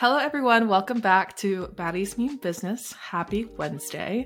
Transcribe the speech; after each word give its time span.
Hello, 0.00 0.16
everyone. 0.16 0.66
Welcome 0.66 1.00
back 1.00 1.36
to 1.36 1.66
Baddies 1.74 2.16
Mean 2.16 2.38
Business. 2.38 2.94
Happy 2.94 3.44
Wednesday. 3.58 4.24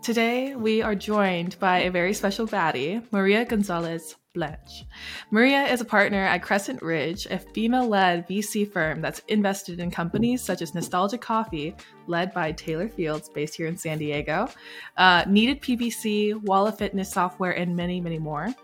Today, 0.00 0.54
we 0.54 0.80
are 0.80 0.94
joined 0.94 1.58
by 1.58 1.78
a 1.78 1.90
very 1.90 2.14
special 2.14 2.46
baddie, 2.46 3.04
Maria 3.10 3.44
Gonzalez 3.44 4.14
Blanch. 4.32 4.84
Maria 5.32 5.64
is 5.64 5.80
a 5.80 5.84
partner 5.84 6.22
at 6.22 6.42
Crescent 6.42 6.82
Ridge, 6.82 7.26
a 7.26 7.38
female 7.40 7.88
led 7.88 8.28
VC 8.28 8.70
firm 8.70 9.00
that's 9.00 9.22
invested 9.26 9.80
in 9.80 9.90
companies 9.90 10.40
such 10.40 10.62
as 10.62 10.72
Nostalgia 10.72 11.18
Coffee, 11.18 11.74
led 12.06 12.32
by 12.32 12.52
Taylor 12.52 12.88
Fields, 12.88 13.28
based 13.28 13.56
here 13.56 13.66
in 13.66 13.76
San 13.76 13.98
Diego, 13.98 14.48
uh, 14.98 15.24
Needed 15.26 15.62
PPC, 15.62 16.40
Walla 16.42 16.70
Fitness 16.70 17.10
Software, 17.10 17.58
and 17.58 17.74
many, 17.74 18.00
many 18.00 18.20
more. 18.20 18.54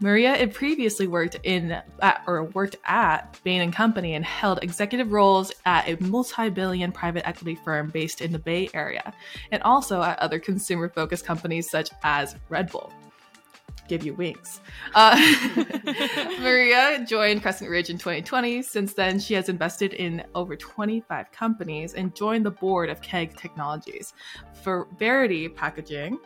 Maria 0.00 0.36
had 0.36 0.52
previously 0.52 1.06
worked 1.06 1.36
in 1.42 1.80
at, 2.00 2.22
or 2.26 2.44
worked 2.44 2.76
at 2.84 3.38
Bain 3.44 3.60
and 3.60 3.72
Company 3.72 4.14
and 4.14 4.24
held 4.24 4.62
executive 4.62 5.12
roles 5.12 5.52
at 5.64 5.88
a 5.88 6.02
multi-billion 6.02 6.92
private 6.92 7.26
equity 7.26 7.54
firm 7.54 7.90
based 7.90 8.20
in 8.20 8.32
the 8.32 8.38
Bay 8.38 8.68
Area, 8.74 9.12
and 9.52 9.62
also 9.62 10.02
at 10.02 10.18
other 10.18 10.38
consumer-focused 10.38 11.24
companies 11.24 11.70
such 11.70 11.90
as 12.02 12.36
Red 12.48 12.70
Bull. 12.70 12.92
Give 13.86 14.04
you 14.04 14.14
wings. 14.14 14.60
Uh, 14.94 15.14
Maria 16.40 17.04
joined 17.06 17.42
Crescent 17.42 17.68
Ridge 17.68 17.90
in 17.90 17.98
2020. 17.98 18.62
Since 18.62 18.94
then, 18.94 19.20
she 19.20 19.34
has 19.34 19.50
invested 19.50 19.92
in 19.92 20.24
over 20.34 20.56
25 20.56 21.30
companies 21.32 21.92
and 21.92 22.14
joined 22.14 22.46
the 22.46 22.50
board 22.50 22.88
of 22.88 23.02
Keg 23.02 23.36
Technologies. 23.36 24.14
For 24.62 24.88
Verity 24.98 25.50
Packaging, 25.50 26.18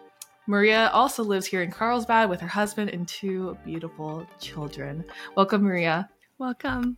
Maria 0.49 0.89
also 0.95 1.23
lives 1.23 1.45
here 1.45 1.61
in 1.61 1.71
Carlsbad 1.71 2.31
with 2.31 2.41
her 2.41 2.49
husband 2.49 2.89
and 2.89 3.07
two 3.07 3.55
beautiful 3.67 4.27
children. 4.41 5.05
Welcome, 5.37 5.63
Maria. 5.63 6.09
Welcome. 6.39 6.97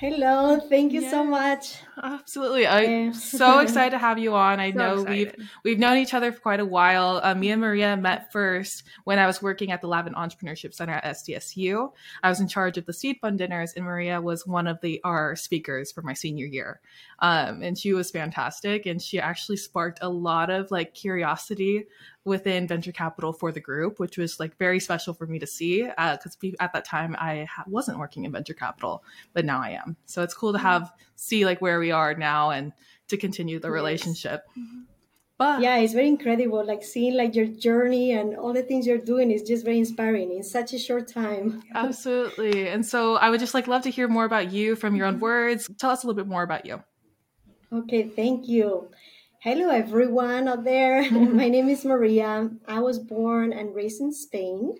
Hello, 0.00 0.58
thank 0.58 0.92
you 0.94 1.02
so 1.10 1.22
much. 1.22 1.76
Absolutely, 2.02 2.66
I'm 2.66 3.12
so 3.12 3.58
excited 3.64 3.90
to 3.90 3.98
have 3.98 4.18
you 4.18 4.34
on. 4.34 4.58
I 4.58 4.72
So 4.72 4.78
know 4.78 4.92
excited. 5.02 5.34
we've 5.36 5.50
we've 5.62 5.78
known 5.78 5.98
each 5.98 6.14
other 6.14 6.32
for 6.32 6.40
quite 6.40 6.58
a 6.58 6.64
while. 6.64 7.20
Uh, 7.22 7.34
me 7.34 7.50
and 7.50 7.60
Maria 7.60 7.98
met 7.98 8.32
first 8.32 8.84
when 9.04 9.18
I 9.18 9.26
was 9.26 9.42
working 9.42 9.72
at 9.72 9.82
the 9.82 9.88
Lavin 9.88 10.14
Entrepreneurship 10.14 10.72
Center 10.72 10.94
at 10.94 11.04
SDSU. 11.04 11.92
I 12.22 12.30
was 12.30 12.40
in 12.40 12.48
charge 12.48 12.78
of 12.78 12.86
the 12.86 12.94
seed 12.94 13.18
fund 13.20 13.36
dinners, 13.36 13.74
and 13.74 13.84
Maria 13.84 14.22
was 14.22 14.46
one 14.46 14.66
of 14.66 14.80
the 14.80 15.02
our 15.04 15.36
speakers 15.36 15.92
for 15.92 16.00
my 16.00 16.14
senior 16.14 16.46
year. 16.46 16.80
Um, 17.18 17.60
and 17.62 17.76
she 17.76 17.92
was 17.92 18.10
fantastic, 18.10 18.86
and 18.86 19.02
she 19.02 19.20
actually 19.20 19.58
sparked 19.58 19.98
a 20.00 20.08
lot 20.08 20.48
of 20.48 20.70
like 20.70 20.94
curiosity 20.94 21.84
within 22.24 22.66
venture 22.68 22.92
capital 22.92 23.32
for 23.32 23.50
the 23.50 23.60
group, 23.60 23.98
which 23.98 24.18
was 24.18 24.38
like 24.38 24.56
very 24.58 24.78
special 24.80 25.14
for 25.14 25.26
me 25.26 25.38
to 25.38 25.46
see 25.46 25.82
because 25.82 26.36
at 26.58 26.72
that 26.72 26.84
time 26.84 27.16
I 27.18 27.44
ha- 27.44 27.64
wasn't 27.66 27.98
working 27.98 28.24
in 28.24 28.32
venture 28.32 28.54
capital, 28.54 29.02
but 29.32 29.44
now 29.44 29.60
I 29.60 29.70
am. 29.70 29.89
So 30.06 30.22
it's 30.22 30.34
cool 30.34 30.52
to 30.52 30.58
have 30.58 30.92
see 31.16 31.44
like 31.44 31.60
where 31.60 31.78
we 31.78 31.90
are 31.90 32.14
now 32.14 32.50
and 32.50 32.72
to 33.08 33.16
continue 33.16 33.58
the 33.58 33.68
Yes. 33.68 33.74
relationship. 33.74 34.42
Mm-hmm. 34.58 34.80
But 35.38 35.62
Yeah, 35.62 35.78
it's 35.78 35.94
very 35.94 36.08
incredible. 36.08 36.64
Like 36.64 36.82
seeing 36.82 37.16
like 37.16 37.34
your 37.34 37.46
journey 37.46 38.12
and 38.12 38.36
all 38.36 38.52
the 38.52 38.62
things 38.62 38.86
you're 38.86 38.98
doing 38.98 39.30
is 39.30 39.42
just 39.42 39.64
very 39.64 39.78
inspiring 39.78 40.32
in 40.32 40.42
such 40.42 40.74
a 40.74 40.78
short 40.78 41.08
time. 41.08 41.62
absolutely. 41.74 42.68
And 42.68 42.84
so 42.84 43.16
I 43.16 43.30
would 43.30 43.40
just 43.40 43.54
like 43.54 43.66
love 43.66 43.82
to 43.82 43.90
hear 43.90 44.06
more 44.06 44.26
about 44.26 44.52
you 44.52 44.76
from 44.76 44.94
your 44.96 45.06
own 45.06 45.14
mm-hmm. 45.14 45.22
words. 45.22 45.70
Tell 45.78 45.90
us 45.90 46.04
a 46.04 46.06
little 46.06 46.22
bit 46.22 46.28
more 46.28 46.42
about 46.42 46.66
you. 46.66 46.82
Okay, 47.72 48.02
thank 48.02 48.48
you. 48.48 48.90
Hello, 49.38 49.70
everyone 49.70 50.48
out 50.48 50.64
there. 50.64 51.04
Mm-hmm. 51.04 51.36
My 51.42 51.48
name 51.48 51.70
is 51.70 51.86
Maria. 51.86 52.50
I 52.68 52.80
was 52.80 52.98
born 52.98 53.54
and 53.54 53.74
raised 53.74 54.02
in 54.02 54.12
Spain. 54.12 54.74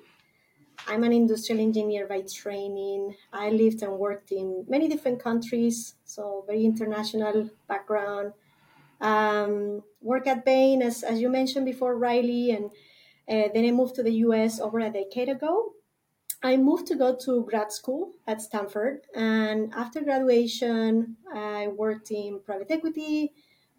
I'm 0.87 1.05
an 1.05 1.13
industrial 1.13 1.61
engineer 1.61 2.07
by 2.07 2.23
training. 2.23 3.15
I 3.33 3.51
lived 3.51 3.83
and 3.83 3.93
worked 3.99 4.33
in 4.33 4.65
many 4.69 4.89
different 4.89 5.23
countries, 5.23 5.95
so 6.05 6.45
very 6.47 6.65
international 6.65 7.51
background. 7.69 8.33
Um, 9.01 9.83
work 10.03 10.27
at 10.27 10.45
Bain, 10.45 10.83
as, 10.83 11.03
as 11.03 11.21
you 11.21 11.29
mentioned 11.29 11.65
before, 11.65 11.97
Riley, 11.97 12.51
and 12.51 12.67
uh, 13.29 13.49
then 13.55 13.65
I 13.65 13.71
moved 13.71 13.95
to 13.97 14.03
the 14.03 14.13
US 14.27 14.61
over 14.61 14.81
a 14.81 14.91
decade 14.91 15.29
ago. 15.29 15.73
I 16.43 16.57
moved 16.57 16.87
to 16.89 16.97
go 16.97 17.17
to 17.25 17.45
grad 17.45 17.71
school 17.71 18.13
at 18.27 18.41
Stanford, 18.41 19.07
and 19.15 19.73
after 19.75 20.01
graduation, 20.01 21.17
I 21.33 21.69
worked 21.69 22.11
in 22.11 22.41
private 22.41 22.71
equity 22.71 23.33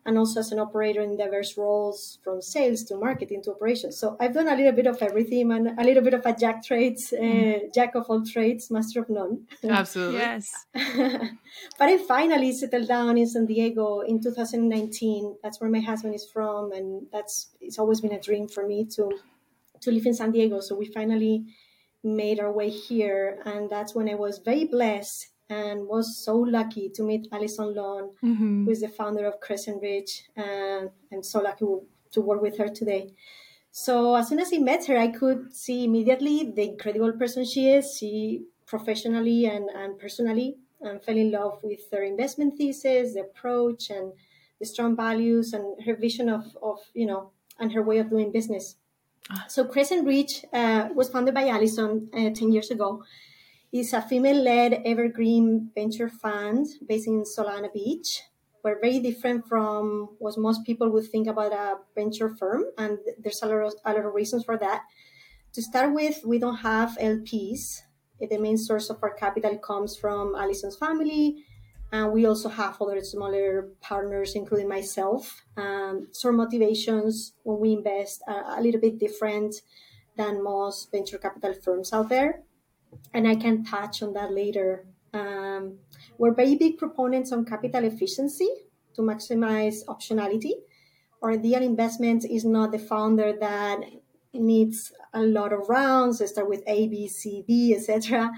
and 0.06 0.18
also 0.18 0.40
as 0.40 0.52
an 0.52 0.60
operator 0.60 1.02
in 1.02 1.16
diverse 1.16 1.58
roles 1.58 2.18
from 2.24 2.42
sales 2.42 2.84
to 2.84 2.96
marketing 2.96 3.42
to 3.44 3.52
operations. 3.52 3.98
So 3.98 4.18
I've 4.20 4.34
done 4.34 4.48
a 4.48 4.56
little 4.56 4.72
bit 4.72 4.88
of 4.88 5.02
everything 5.02 5.52
and 5.52 5.80
a 5.80 5.84
little 5.84 6.04
bit 6.04 6.16
of 6.16 6.26
a 6.26 6.34
jack 6.36 6.64
trades, 6.64 7.14
uh, 7.14 7.60
jack 7.74 7.94
of 7.96 8.06
all 8.10 8.26
trades, 8.26 8.72
master 8.72 9.02
of 9.02 9.10
none. 9.10 9.46
Absolutely. 9.64 10.18
Yes. 10.20 10.66
but 10.74 11.90
I 11.90 11.98
finally 12.00 12.52
settled 12.52 12.88
down 12.88 13.18
in 13.18 13.28
San 13.28 13.46
Diego 13.46 14.00
in 14.00 14.22
2019. 14.22 15.38
That's 15.44 15.62
where 15.62 15.70
my 15.70 15.82
husband 15.82 16.16
is 16.16 16.28
from, 16.32 16.72
and 16.72 17.06
that's 17.12 17.50
it's 17.60 17.78
always 17.78 18.02
been 18.02 18.14
a 18.14 18.20
dream 18.20 18.48
for 18.48 18.66
me 18.66 18.86
to 18.96 19.12
to 19.82 19.92
live 19.92 20.06
in 20.06 20.16
San 20.16 20.32
Diego. 20.32 20.62
So 20.62 20.76
we 20.76 20.86
finally 20.86 21.46
made 22.04 22.40
our 22.40 22.52
way 22.52 22.70
here, 22.70 23.40
and 23.46 23.70
that's 23.70 23.94
when 23.94 24.10
I 24.10 24.16
was 24.16 24.40
very 24.40 24.66
blessed 24.66 25.28
and 25.60 25.88
was 25.94 26.06
so 26.28 26.36
lucky 26.58 26.86
to 26.96 27.02
meet 27.10 27.24
Alison 27.36 27.70
Long, 27.82 28.04
Mhm. 28.24 28.66
who 28.66 28.72
is 28.76 28.82
the 28.86 28.92
founder 29.00 29.26
of 29.30 29.40
Crescent 29.46 29.80
Ridge, 29.88 30.14
and 30.36 30.84
I'm 31.12 31.24
so 31.34 31.40
lucky 31.48 31.66
to 32.16 32.20
work 32.30 32.42
with 32.48 32.56
her 32.62 32.70
today. 32.80 33.04
So 33.86 34.16
as 34.20 34.26
soon 34.30 34.40
as 34.40 34.50
I 34.54 34.60
met 34.72 34.86
her, 34.90 34.98
I 34.98 35.10
could 35.20 35.42
see 35.64 35.80
immediately 35.90 36.38
the 36.58 36.64
incredible 36.74 37.14
person 37.22 37.42
she 37.54 37.64
is. 37.78 37.86
She 37.98 38.12
professionally 38.74 39.40
and, 39.54 39.66
and 39.82 39.90
personally 40.04 40.50
and 40.82 40.96
fell 41.06 41.18
in 41.26 41.30
love 41.40 41.56
with 41.70 41.82
her 41.92 42.04
investment 42.14 42.52
thesis, 42.58 43.14
the 43.16 43.22
approach, 43.30 43.90
and 43.98 44.08
the 44.60 44.66
strong 44.74 44.92
values 44.96 45.48
and 45.56 45.66
her 45.86 45.96
vision 46.06 46.28
of, 46.38 46.44
of 46.70 46.80
you 47.02 47.06
know 47.12 47.22
and 47.60 47.72
her 47.76 47.84
way 47.90 47.98
of 48.04 48.10
doing 48.10 48.30
business. 48.40 48.66
So 49.48 49.60
Crescent 49.74 50.04
Ridge 50.06 50.36
uh, 50.52 50.90
was 51.00 51.08
founded 51.14 51.34
by 51.40 51.46
Alison 51.56 51.92
uh, 52.14 52.30
10 52.40 52.52
years 52.56 52.70
ago. 52.72 52.90
It's 53.72 53.94
a 53.94 54.02
female-led 54.02 54.82
evergreen 54.86 55.72
venture 55.74 56.10
fund 56.10 56.68
based 56.90 57.08
in 57.08 57.24
Solana 57.24 57.72
Beach. 57.72 58.22
We're 58.66 58.82
very 58.82 59.00
different 59.00 59.48
from 59.48 60.10
what 60.20 60.38
most 60.38 60.66
people 60.66 60.90
would 60.90 61.08
think 61.08 61.28
about 61.28 61.54
a 61.54 61.78
venture 61.96 62.36
firm, 62.36 62.66
and 62.78 63.00
there's 63.18 63.42
a 63.42 63.46
lot 63.46 63.66
of, 63.66 63.74
a 63.86 63.94
lot 63.94 64.06
of 64.06 64.14
reasons 64.14 64.44
for 64.44 64.58
that. 64.58 64.84
To 65.54 65.62
start 65.62 65.94
with, 65.94 66.20
we 66.26 66.38
don't 66.38 66.58
have 66.58 66.98
LPs. 67.00 67.84
The 68.20 68.38
main 68.38 68.58
source 68.58 68.90
of 68.90 69.02
our 69.02 69.14
capital 69.14 69.58
comes 69.58 69.96
from 69.96 70.36
Alison's 70.36 70.76
family, 70.76 71.46
and 71.94 72.12
we 72.12 72.26
also 72.26 72.50
have 72.50 72.82
other 72.82 73.00
smaller 73.00 73.70
partners, 73.80 74.36
including 74.36 74.68
myself. 74.68 75.46
Um, 75.56 76.10
so 76.12 76.28
our 76.28 76.34
motivations 76.34 77.36
when 77.44 77.62
we 77.62 77.72
invest 77.72 78.22
are 78.28 78.60
a 78.60 78.62
little 78.62 78.82
bit 78.82 79.00
different 79.00 79.56
than 80.18 80.44
most 80.44 80.92
venture 80.92 81.18
capital 81.18 81.54
firms 81.54 81.94
out 81.94 82.10
there 82.10 82.44
and 83.14 83.28
I 83.28 83.36
can 83.36 83.64
touch 83.64 84.02
on 84.04 84.14
that 84.14 84.32
later. 84.32 84.86
Um, 85.14 85.78
we're 86.18 86.34
very 86.34 86.56
big 86.56 86.78
proponents 86.78 87.32
on 87.32 87.46
capital 87.46 87.84
efficiency 87.86 88.50
to 88.96 89.02
maximize 89.02 89.86
optionality. 89.88 90.54
Our 91.22 91.34
ideal 91.34 91.62
investment 91.62 92.26
is 92.26 92.46
not 92.46 92.72
the 92.72 92.80
founder 92.80 93.34
that 93.40 93.82
needs 94.34 94.92
a 95.14 95.22
lot 95.22 95.54
of 95.54 95.68
rounds, 95.70 96.26
start 96.28 96.50
with 96.50 96.64
A, 96.68 96.88
B, 96.88 97.08
C, 97.08 97.44
D, 97.48 97.76
etc. 97.76 98.32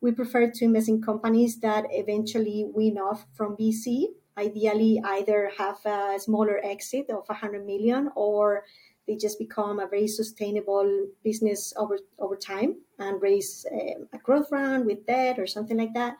We 0.00 0.12
prefer 0.12 0.50
to 0.50 0.64
invest 0.64 0.88
in 0.88 1.02
companies 1.02 1.60
that 1.60 1.84
eventually 1.90 2.64
win 2.72 2.96
off 2.98 3.26
from 3.34 3.56
VC. 3.56 4.04
Ideally, 4.38 5.00
either 5.04 5.50
have 5.58 5.84
a 5.84 6.18
smaller 6.18 6.60
exit 6.64 7.10
of 7.10 7.28
100 7.28 7.66
million 7.66 8.10
or 8.14 8.64
they 9.10 9.16
just 9.16 9.40
become 9.40 9.80
a 9.80 9.88
very 9.88 10.06
sustainable 10.06 11.08
business 11.24 11.72
over 11.76 11.98
over 12.20 12.36
time 12.36 12.76
and 13.00 13.20
raise 13.20 13.66
um, 13.72 14.08
a 14.12 14.18
growth 14.18 14.52
round 14.52 14.86
with 14.86 15.04
debt 15.04 15.36
or 15.36 15.48
something 15.48 15.76
like 15.76 15.94
that. 15.94 16.16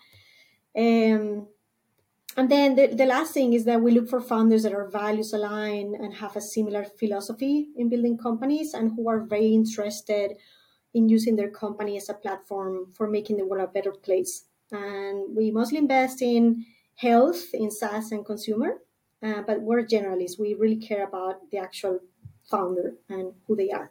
Um, 0.76 1.46
and 2.36 2.48
then 2.50 2.74
the, 2.74 2.88
the 2.88 3.06
last 3.06 3.32
thing 3.32 3.52
is 3.52 3.64
that 3.64 3.80
we 3.80 3.92
look 3.92 4.08
for 4.08 4.20
founders 4.20 4.64
that 4.64 4.72
are 4.72 4.88
values 4.88 5.32
aligned 5.32 5.94
and 5.94 6.14
have 6.14 6.34
a 6.34 6.40
similar 6.40 6.84
philosophy 6.84 7.68
in 7.76 7.88
building 7.88 8.18
companies 8.18 8.74
and 8.74 8.92
who 8.96 9.08
are 9.08 9.20
very 9.20 9.54
interested 9.54 10.32
in 10.92 11.08
using 11.08 11.36
their 11.36 11.50
company 11.50 11.96
as 11.96 12.08
a 12.08 12.14
platform 12.14 12.92
for 12.96 13.08
making 13.08 13.36
the 13.36 13.46
world 13.46 13.62
a 13.62 13.72
better 13.72 13.92
place. 13.92 14.46
And 14.72 15.36
we 15.36 15.52
mostly 15.52 15.78
invest 15.78 16.22
in 16.22 16.66
health, 16.96 17.54
in 17.54 17.70
SaaS 17.70 18.10
and 18.10 18.24
consumer, 18.24 18.78
uh, 19.22 19.42
but 19.46 19.60
we're 19.60 19.84
generalists. 19.84 20.38
We 20.38 20.54
really 20.54 20.76
care 20.76 21.04
about 21.04 21.50
the 21.50 21.58
actual 21.58 22.00
founder 22.50 22.94
and 23.08 23.32
who 23.46 23.56
they 23.56 23.70
are. 23.70 23.90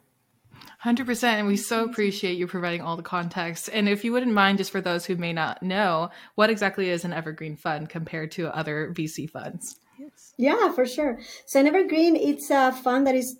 100% 0.84 1.22
and 1.24 1.46
we 1.46 1.56
so 1.56 1.84
appreciate 1.84 2.36
you 2.36 2.46
providing 2.46 2.80
all 2.80 2.96
the 2.96 3.02
context 3.02 3.70
and 3.72 3.88
if 3.88 4.04
you 4.04 4.12
wouldn't 4.12 4.32
mind 4.32 4.58
just 4.58 4.70
for 4.70 4.80
those 4.80 5.06
who 5.06 5.14
may 5.16 5.32
not 5.32 5.62
know 5.62 6.10
what 6.34 6.50
exactly 6.50 6.90
is 6.90 7.04
an 7.04 7.12
evergreen 7.12 7.56
fund 7.56 7.88
compared 7.88 8.30
to 8.30 8.54
other 8.54 8.92
vc 8.94 9.30
funds 9.30 9.76
Yes. 10.00 10.32
Yeah, 10.38 10.72
for 10.72 10.86
sure. 10.86 11.18
So 11.44 11.60
an 11.60 11.66
evergreen, 11.66 12.16
it's 12.16 12.50
a 12.50 12.72
fund 12.72 13.06
that 13.06 13.14
is 13.14 13.36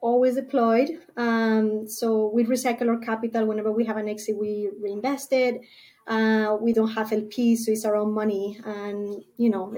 always 0.00 0.36
deployed. 0.36 0.90
Um, 1.16 1.86
so 1.86 2.30
we 2.32 2.44
recycle 2.44 2.88
our 2.88 2.98
capital 2.98 3.46
whenever 3.46 3.70
we 3.70 3.84
have 3.84 3.98
an 3.98 4.08
exit, 4.08 4.36
we 4.38 4.70
reinvest 4.80 5.32
it. 5.32 5.60
Uh, 6.06 6.56
we 6.60 6.72
don't 6.72 6.92
have 6.92 7.10
LPs, 7.10 7.58
so 7.58 7.72
it's 7.72 7.84
our 7.84 7.96
own 7.96 8.12
money. 8.12 8.58
And 8.64 9.22
you 9.36 9.50
know, 9.50 9.74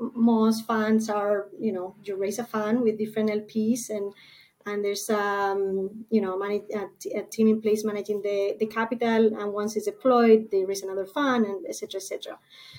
most 0.00 0.66
funds 0.66 1.08
are 1.08 1.48
you 1.58 1.72
know 1.72 1.94
you 2.02 2.16
raise 2.16 2.38
a 2.38 2.44
fund 2.44 2.82
with 2.82 2.98
different 2.98 3.30
LPs 3.30 3.90
and 3.90 4.12
and 4.66 4.84
there's 4.84 5.08
um, 5.08 6.04
you 6.10 6.20
know 6.20 6.38
manage, 6.38 6.64
a, 6.74 7.18
a, 7.18 7.22
team 7.22 7.48
in 7.48 7.60
place 7.62 7.84
managing 7.84 8.22
the, 8.22 8.56
the 8.58 8.66
capital. 8.66 9.38
And 9.38 9.52
once 9.52 9.76
it's 9.76 9.86
deployed 9.86 10.48
they 10.50 10.64
raise 10.64 10.82
another 10.82 11.06
fund 11.06 11.46
and 11.46 11.64
etc 11.66 12.00
etc 12.00 12.38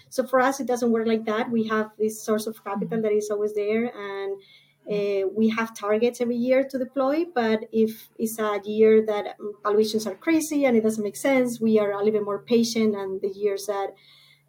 so 0.10 0.26
for 0.26 0.40
us 0.40 0.60
it 0.60 0.68
doesn't 0.68 0.92
work 0.92 1.08
like 1.08 1.26
that. 1.26 1.50
We 1.50 1.68
have 1.68 1.92
this 1.98 2.22
source 2.22 2.48
of 2.48 2.64
capital 2.64 3.02
that 3.02 3.12
is 3.12 3.30
always 3.30 3.54
there. 3.54 3.86
And 3.96 4.42
uh, 4.90 5.28
we 5.36 5.50
have 5.50 5.76
targets 5.76 6.22
every 6.22 6.36
year 6.36 6.64
to 6.64 6.78
deploy 6.78 7.26
but 7.34 7.66
if 7.72 8.10
it's 8.18 8.40
a 8.40 8.60
year 8.66 9.06
that 9.06 9.36
valuations 9.64 10.08
are 10.08 10.16
crazy 10.16 10.66
and 10.66 10.76
it 10.76 10.82
doesn't 10.82 11.04
make 11.04 11.16
sense 11.16 11.60
we 11.60 11.80
are 11.80 11.92
a 11.92 11.98
little 11.98 12.12
bit 12.12 12.24
more 12.24 12.40
patient 12.40 12.96
and 12.96 13.22
the 13.22 13.30
years 13.30 13.68
that 13.68 13.94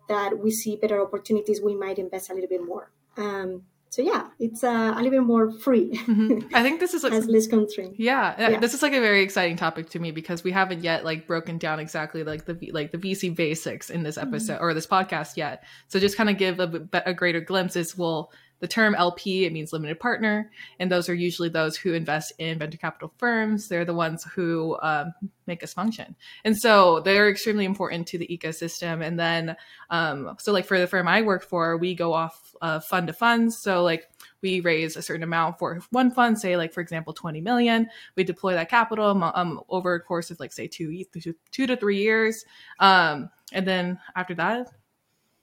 that 0.09 0.39
we 0.39 0.51
see 0.51 0.77
better 0.77 1.01
opportunities 1.01 1.61
we 1.63 1.75
might 1.75 1.99
invest 1.99 2.31
a 2.31 2.35
little 2.35 2.49
bit 2.49 2.65
more 2.65 2.91
um, 3.17 3.63
so 3.91 4.03
yeah, 4.03 4.29
it's 4.39 4.63
uh, 4.63 4.93
a 4.95 4.97
little 4.97 5.11
bit 5.11 5.25
more 5.25 5.51
free. 5.51 5.91
Mm-hmm. 5.91 6.49
I 6.55 6.63
think 6.63 6.79
this 6.79 6.95
is 6.95 7.03
like, 7.03 7.13
as 7.13 7.27
less 7.27 7.49
constraint. 7.49 7.97
Yeah, 7.99 8.37
yeah, 8.39 8.61
this 8.61 8.73
is 8.73 8.83
like 8.83 8.93
a 8.93 9.01
very 9.01 9.21
exciting 9.21 9.57
topic 9.57 9.91
to 9.91 9.99
me 9.99 10.13
because 10.13 10.45
we 10.45 10.53
haven't 10.53 10.85
yet 10.85 11.05
like 11.05 11.27
broken 11.27 11.59
down 11.59 11.81
exactly 11.81 12.23
like 12.23 12.45
the 12.45 12.71
like 12.71 12.93
the 12.93 12.99
VC 12.99 13.35
basics 13.35 13.91
in 13.91 14.05
this 14.05 14.17
episode 14.17 14.55
mm-hmm. 14.55 14.65
or 14.65 14.75
this 14.75 14.87
podcast 14.87 15.37
yet. 15.37 15.65
So 15.89 15.99
just 15.99 16.17
kind 16.17 16.31
of 16.31 16.39
give 16.39 16.61
a, 16.61 16.89
a 17.05 17.13
greater 17.13 17.41
glimpse 17.41 17.75
is 17.75 17.99
well 17.99 18.31
the 18.61 18.69
term 18.69 18.95
LP, 18.95 19.45
it 19.45 19.53
means 19.53 19.73
limited 19.73 19.99
partner, 19.99 20.51
and 20.79 20.91
those 20.91 21.09
are 21.09 21.15
usually 21.15 21.49
those 21.49 21.77
who 21.77 21.95
invest 21.95 22.33
in 22.39 22.59
venture 22.59 22.79
capital 22.79 23.13
firms. 23.19 23.69
They're 23.69 23.85
the 23.85 23.95
ones 23.95 24.25
who 24.35 24.79
um, 24.83 25.13
make 25.47 25.63
us 25.65 25.75
function. 25.75 26.15
And 26.45 26.57
so 26.57 27.01
they're 27.01 27.29
extremely 27.29 27.65
important 27.65 28.07
to 28.09 28.19
the 28.19 28.27
ecosystem. 28.29 29.05
And 29.05 29.19
then, 29.19 29.57
um, 29.91 30.37
so 30.39 30.53
like 30.53 30.67
for 30.67 30.79
the 30.79 30.87
firm 30.87 31.09
I 31.09 31.23
work 31.23 31.43
for, 31.43 31.77
we 31.77 31.95
go 31.95 32.13
off 32.13 32.55
uh, 32.63 32.81
fund 32.81 33.09
to 33.09 33.13
funds. 33.13 33.59
So 33.61 33.83
like 33.83 34.09
we 34.43 34.61
raise 34.61 34.97
a 34.97 35.03
certain 35.03 35.23
amount 35.23 35.59
for 35.59 35.81
one 35.91 36.11
fund, 36.11 36.39
say 36.39 36.57
like, 36.57 36.73
for 36.73 36.81
example, 36.81 37.13
20 37.13 37.41
million, 37.41 37.89
we 38.17 38.25
deploy 38.25 38.55
that 38.55 38.71
capital 38.71 39.07
um, 39.35 39.61
over 39.69 39.95
a 39.95 40.01
course 40.01 40.31
of 40.31 40.39
like, 40.39 40.53
say 40.53 40.67
two, 40.67 41.05
two 41.51 41.67
to 41.67 41.77
three 41.77 41.99
years. 41.99 42.45
Um, 42.79 43.31
and 43.53 43.67
then 43.67 43.99
after 44.15 44.35
that, 44.37 44.69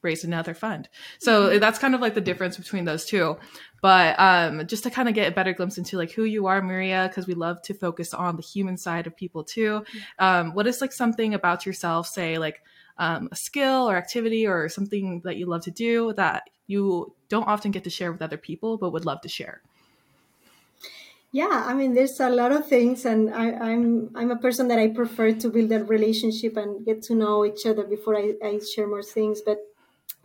raise 0.02 0.24
another 0.24 0.54
fund. 0.54 0.90
So 1.20 1.50
mm-hmm. 1.50 1.60
that's 1.60 1.80
kind 1.80 1.96
of 1.96 2.02
like 2.02 2.14
the 2.14 2.22
difference 2.22 2.58
between 2.58 2.86
those 2.86 3.06
two. 3.06 3.38
But 3.82 4.20
um, 4.20 4.66
just 4.68 4.84
to 4.84 4.90
kind 4.90 5.08
of 5.08 5.16
get 5.16 5.32
a 5.32 5.36
better 5.36 5.54
glimpse 5.54 5.78
into 5.78 5.98
like 5.98 6.12
who 6.12 6.24
you 6.24 6.48
are, 6.48 6.62
Maria, 6.62 7.08
because 7.08 7.28
we 7.28 7.34
love 7.36 7.62
to 7.64 7.74
focus 7.74 8.14
on 8.14 8.36
the 8.36 8.42
human 8.42 8.78
side 8.78 9.08
of 9.08 9.16
people 9.16 9.44
too. 9.44 9.84
Um, 10.20 10.54
what 10.54 10.68
is 10.68 10.82
like 10.82 10.94
something 10.94 11.34
about 11.34 11.66
yourself, 11.66 12.08
say 12.08 12.38
like 12.38 12.62
um, 12.98 13.30
a 13.32 13.36
skill 13.36 13.90
or 13.90 13.96
activity 13.96 14.48
or 14.48 14.70
something 14.70 15.22
that 15.24 15.38
you 15.38 15.46
love 15.46 15.64
to 15.64 15.72
do 15.72 16.14
that 16.14 16.50
you 16.66 17.14
don't 17.30 17.48
often 17.48 17.72
get 17.72 17.84
to 17.84 17.90
share 17.90 18.12
with 18.12 18.22
other 18.22 18.38
people, 18.38 18.78
but 18.78 18.92
would 18.92 19.06
love 19.06 19.22
to 19.22 19.30
share? 19.30 19.62
Yeah, 21.32 21.66
I 21.66 21.74
mean, 21.74 21.94
there's 21.94 22.20
a 22.20 22.30
lot 22.30 22.52
of 22.52 22.68
things, 22.68 23.06
and 23.06 23.34
I, 23.34 23.48
am 23.48 23.62
I'm, 23.62 24.12
I'm 24.16 24.32
a 24.32 24.38
person 24.38 24.70
that 24.70 24.80
I 24.80 24.88
prefer 24.88 25.34
to 25.34 25.50
build 25.50 25.72
a 25.72 25.84
relationship 25.84 26.56
and 26.56 26.86
get 26.86 27.04
to 27.04 27.16
know 27.16 27.46
each 27.46 27.66
other 27.66 27.84
before 27.84 28.16
I, 28.16 28.34
I 28.44 28.60
share 28.60 28.88
more 28.88 29.04
things. 29.04 29.42
But 29.42 29.60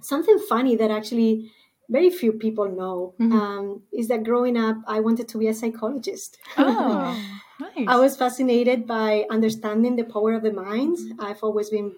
something 0.02 0.38
funny 0.38 0.76
that 0.76 0.90
actually 0.90 1.50
very 1.88 2.10
few 2.10 2.32
people 2.32 2.68
know 2.68 3.14
mm-hmm. 3.20 3.32
um, 3.32 3.82
is 3.92 4.08
that 4.08 4.24
growing 4.24 4.56
up, 4.56 4.76
I 4.86 5.00
wanted 5.00 5.28
to 5.28 5.38
be 5.38 5.48
a 5.48 5.54
psychologist. 5.54 6.38
Oh, 6.56 7.18
nice. 7.60 7.86
I 7.86 7.96
was 7.98 8.16
fascinated 8.16 8.86
by 8.86 9.26
understanding 9.30 9.96
the 9.96 10.04
power 10.04 10.34
of 10.34 10.42
the 10.42 10.52
mind. 10.52 10.96
I've 11.18 11.42
always 11.42 11.70
been, 11.70 11.92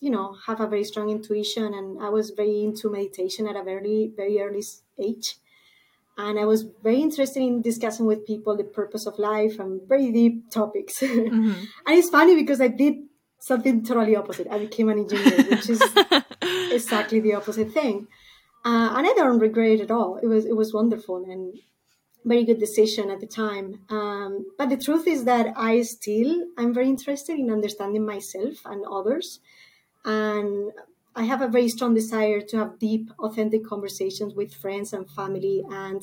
you 0.00 0.10
know, 0.10 0.36
have 0.46 0.60
a 0.60 0.66
very 0.66 0.84
strong 0.84 1.10
intuition, 1.10 1.74
and 1.74 2.02
I 2.02 2.08
was 2.08 2.30
very 2.30 2.64
into 2.64 2.90
meditation 2.90 3.46
at 3.46 3.56
a 3.56 3.62
very, 3.62 4.12
very 4.16 4.40
early 4.40 4.64
age. 4.98 5.36
And 6.16 6.38
I 6.38 6.46
was 6.46 6.64
very 6.82 7.00
interested 7.00 7.40
in 7.42 7.62
discussing 7.62 8.06
with 8.06 8.26
people 8.26 8.56
the 8.56 8.64
purpose 8.64 9.06
of 9.06 9.18
life 9.20 9.60
and 9.60 9.80
very 9.86 10.10
deep 10.10 10.50
topics. 10.50 11.02
Mm-hmm. 11.02 11.64
and 11.86 11.98
it's 11.98 12.08
funny 12.08 12.34
because 12.34 12.60
I 12.60 12.68
did 12.68 12.94
something 13.38 13.84
totally 13.84 14.16
opposite. 14.16 14.48
I 14.50 14.58
became 14.58 14.88
an 14.88 14.98
engineer, 14.98 15.44
which 15.50 15.70
is 15.70 15.80
exactly 16.84 17.20
the 17.20 17.34
opposite 17.34 17.72
thing. 17.72 18.08
Uh, 18.64 18.90
and 18.96 19.06
I 19.06 19.12
don't 19.14 19.38
regret 19.38 19.72
it 19.72 19.80
at 19.80 19.90
all. 19.90 20.16
It 20.16 20.26
was 20.26 20.44
it 20.44 20.56
was 20.56 20.74
wonderful 20.74 21.24
and 21.32 21.58
very 22.24 22.44
good 22.44 22.58
decision 22.58 23.10
at 23.10 23.20
the 23.20 23.26
time. 23.26 23.80
Um, 23.88 24.46
but 24.58 24.68
the 24.68 24.76
truth 24.76 25.06
is 25.06 25.24
that 25.24 25.46
I 25.56 25.82
still 25.82 26.44
I'm 26.58 26.74
very 26.74 26.88
interested 26.88 27.38
in 27.38 27.50
understanding 27.50 28.04
myself 28.04 28.56
and 28.64 28.84
others, 28.98 29.40
and 30.04 30.72
I 31.18 31.24
have 31.24 31.42
a 31.42 31.48
very 31.48 31.68
strong 31.68 31.94
desire 31.94 32.40
to 32.40 32.58
have 32.58 32.78
deep, 32.78 33.10
authentic 33.18 33.64
conversations 33.66 34.34
with 34.34 34.54
friends 34.54 34.92
and 34.92 35.10
family. 35.10 35.64
And 35.68 36.00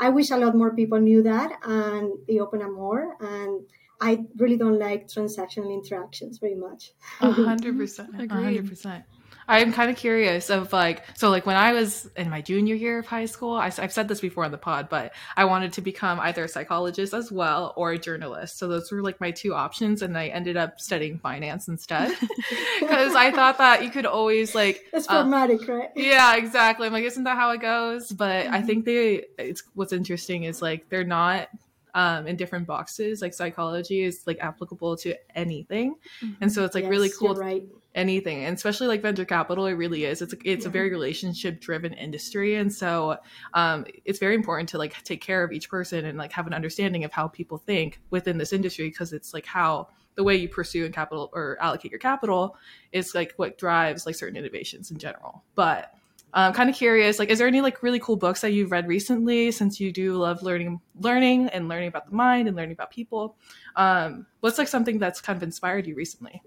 I 0.00 0.08
wish 0.08 0.30
a 0.30 0.36
lot 0.36 0.56
more 0.56 0.74
people 0.74 0.98
knew 0.98 1.22
that 1.22 1.58
and 1.62 2.12
they 2.26 2.40
open 2.40 2.62
up 2.62 2.72
more. 2.72 3.16
And 3.20 3.66
I 4.00 4.26
really 4.36 4.56
don't 4.56 4.78
like 4.78 5.06
transactional 5.06 5.72
interactions 5.72 6.38
very 6.38 6.56
much. 6.56 6.92
A 7.20 7.30
hundred 7.30 7.76
percent. 7.78 8.10
A 8.20 8.26
hundred 8.34 8.68
percent. 8.68 9.04
I'm 9.48 9.72
kind 9.72 9.90
of 9.90 9.96
curious 9.96 10.50
of 10.50 10.72
like, 10.72 11.02
so 11.16 11.30
like 11.30 11.46
when 11.46 11.56
I 11.56 11.72
was 11.72 12.08
in 12.16 12.28
my 12.28 12.42
junior 12.42 12.74
year 12.74 12.98
of 12.98 13.06
high 13.06 13.24
school, 13.24 13.54
I, 13.56 13.70
have 13.70 13.92
said 13.92 14.06
this 14.06 14.20
before 14.20 14.44
on 14.44 14.50
the 14.50 14.58
pod, 14.58 14.88
but 14.90 15.14
I 15.36 15.46
wanted 15.46 15.72
to 15.74 15.80
become 15.80 16.20
either 16.20 16.44
a 16.44 16.48
psychologist 16.48 17.14
as 17.14 17.32
well 17.32 17.72
or 17.76 17.92
a 17.92 17.98
journalist. 17.98 18.58
So 18.58 18.68
those 18.68 18.92
were 18.92 19.02
like 19.02 19.20
my 19.20 19.30
two 19.30 19.54
options. 19.54 20.02
And 20.02 20.18
I 20.18 20.28
ended 20.28 20.58
up 20.58 20.80
studying 20.80 21.18
finance 21.18 21.66
instead 21.66 22.14
because 22.80 23.14
I 23.14 23.30
thought 23.30 23.58
that 23.58 23.82
you 23.82 23.90
could 23.90 24.06
always 24.06 24.54
like. 24.54 24.84
It's 24.92 25.06
pragmatic, 25.06 25.68
um, 25.68 25.76
right? 25.76 25.90
Yeah, 25.96 26.36
exactly. 26.36 26.86
I'm 26.86 26.92
like, 26.92 27.04
isn't 27.04 27.24
that 27.24 27.36
how 27.36 27.50
it 27.52 27.60
goes? 27.60 28.12
But 28.12 28.44
mm-hmm. 28.44 28.54
I 28.54 28.62
think 28.62 28.84
they, 28.84 29.24
it's 29.38 29.62
what's 29.74 29.94
interesting 29.94 30.44
is 30.44 30.60
like 30.60 30.90
they're 30.90 31.04
not 31.04 31.48
um, 31.94 32.26
in 32.26 32.36
different 32.36 32.66
boxes. 32.66 33.22
Like 33.22 33.34
psychology 33.34 34.02
is 34.02 34.22
like 34.26 34.38
applicable 34.40 34.96
to 34.98 35.14
anything, 35.34 35.96
mm-hmm. 36.22 36.34
and 36.40 36.52
so 36.52 36.64
it's 36.64 36.74
like 36.74 36.84
yes, 36.84 36.90
really 36.90 37.10
cool. 37.10 37.34
right. 37.34 37.64
Anything, 37.94 38.44
and 38.44 38.54
especially 38.54 38.86
like 38.86 39.02
venture 39.02 39.24
capital, 39.24 39.66
it 39.66 39.72
really 39.72 40.04
is. 40.04 40.22
It's 40.22 40.32
a, 40.32 40.36
it's 40.44 40.64
yeah. 40.64 40.68
a 40.68 40.72
very 40.72 40.90
relationship 40.90 41.60
driven 41.60 41.92
industry, 41.94 42.54
and 42.54 42.72
so 42.72 43.16
um, 43.54 43.86
it's 44.04 44.20
very 44.20 44.36
important 44.36 44.68
to 44.68 44.78
like 44.78 45.02
take 45.02 45.20
care 45.20 45.42
of 45.42 45.50
each 45.50 45.68
person 45.68 46.04
and 46.04 46.16
like 46.16 46.30
have 46.32 46.46
an 46.46 46.54
understanding 46.54 47.02
of 47.02 47.12
how 47.12 47.26
people 47.26 47.58
think 47.58 48.00
within 48.10 48.38
this 48.38 48.52
industry 48.52 48.88
because 48.88 49.12
it's 49.12 49.34
like 49.34 49.46
how 49.46 49.88
the 50.18 50.24
way 50.24 50.34
you 50.34 50.48
pursue 50.48 50.84
and 50.84 50.92
capital 50.92 51.30
or 51.32 51.56
allocate 51.60 51.92
your 51.92 52.00
capital 52.00 52.56
is 52.90 53.14
like 53.14 53.32
what 53.36 53.56
drives 53.56 54.04
like 54.04 54.16
certain 54.16 54.36
innovations 54.36 54.90
in 54.90 54.98
general. 54.98 55.44
But 55.54 55.94
I'm 56.34 56.52
kind 56.52 56.68
of 56.68 56.76
curious, 56.76 57.18
like, 57.18 57.30
is 57.30 57.38
there 57.38 57.46
any 57.48 57.60
like 57.60 57.82
really 57.82 57.98
cool 57.98 58.16
books 58.16 58.42
that 58.42 58.52
you've 58.52 58.70
read 58.70 58.86
recently? 58.86 59.50
Since 59.50 59.80
you 59.80 59.90
do 59.90 60.14
love 60.14 60.42
learning, 60.42 60.80
learning 61.00 61.48
and 61.48 61.68
learning 61.68 61.88
about 61.88 62.06
the 62.06 62.14
mind 62.14 62.48
and 62.48 62.56
learning 62.56 62.72
about 62.72 62.90
people, 62.90 63.36
um, 63.76 64.26
what's 64.40 64.58
like 64.58 64.68
something 64.68 64.98
that's 64.98 65.20
kind 65.20 65.36
of 65.36 65.42
inspired 65.42 65.86
you 65.86 65.94
recently? 65.94 66.42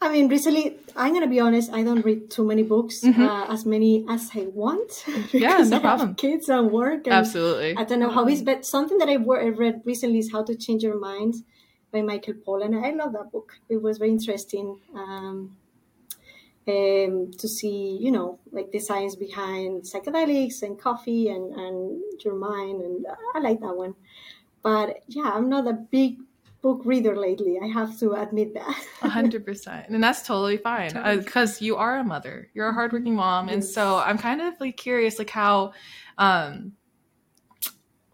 I 0.00 0.12
mean, 0.12 0.28
recently, 0.28 0.76
I'm 0.96 1.12
gonna 1.12 1.28
be 1.28 1.40
honest. 1.40 1.72
I 1.72 1.82
don't 1.82 2.04
read 2.04 2.30
too 2.30 2.44
many 2.44 2.62
books, 2.62 3.00
mm-hmm. 3.00 3.20
uh, 3.20 3.52
as 3.52 3.66
many 3.66 4.04
as 4.08 4.30
I 4.34 4.46
want. 4.54 5.04
yeah, 5.32 5.58
no 5.58 5.78
I 5.78 5.80
problem. 5.80 6.14
kids 6.14 6.48
and 6.48 6.70
work. 6.70 7.06
And 7.06 7.14
Absolutely. 7.14 7.76
I 7.76 7.82
don't 7.84 7.98
know 7.98 8.10
hobbies, 8.10 8.42
but 8.42 8.64
something 8.64 8.98
that 8.98 9.08
I 9.08 9.16
read 9.16 9.82
recently 9.84 10.20
is 10.20 10.30
"How 10.30 10.44
to 10.44 10.54
Change 10.54 10.84
Your 10.84 11.00
Mind" 11.00 11.34
by 11.92 12.02
Michael 12.02 12.34
Pollan. 12.34 12.80
I 12.84 12.90
love 12.90 13.12
that 13.14 13.32
book. 13.32 13.54
It 13.68 13.82
was 13.82 13.98
very 13.98 14.10
interesting. 14.10 14.78
Um, 14.94 15.56
um, 16.68 17.30
to 17.38 17.48
see, 17.48 17.96
you 18.00 18.12
know, 18.12 18.38
like 18.52 18.70
the 18.70 18.78
science 18.78 19.16
behind 19.16 19.82
psychedelics 19.82 20.62
and 20.62 20.78
coffee 20.78 21.28
and, 21.28 21.54
and 21.54 22.02
your 22.24 22.34
mind. 22.34 22.82
And 22.82 23.06
I 23.34 23.40
like 23.40 23.60
that 23.60 23.74
one. 23.74 23.94
But 24.62 25.02
yeah, 25.08 25.30
I'm 25.34 25.48
not 25.48 25.66
a 25.66 25.72
big 25.72 26.18
book 26.60 26.82
reader 26.84 27.16
lately. 27.16 27.58
I 27.62 27.68
have 27.68 27.98
to 28.00 28.12
admit 28.12 28.54
that. 28.54 28.84
Hundred 29.00 29.46
percent, 29.46 29.88
and 29.88 30.02
that's 30.02 30.26
totally 30.26 30.58
fine 30.58 30.88
because 30.88 31.52
totally. 31.54 31.70
uh, 31.70 31.74
you 31.74 31.76
are 31.76 31.98
a 31.98 32.04
mother. 32.04 32.50
You're 32.52 32.68
a 32.68 32.74
hardworking 32.74 33.14
mom, 33.14 33.46
yes. 33.46 33.54
and 33.54 33.64
so 33.64 33.96
I'm 33.98 34.18
kind 34.18 34.40
of 34.40 34.54
like 34.60 34.76
curious, 34.76 35.18
like 35.18 35.30
how, 35.30 35.72
um, 36.18 36.72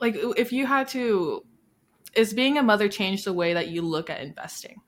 like 0.01 0.17
if 0.37 0.53
you 0.53 0.67
had 0.67 0.89
to, 0.89 1.45
is 2.15 2.35
being 2.35 2.59
a 2.59 2.63
mother 2.63 2.89
change 2.89 3.25
the 3.25 3.33
way 3.33 3.55
that 3.55 3.69
you 3.69 3.83
look 3.83 4.11
at 4.11 4.21
investing, 4.21 4.83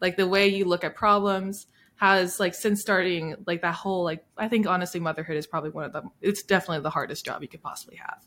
like 0.00 0.16
the 0.16 0.26
way 0.26 0.48
you 0.48 0.64
look 0.64 0.82
at 0.84 0.96
problems, 0.96 1.68
has 1.96 2.38
like 2.38 2.54
since 2.54 2.80
starting 2.80 3.34
like 3.46 3.62
that 3.62 3.74
whole 3.74 4.04
like 4.04 4.24
I 4.36 4.48
think 4.48 4.66
honestly 4.66 5.00
motherhood 5.00 5.36
is 5.36 5.46
probably 5.46 5.70
one 5.70 5.84
of 5.84 5.92
the 5.92 6.02
it's 6.20 6.42
definitely 6.42 6.82
the 6.82 6.90
hardest 6.90 7.24
job 7.24 7.42
you 7.42 7.48
could 7.48 7.62
possibly 7.62 7.96
have. 7.96 8.26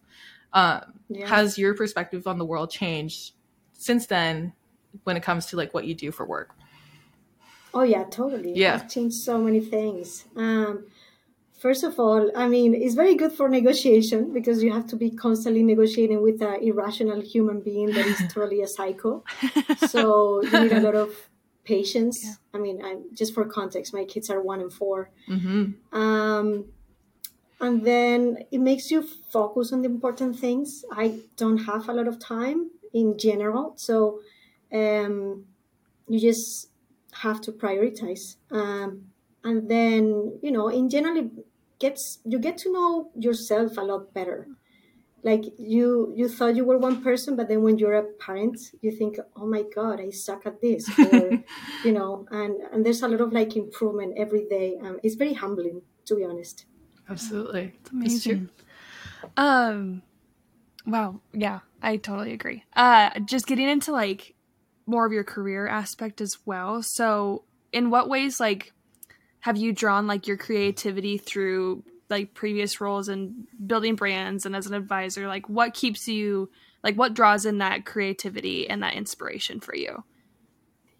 Um, 0.51 0.93
yeah. 1.09 1.27
Has 1.27 1.57
your 1.57 1.75
perspective 1.75 2.25
on 2.25 2.39
the 2.39 2.45
world 2.45 2.71
changed 2.71 3.33
since 3.73 4.07
then 4.07 4.53
when 5.03 5.15
it 5.15 5.23
comes 5.23 5.45
to 5.47 5.55
like 5.55 5.73
what 5.73 5.85
you 5.85 5.93
do 5.93 6.11
for 6.11 6.25
work? 6.25 6.55
Oh 7.73 7.83
yeah, 7.83 8.05
totally. 8.05 8.53
Yeah, 8.55 8.75
I've 8.75 8.89
changed 8.89 9.17
so 9.17 9.37
many 9.37 9.59
things. 9.59 10.25
Um, 10.35 10.85
First 11.59 11.83
of 11.83 11.99
all, 11.99 12.31
I 12.37 12.47
mean, 12.47 12.73
it's 12.73 12.95
very 12.95 13.15
good 13.15 13.33
for 13.33 13.49
negotiation 13.49 14.31
because 14.31 14.63
you 14.63 14.71
have 14.71 14.87
to 14.87 14.95
be 14.95 15.11
constantly 15.11 15.61
negotiating 15.61 16.21
with 16.21 16.41
an 16.41 16.63
irrational 16.63 17.19
human 17.19 17.59
being 17.59 17.87
that 17.87 18.05
is 18.05 18.17
totally 18.33 18.61
a 18.61 18.67
psycho. 18.67 19.25
So 19.89 20.41
you 20.41 20.59
need 20.63 20.71
a 20.71 20.79
lot 20.79 20.95
of 20.95 21.11
patience. 21.73 22.17
Yeah. 22.23 22.33
I 22.55 22.57
mean, 22.65 22.77
I, 22.83 22.91
just 23.19 23.31
for 23.35 23.45
context, 23.45 23.93
my 23.93 24.05
kids 24.13 24.27
are 24.33 24.41
one 24.41 24.59
and 24.65 24.73
4 24.73 25.09
mm-hmm. 25.29 25.97
um, 26.01 26.47
and 27.61 27.75
then 27.85 28.19
it 28.55 28.61
makes 28.69 28.89
you 28.89 28.99
focus 29.37 29.73
on 29.73 29.81
the 29.83 29.89
important 29.95 30.39
things. 30.45 30.83
I 30.91 31.05
don't 31.41 31.61
have 31.71 31.89
a 31.89 31.93
lot 31.99 32.07
of 32.07 32.17
time 32.19 32.59
in 32.93 33.17
general, 33.17 33.73
so 33.75 34.21
um, 34.73 35.45
you 36.07 36.19
just 36.19 36.69
have 37.23 37.39
to 37.41 37.51
prioritize. 37.51 38.23
Um, 38.59 38.89
and 39.43 39.69
then 39.69 40.39
you 40.41 40.51
know, 40.55 40.67
in 40.69 40.89
general, 40.89 41.29
gets 41.79 42.19
you 42.31 42.39
get 42.39 42.57
to 42.63 42.71
know 42.71 43.11
yourself 43.15 43.77
a 43.77 43.81
lot 43.81 44.13
better 44.13 44.47
like 45.23 45.43
you 45.57 46.13
you 46.15 46.29
thought 46.29 46.55
you 46.55 46.63
were 46.63 46.77
one 46.77 47.01
person 47.03 47.35
but 47.35 47.47
then 47.49 47.61
when 47.61 47.77
you're 47.77 47.95
a 47.95 48.03
parent 48.19 48.57
you 48.81 48.91
think 48.91 49.17
oh 49.35 49.45
my 49.45 49.63
god 49.75 49.99
i 49.99 50.09
suck 50.09 50.45
at 50.45 50.61
this 50.61 50.89
or 50.99 51.31
you 51.83 51.91
know 51.91 52.25
and 52.31 52.55
and 52.71 52.85
there's 52.85 53.01
a 53.01 53.07
lot 53.07 53.21
of 53.21 53.33
like 53.33 53.55
improvement 53.55 54.13
every 54.17 54.45
day 54.49 54.77
um, 54.81 54.99
it's 55.03 55.15
very 55.15 55.33
humbling 55.33 55.81
to 56.09 56.15
be 56.15 56.25
honest. 56.25 56.65
Absolutely. 57.07 57.73
It's 57.81 57.91
amazing. 57.91 58.49
Um 59.37 60.01
wow. 60.85 61.21
Yeah 61.33 61.59
i 61.81 61.97
totally 61.97 62.33
agree. 62.33 62.63
Uh 62.75 63.19
just 63.21 63.47
getting 63.47 63.69
into 63.69 63.91
like 63.91 64.35
more 64.85 65.05
of 65.05 65.11
your 65.11 65.23
career 65.23 65.67
aspect 65.67 66.19
as 66.19 66.37
well. 66.45 66.81
So 66.81 67.43
in 67.71 67.89
what 67.89 68.09
ways 68.09 68.39
like 68.39 68.73
have 69.41 69.55
you 69.57 69.71
drawn 69.71 70.07
like 70.07 70.27
your 70.27 70.37
creativity 70.37 71.17
through 71.17 71.83
like 72.09 72.33
previous 72.33 72.81
roles 72.81 73.07
and 73.07 73.47
building 73.65 73.95
brands 73.95 74.45
and 74.45 74.55
as 74.55 74.65
an 74.65 74.73
advisor 74.73 75.27
like 75.27 75.47
what 75.47 75.73
keeps 75.73 76.07
you 76.07 76.49
like 76.83 76.95
what 76.95 77.13
draws 77.13 77.45
in 77.45 77.59
that 77.59 77.85
creativity 77.85 78.69
and 78.69 78.81
that 78.83 78.95
inspiration 78.95 79.59
for 79.59 79.75
you 79.75 80.03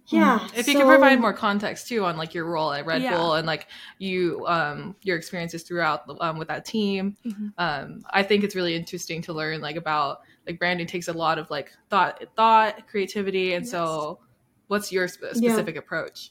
yeah 0.07 0.47
if 0.55 0.65
so, 0.65 0.71
you 0.71 0.77
can 0.77 0.87
provide 0.87 1.19
more 1.19 1.33
context 1.33 1.87
too 1.87 2.03
on 2.03 2.17
like 2.17 2.33
your 2.33 2.45
role 2.45 2.71
at 2.71 2.85
red 2.85 3.01
yeah. 3.01 3.15
bull 3.15 3.33
and 3.33 3.45
like 3.45 3.67
you 3.97 4.45
um 4.47 4.95
your 5.03 5.17
experiences 5.17 5.63
throughout 5.63 6.03
um, 6.19 6.37
with 6.37 6.47
that 6.47 6.65
team 6.65 7.15
mm-hmm. 7.25 7.47
um 7.57 8.03
i 8.09 8.23
think 8.23 8.43
it's 8.43 8.55
really 8.55 8.75
interesting 8.75 9.21
to 9.21 9.33
learn 9.33 9.61
like 9.61 9.75
about 9.75 10.21
like 10.47 10.57
branding 10.57 10.87
takes 10.87 11.07
a 11.07 11.13
lot 11.13 11.37
of 11.37 11.49
like 11.51 11.71
thought 11.89 12.23
thought 12.35 12.87
creativity 12.87 13.53
and 13.53 13.65
yes. 13.65 13.71
so 13.71 14.19
what's 14.67 14.91
your 14.91 15.07
sp- 15.09 15.33
specific 15.33 15.75
yeah. 15.75 15.79
approach 15.79 16.29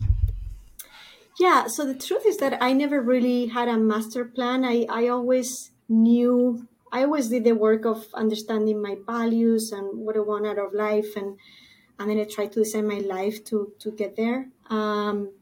yeah, 1.38 1.66
so 1.68 1.86
the 1.86 1.94
truth 1.94 2.26
is 2.26 2.38
that 2.38 2.62
I 2.62 2.72
never 2.72 3.00
really 3.00 3.46
had 3.46 3.68
a 3.68 3.76
master 3.78 4.24
plan. 4.24 4.64
I, 4.64 4.86
I 4.88 5.08
always 5.08 5.70
knew, 5.88 6.66
I 6.90 7.04
always 7.04 7.28
did 7.28 7.44
the 7.44 7.52
work 7.52 7.84
of 7.84 8.06
understanding 8.14 8.82
my 8.82 8.96
values 9.06 9.70
and 9.70 10.00
what 10.00 10.16
I 10.16 10.20
want 10.20 10.46
out 10.46 10.58
of 10.58 10.72
life. 10.72 11.16
And, 11.16 11.38
and 11.98 12.10
then 12.10 12.18
I 12.18 12.24
tried 12.24 12.52
to 12.52 12.64
design 12.64 12.88
my 12.88 12.98
life 12.98 13.44
to, 13.46 13.72
to 13.78 13.92
get 13.92 14.16
there. 14.16 14.48
Um, 14.68 15.32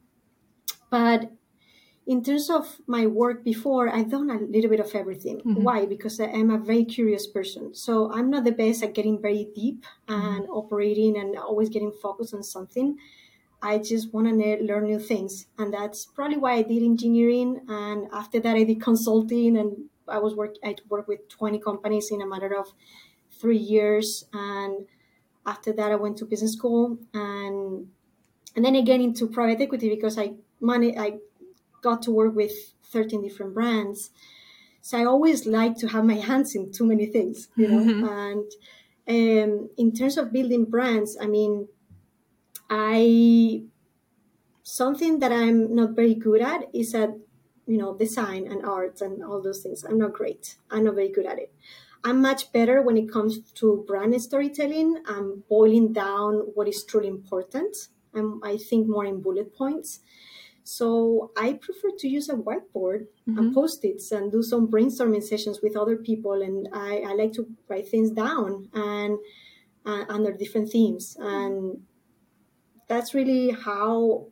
but 0.91 1.33
in 2.07 2.23
terms 2.23 2.51
of 2.51 2.79
my 2.87 3.07
work 3.07 3.43
before, 3.43 3.89
I've 3.89 4.11
done 4.11 4.31
a 4.31 4.39
little 4.39 4.71
bit 4.71 4.81
of 4.81 4.95
everything. 4.95 5.39
Mm-hmm. 5.39 5.63
Why? 5.63 5.87
Because 5.87 6.21
I'm 6.21 6.51
a 6.51 6.59
very 6.59 6.85
curious 6.85 7.27
person. 7.27 7.75
So 7.75 8.13
I'm 8.13 8.31
not 8.31 8.45
the 8.45 8.53
best 8.53 8.83
at 8.83 8.95
getting 8.95 9.21
very 9.21 9.49
deep 9.55 9.85
and 10.09 10.45
mm-hmm. 10.45 10.53
operating 10.53 11.17
and 11.17 11.37
always 11.37 11.71
getting 11.71 11.93
focused 11.93 12.35
on 12.35 12.43
something. 12.43 12.99
I 13.67 13.79
just 13.79 14.15
want 14.15 14.29
to 14.29 14.63
learn 14.63 14.85
new 14.85 15.01
things. 15.01 15.47
And 15.59 15.75
that's 15.75 16.07
probably 16.07 16.37
why 16.37 16.53
I 16.53 16.63
did 16.63 16.83
engineering. 16.85 17.63
And 17.69 18.07
after 18.13 18.39
that, 18.41 18.55
I 18.55 18.63
did 18.63 18.81
consulting 18.81 19.57
and 19.57 19.89
I 20.07 20.19
was 20.19 20.37
work, 20.37 20.55
I 20.65 20.77
worked 20.89 21.09
with 21.09 21.29
20 21.29 21.59
companies 21.59 22.11
in 22.13 22.23
a 22.23 22.27
matter 22.27 22.57
of 22.57 22.73
three 23.41 23.59
years. 23.59 24.25
And 24.33 24.87
after 25.45 25.73
that, 25.73 25.91
I 25.91 25.97
went 25.97 26.17
to 26.19 26.25
business 26.25 26.53
school 26.53 26.97
and, 27.13 27.89
and 28.55 28.65
then 28.65 28.77
again 28.77 29.01
into 29.01 29.27
private 29.27 29.61
equity 29.61 29.89
because 29.89 30.17
I 30.17 30.35
money, 30.61 30.97
I 30.97 31.19
got 31.83 32.03
to 32.03 32.13
work 32.13 32.37
with 32.37 32.53
13 32.93 33.21
different 33.21 33.53
brands. 33.53 34.11
So 34.81 34.97
I 34.97 35.05
always 35.05 35.45
like 35.45 35.77
to 35.79 35.89
have 35.89 36.05
my 36.05 36.15
hands 36.15 36.55
in 36.55 36.71
too 36.71 36.87
many 36.87 37.07
things, 37.07 37.49
you 37.57 37.67
know, 37.69 37.81
mm-hmm. 37.81 38.05
and, 38.09 38.49
um, 39.09 39.71
in 39.77 39.93
terms 39.93 40.17
of 40.17 40.33
building 40.33 40.65
brands, 40.65 41.17
I 41.21 41.27
mean, 41.27 41.69
I 42.69 43.63
something 44.63 45.21
that 45.21 45.33
I'm 45.33 45.75
not 45.75 45.91
very 45.95 46.15
good 46.15 46.43
at 46.43 46.69
is 46.75 46.95
at 46.95 47.11
you 47.67 47.79
know 47.79 47.97
design 47.97 48.47
and 48.47 48.65
art 48.65 49.01
and 49.01 49.23
all 49.23 49.43
those 49.43 49.63
things. 49.63 49.85
I'm 49.85 49.99
not 49.99 50.13
great. 50.13 50.57
I'm 50.71 50.85
not 50.85 50.95
very 50.95 51.11
good 51.11 51.27
at 51.27 51.39
it. 51.39 51.53
I'm 52.05 52.21
much 52.21 52.53
better 52.53 52.83
when 52.83 52.97
it 52.97 53.11
comes 53.11 53.39
to 53.55 53.85
brand 53.87 54.21
storytelling. 54.23 55.03
I'm 55.07 55.43
boiling 55.49 55.93
down 55.93 56.35
what 56.55 56.69
is 56.69 56.85
truly 56.85 57.09
important. 57.09 57.77
I'm, 58.15 58.41
I 58.45 58.59
think 58.59 58.89
more 58.89 59.05
in 59.05 59.21
bullet 59.23 59.55
points. 59.57 60.01
So 60.63 61.31
I 61.37 61.55
prefer 61.55 61.91
to 61.99 62.09
use 62.09 62.29
a 62.29 62.35
whiteboard 62.35 63.07
mm-hmm. 63.29 63.39
and 63.39 63.55
post-its 63.55 64.11
and 64.13 64.33
do 64.33 64.43
some 64.43 64.69
brainstorming 64.69 65.23
sessions 65.23 65.61
with 65.63 65.77
other 65.77 65.97
people. 65.97 66.43
And 66.43 66.69
I, 66.73 67.03
I 67.07 67.15
like 67.15 67.33
to 67.35 67.47
write 67.69 67.89
things 67.89 68.11
down 68.11 68.69
and 68.73 69.19
uh, 69.85 70.05
under 70.09 70.33
different 70.33 70.71
themes. 70.71 71.17
And 71.21 71.83
that's 72.89 73.15
really 73.15 73.51
how 73.51 74.29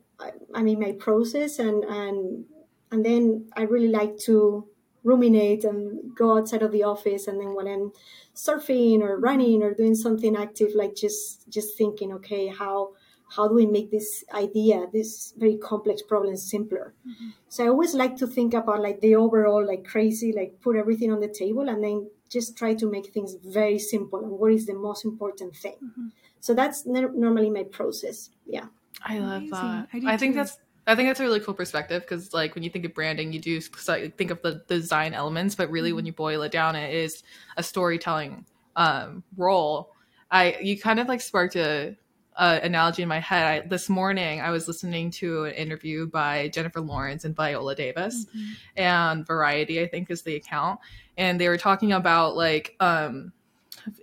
I, 0.53 0.61
mean 0.63 0.79
my 0.79 0.93
process 0.93 1.59
and 1.59 1.83
and 1.83 2.45
and 2.91 3.05
then 3.05 3.49
I 3.55 3.63
really 3.63 3.89
like 3.89 4.17
to 4.25 4.67
ruminate 5.05 5.63
and 5.63 6.15
go 6.15 6.37
outside 6.37 6.63
of 6.63 6.71
the 6.71 6.83
office 6.83 7.27
and 7.27 7.39
then 7.39 7.53
when 7.53 7.67
i'm 7.67 7.91
surfing 8.35 9.01
or 9.01 9.19
running 9.19 9.61
or 9.61 9.71
doing 9.71 9.93
something 9.93 10.35
active 10.35 10.71
like 10.73 10.95
just 10.95 11.47
just 11.47 11.77
thinking 11.77 12.11
okay 12.11 12.47
how 12.47 12.89
how 13.35 13.47
do 13.47 13.53
we 13.53 13.67
make 13.67 13.91
this 13.91 14.23
idea 14.33 14.87
this 14.91 15.33
very 15.37 15.57
complex 15.57 16.01
problem 16.01 16.35
simpler 16.35 16.95
mm-hmm. 17.07 17.29
so 17.49 17.63
i 17.63 17.67
always 17.67 17.93
like 17.93 18.15
to 18.15 18.25
think 18.25 18.55
about 18.55 18.81
like 18.81 18.99
the 19.01 19.15
overall 19.15 19.63
like 19.65 19.85
crazy 19.85 20.33
like 20.35 20.59
put 20.59 20.75
everything 20.75 21.11
on 21.11 21.19
the 21.19 21.27
table 21.29 21.69
and 21.69 21.83
then 21.83 22.09
just 22.27 22.57
try 22.57 22.73
to 22.73 22.89
make 22.89 23.13
things 23.13 23.35
very 23.45 23.77
simple 23.77 24.23
and 24.23 24.31
what 24.31 24.51
is 24.51 24.65
the 24.65 24.73
most 24.73 25.05
important 25.05 25.55
thing 25.55 25.75
mm-hmm. 25.83 26.07
So 26.45 26.53
that's 26.53 26.85
normally 26.85 27.49
my 27.49 27.63
process. 27.63 28.29
Yeah. 28.45 28.65
I 29.01 29.17
love 29.17 29.41
Amazing. 29.41 29.49
that. 29.49 29.87
I, 29.93 30.13
I 30.13 30.17
think 30.17 30.35
that's 30.35 30.59
I 30.85 30.93
think 30.93 31.09
that's 31.09 31.19
a 31.19 31.23
really 31.23 31.39
cool 31.39 31.55
perspective 31.55 32.03
because, 32.03 32.35
like, 32.35 32.53
when 32.53 32.63
you 32.63 32.69
think 32.69 32.85
of 32.85 32.93
branding, 32.93 33.33
you 33.33 33.39
do 33.39 33.59
think 33.59 34.29
of 34.29 34.43
the 34.43 34.63
design 34.67 35.15
elements, 35.15 35.55
but 35.55 35.71
really, 35.71 35.89
mm-hmm. 35.89 35.95
when 35.95 36.05
you 36.05 36.13
boil 36.13 36.43
it 36.43 36.51
down, 36.51 36.75
it 36.75 36.93
is 36.93 37.23
a 37.57 37.63
storytelling 37.63 38.45
um, 38.75 39.23
role. 39.35 39.95
I 40.29 40.57
you 40.61 40.79
kind 40.79 40.99
of 40.99 41.07
like 41.07 41.21
sparked 41.21 41.55
a, 41.55 41.97
a 42.37 42.59
analogy 42.61 43.01
in 43.01 43.09
my 43.09 43.19
head. 43.19 43.45
I, 43.47 43.67
this 43.67 43.89
morning, 43.89 44.39
I 44.39 44.51
was 44.51 44.67
listening 44.67 45.09
to 45.11 45.45
an 45.45 45.55
interview 45.55 46.05
by 46.05 46.49
Jennifer 46.49 46.79
Lawrence 46.79 47.25
and 47.25 47.35
Viola 47.35 47.73
Davis, 47.73 48.27
mm-hmm. 48.27 48.51
and 48.75 49.25
Variety, 49.25 49.81
I 49.81 49.87
think, 49.87 50.11
is 50.11 50.21
the 50.21 50.35
account, 50.35 50.79
and 51.17 51.41
they 51.41 51.49
were 51.49 51.57
talking 51.57 51.93
about 51.93 52.35
like 52.35 52.75
um, 52.79 53.33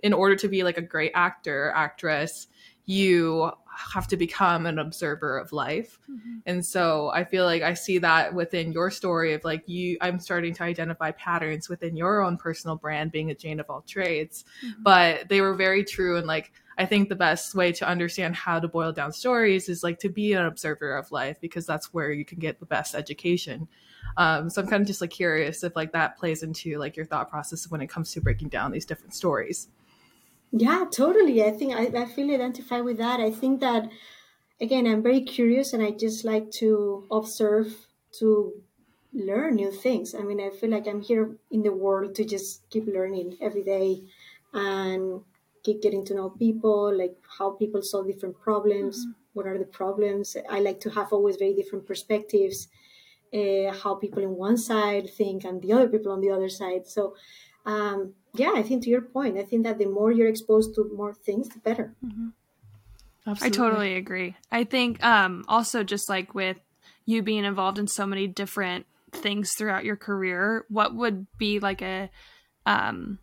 in 0.01 0.13
order 0.13 0.35
to 0.35 0.47
be 0.47 0.63
like 0.63 0.77
a 0.77 0.81
great 0.81 1.11
actor, 1.15 1.71
actress, 1.75 2.47
you 2.85 3.51
have 3.75 4.07
to 4.07 4.17
become 4.17 4.65
an 4.65 4.77
observer 4.77 5.37
of 5.37 5.51
life. 5.51 5.99
Mm-hmm. 6.09 6.37
And 6.45 6.65
so 6.65 7.09
I 7.09 7.23
feel 7.23 7.45
like 7.45 7.63
I 7.63 7.73
see 7.73 7.97
that 7.99 8.33
within 8.33 8.71
your 8.71 8.91
story 8.91 9.33
of 9.33 9.43
like 9.43 9.67
you 9.67 9.97
I'm 10.01 10.19
starting 10.19 10.53
to 10.55 10.63
identify 10.63 11.11
patterns 11.11 11.69
within 11.69 11.95
your 11.95 12.21
own 12.21 12.37
personal 12.37 12.75
brand 12.75 13.11
being 13.11 13.31
a 13.31 13.35
Jane 13.35 13.59
of 13.59 13.69
all 13.69 13.81
trades. 13.81 14.45
Mm-hmm. 14.65 14.83
But 14.83 15.29
they 15.29 15.41
were 15.41 15.55
very 15.55 15.83
true 15.83 16.17
and 16.17 16.27
like 16.27 16.51
I 16.77 16.85
think 16.85 17.09
the 17.09 17.15
best 17.15 17.53
way 17.53 17.71
to 17.73 17.87
understand 17.87 18.35
how 18.35 18.59
to 18.59 18.67
boil 18.67 18.91
down 18.91 19.11
stories 19.11 19.69
is 19.69 19.83
like 19.83 19.99
to 19.99 20.09
be 20.09 20.33
an 20.33 20.45
observer 20.45 20.97
of 20.97 21.11
life 21.11 21.37
because 21.39 21.65
that's 21.65 21.93
where 21.93 22.11
you 22.11 22.25
can 22.25 22.39
get 22.39 22.59
the 22.59 22.65
best 22.65 22.95
education. 22.95 23.67
Um, 24.17 24.49
so 24.49 24.61
I'm 24.61 24.67
kind 24.67 24.81
of 24.81 24.87
just 24.87 25.01
like 25.01 25.09
curious 25.09 25.63
if 25.63 25.75
like 25.75 25.91
that 25.93 26.17
plays 26.17 26.43
into 26.43 26.77
like 26.77 26.95
your 26.95 27.05
thought 27.05 27.29
process 27.29 27.69
when 27.69 27.81
it 27.81 27.87
comes 27.87 28.11
to 28.13 28.21
breaking 28.21 28.49
down 28.49 28.71
these 28.71 28.85
different 28.85 29.13
stories. 29.13 29.67
Yeah, 30.51 30.85
totally. 30.91 31.43
I 31.43 31.51
think 31.51 31.73
I, 31.73 32.03
I 32.03 32.05
feel 32.05 32.33
identified 32.33 32.83
with 32.83 32.97
that. 32.97 33.19
I 33.19 33.31
think 33.31 33.59
that 33.61 33.89
again, 34.61 34.85
I'm 34.85 35.01
very 35.01 35.21
curious 35.21 35.73
and 35.73 35.83
I 35.83 35.91
just 35.91 36.23
like 36.23 36.51
to 36.51 37.05
observe 37.11 37.87
to 38.19 38.53
learn 39.13 39.55
new 39.55 39.71
things. 39.71 40.15
I 40.15 40.19
mean, 40.19 40.39
I 40.39 40.49
feel 40.49 40.69
like 40.69 40.87
I'm 40.87 41.01
here 41.01 41.35
in 41.51 41.63
the 41.63 41.71
world 41.71 42.15
to 42.15 42.25
just 42.25 42.69
keep 42.69 42.87
learning 42.87 43.37
every 43.41 43.63
day 43.63 44.03
and 44.53 45.21
keep 45.63 45.81
getting 45.81 46.05
to 46.05 46.15
know 46.15 46.29
people, 46.29 46.95
like 46.95 47.15
how 47.37 47.51
people 47.51 47.81
solve 47.81 48.07
different 48.07 48.39
problems, 48.39 49.05
mm-hmm. 49.05 49.11
what 49.33 49.47
are 49.47 49.57
the 49.57 49.65
problems. 49.65 50.37
I 50.49 50.59
like 50.59 50.79
to 50.81 50.89
have 50.91 51.13
always 51.13 51.37
very 51.37 51.53
different 51.53 51.87
perspectives 51.87 52.67
uh, 53.33 53.73
how 53.73 53.95
people 53.95 54.23
in 54.23 54.35
one 54.35 54.57
side 54.57 55.09
think 55.09 55.43
and 55.43 55.61
the 55.61 55.73
other 55.73 55.87
people 55.87 56.11
on 56.11 56.21
the 56.21 56.29
other 56.29 56.49
side. 56.49 56.87
So, 56.87 57.15
um, 57.65 58.13
yeah, 58.33 58.53
I 58.55 58.63
think 58.63 58.83
to 58.83 58.89
your 58.89 59.01
point, 59.01 59.37
I 59.37 59.43
think 59.43 59.63
that 59.63 59.77
the 59.77 59.85
more 59.85 60.11
you're 60.11 60.27
exposed 60.27 60.75
to 60.75 60.89
more 60.95 61.13
things, 61.13 61.49
the 61.49 61.59
better. 61.59 61.95
Mm-hmm. 62.05 62.29
I 63.41 63.49
totally 63.49 63.95
agree. 63.95 64.35
I 64.51 64.65
think 64.65 65.03
um, 65.03 65.45
also 65.47 65.83
just 65.83 66.09
like 66.09 66.35
with 66.35 66.57
you 67.05 67.21
being 67.21 67.45
involved 67.45 67.79
in 67.79 67.87
so 67.87 68.05
many 68.05 68.27
different 68.27 68.85
things 69.11 69.53
throughout 69.53 69.85
your 69.85 69.95
career, 69.95 70.65
what 70.69 70.93
would 70.93 71.25
be 71.37 71.59
like 71.59 71.81
a 71.81 72.09
um 72.65 73.19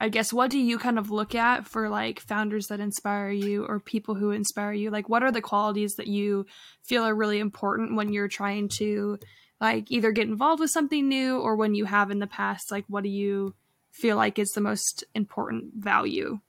I 0.00 0.08
guess 0.10 0.32
what 0.32 0.50
do 0.50 0.58
you 0.58 0.78
kind 0.78 0.98
of 0.98 1.10
look 1.10 1.34
at 1.34 1.66
for 1.66 1.88
like 1.88 2.20
founders 2.20 2.66
that 2.66 2.80
inspire 2.80 3.30
you 3.30 3.64
or 3.64 3.80
people 3.80 4.14
who 4.14 4.30
inspire 4.30 4.72
you? 4.72 4.90
Like 4.90 5.08
what 5.08 5.22
are 5.22 5.32
the 5.32 5.40
qualities 5.40 5.94
that 5.94 6.06
you 6.06 6.46
feel 6.82 7.04
are 7.04 7.14
really 7.14 7.38
important 7.38 7.96
when 7.96 8.12
you're 8.12 8.28
trying 8.28 8.68
to 8.68 9.18
like 9.60 9.90
either 9.90 10.12
get 10.12 10.28
involved 10.28 10.60
with 10.60 10.70
something 10.70 11.08
new 11.08 11.38
or 11.38 11.56
when 11.56 11.74
you 11.74 11.86
have 11.86 12.10
in 12.10 12.18
the 12.18 12.26
past 12.26 12.70
like 12.70 12.84
what 12.88 13.02
do 13.02 13.08
you 13.08 13.54
feel 13.90 14.16
like 14.16 14.38
is 14.38 14.50
the 14.50 14.60
most 14.60 15.04
important 15.14 15.72
value 15.74 16.40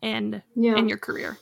in 0.00 0.42
yeah. 0.56 0.76
in 0.76 0.88
your 0.88 0.98
career? 0.98 1.38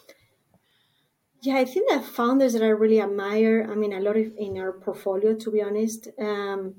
Yeah, 1.43 1.57
I 1.57 1.65
think 1.65 1.89
that 1.91 2.05
founders 2.05 2.53
that 2.53 2.63
I 2.63 2.69
really 2.69 3.01
admire, 3.01 3.67
I 3.71 3.75
mean, 3.75 3.95
a 3.95 4.01
lot 4.01 4.17
of 4.19 4.31
in 4.37 4.59
our 4.59 4.73
portfolio, 4.73 5.35
to 5.35 5.51
be 5.51 5.63
honest, 5.63 6.09
um, 6.19 6.75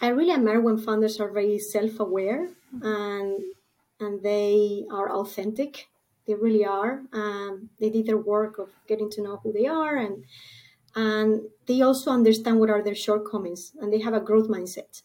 I 0.00 0.08
really 0.08 0.32
admire 0.32 0.60
when 0.60 0.78
founders 0.78 1.18
are 1.18 1.28
very 1.32 1.58
self-aware 1.58 2.50
mm-hmm. 2.72 2.86
and 2.86 3.40
and 4.00 4.22
they 4.22 4.84
are 4.90 5.10
authentic. 5.12 5.88
They 6.26 6.34
really 6.34 6.64
are. 6.64 7.02
Um, 7.12 7.70
they 7.80 7.90
did 7.90 8.06
their 8.06 8.18
work 8.18 8.58
of 8.58 8.70
getting 8.86 9.10
to 9.10 9.22
know 9.22 9.40
who 9.42 9.52
they 9.52 9.66
are, 9.66 9.96
and 9.96 10.24
and 10.94 11.42
they 11.66 11.80
also 11.82 12.10
understand 12.10 12.60
what 12.60 12.70
are 12.70 12.82
their 12.82 12.94
shortcomings, 12.94 13.72
and 13.80 13.92
they 13.92 14.00
have 14.00 14.14
a 14.14 14.20
growth 14.20 14.48
mindset. 14.48 15.02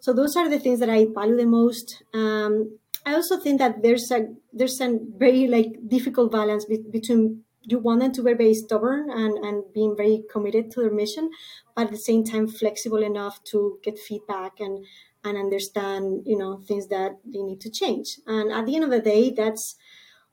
So 0.00 0.12
those 0.12 0.36
are 0.36 0.48
the 0.48 0.58
things 0.58 0.80
that 0.80 0.90
I 0.90 1.06
value 1.06 1.36
the 1.36 1.46
most. 1.46 2.02
Um, 2.12 2.78
I 3.06 3.14
also 3.14 3.38
think 3.38 3.58
that 3.58 3.82
there's 3.82 4.10
a 4.10 4.28
there's 4.52 4.80
a 4.80 4.98
very 5.16 5.46
like 5.46 5.88
difficult 5.88 6.32
balance 6.32 6.64
be- 6.64 6.84
between 6.90 7.44
you 7.62 7.78
want 7.78 8.00
them 8.00 8.12
to 8.12 8.22
be 8.22 8.34
very 8.34 8.54
stubborn 8.54 9.10
and, 9.10 9.42
and 9.44 9.64
being 9.72 9.96
very 9.96 10.22
committed 10.30 10.70
to 10.70 10.80
their 10.80 10.90
mission, 10.90 11.30
but 11.74 11.86
at 11.86 11.90
the 11.90 11.98
same 11.98 12.24
time 12.24 12.46
flexible 12.46 13.02
enough 13.02 13.42
to 13.44 13.78
get 13.82 13.98
feedback 13.98 14.60
and 14.60 14.84
and 15.24 15.36
understand 15.36 16.22
you 16.26 16.36
know 16.36 16.58
things 16.68 16.88
that 16.88 17.12
they 17.24 17.42
need 17.42 17.60
to 17.62 17.70
change. 17.70 18.18
And 18.26 18.52
at 18.52 18.66
the 18.66 18.74
end 18.76 18.84
of 18.84 18.90
the 18.90 19.00
day, 19.00 19.30
that's 19.30 19.76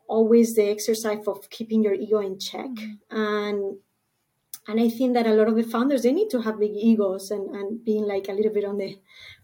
always 0.07 0.55
the 0.55 0.69
exercise 0.69 1.25
of 1.27 1.49
keeping 1.49 1.83
your 1.83 1.93
ego 1.93 2.19
in 2.19 2.37
check 2.37 2.69
mm-hmm. 2.69 3.15
and 3.15 3.77
and 4.67 4.79
I 4.79 4.89
think 4.89 5.13
that 5.15 5.25
a 5.25 5.33
lot 5.33 5.47
of 5.47 5.55
the 5.55 5.63
founders 5.63 6.03
they 6.03 6.11
need 6.11 6.29
to 6.31 6.41
have 6.41 6.59
big 6.59 6.75
egos 6.75 7.31
and, 7.31 7.55
and 7.55 7.83
being 7.83 8.03
like 8.03 8.27
a 8.27 8.33
little 8.33 8.53
bit 8.53 8.65
on 8.65 8.77
the 8.77 8.99